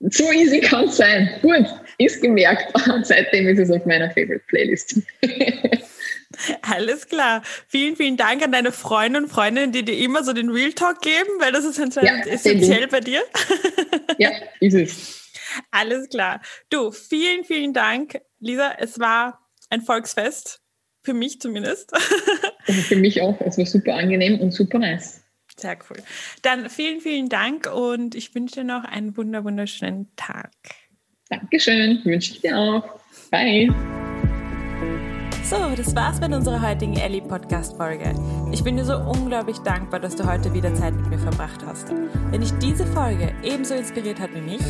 so 0.00 0.30
easy 0.32 0.60
kann 0.60 0.84
es 0.84 0.98
sein. 0.98 1.30
Gut, 1.40 1.66
ist 1.98 2.20
gemerkt. 2.20 2.72
Seitdem 3.02 3.48
ist 3.48 3.58
es 3.58 3.70
auf 3.70 3.86
meiner 3.86 4.10
Favorite 4.10 4.44
Playlist. 4.48 5.00
Alles 6.62 7.06
klar. 7.06 7.42
Vielen, 7.68 7.96
vielen 7.96 8.16
Dank 8.16 8.42
an 8.42 8.52
deine 8.52 8.72
Freunde 8.72 9.20
und 9.20 9.28
Freundinnen, 9.28 9.72
die 9.72 9.84
dir 9.84 9.98
immer 9.98 10.24
so 10.24 10.32
den 10.32 10.50
Real 10.50 10.72
Talk 10.72 11.00
geben, 11.00 11.30
weil 11.38 11.52
das 11.52 11.64
ist 11.64 11.78
ja, 11.78 12.18
essentiell 12.26 12.88
bei 12.88 13.00
dir. 13.00 13.22
Ja, 14.18 14.30
ist 14.60 14.74
es. 14.74 15.30
Alles 15.70 16.08
klar. 16.08 16.42
Du, 16.68 16.92
vielen, 16.92 17.44
vielen 17.44 17.72
Dank, 17.72 18.20
Lisa. 18.40 18.72
Es 18.78 19.00
war 19.00 19.48
ein 19.70 19.80
Volksfest. 19.80 20.60
Für 21.02 21.14
mich 21.14 21.40
zumindest. 21.40 21.90
Also 22.68 22.80
für 22.82 22.96
mich 22.96 23.20
auch. 23.20 23.40
Es 23.40 23.58
war 23.58 23.66
super 23.66 23.94
angenehm 23.94 24.38
und 24.38 24.52
super 24.52 24.78
nice. 24.78 25.20
Sehr 25.56 25.76
cool. 25.90 25.96
Dann 26.42 26.70
vielen, 26.70 27.00
vielen 27.00 27.28
Dank 27.28 27.66
und 27.66 28.14
ich 28.14 28.32
wünsche 28.36 28.60
dir 28.60 28.64
noch 28.64 28.84
einen 28.84 29.16
wunder, 29.16 29.42
wunderschönen 29.42 30.14
Tag. 30.14 30.52
Dankeschön. 31.28 32.00
Wünsche 32.04 32.34
ich 32.34 32.40
dir 32.42 32.56
auch. 32.56 33.00
Bye. 33.32 33.68
So, 35.52 35.76
das 35.76 35.94
war's 35.94 36.18
mit 36.18 36.32
unserer 36.32 36.62
heutigen 36.66 36.96
Ellie 36.96 37.20
Podcast 37.20 37.76
Folge. 37.76 38.14
Ich 38.52 38.64
bin 38.64 38.78
dir 38.78 38.86
so 38.86 38.96
unglaublich 38.96 39.58
dankbar, 39.58 40.00
dass 40.00 40.16
du 40.16 40.26
heute 40.26 40.54
wieder 40.54 40.72
Zeit 40.72 40.94
mit 40.94 41.10
mir 41.10 41.18
verbracht 41.18 41.60
hast. 41.66 41.92
Wenn 42.30 42.40
dich 42.40 42.52
diese 42.54 42.86
Folge 42.86 43.34
ebenso 43.42 43.74
inspiriert 43.74 44.18
hat 44.18 44.34
wie 44.34 44.40
mich, 44.40 44.62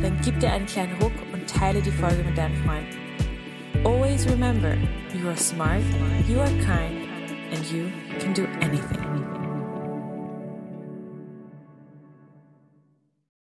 dann 0.00 0.20
gib 0.24 0.38
dir 0.38 0.52
einen 0.52 0.66
kleinen 0.66 0.92
Ruck 1.02 1.10
und 1.32 1.50
teile 1.50 1.82
die 1.82 1.90
Folge 1.90 2.22
mit 2.22 2.38
deinen 2.38 2.54
Freunden. 2.62 3.84
Always 3.84 4.24
remember, 4.30 4.76
you 5.20 5.26
are 5.26 5.36
smart, 5.36 5.82
you 6.28 6.38
are 6.38 6.46
kind, 6.60 7.08
and 7.52 7.68
you 7.72 7.90
can 8.20 8.32
do 8.32 8.44
anything. 8.60 9.49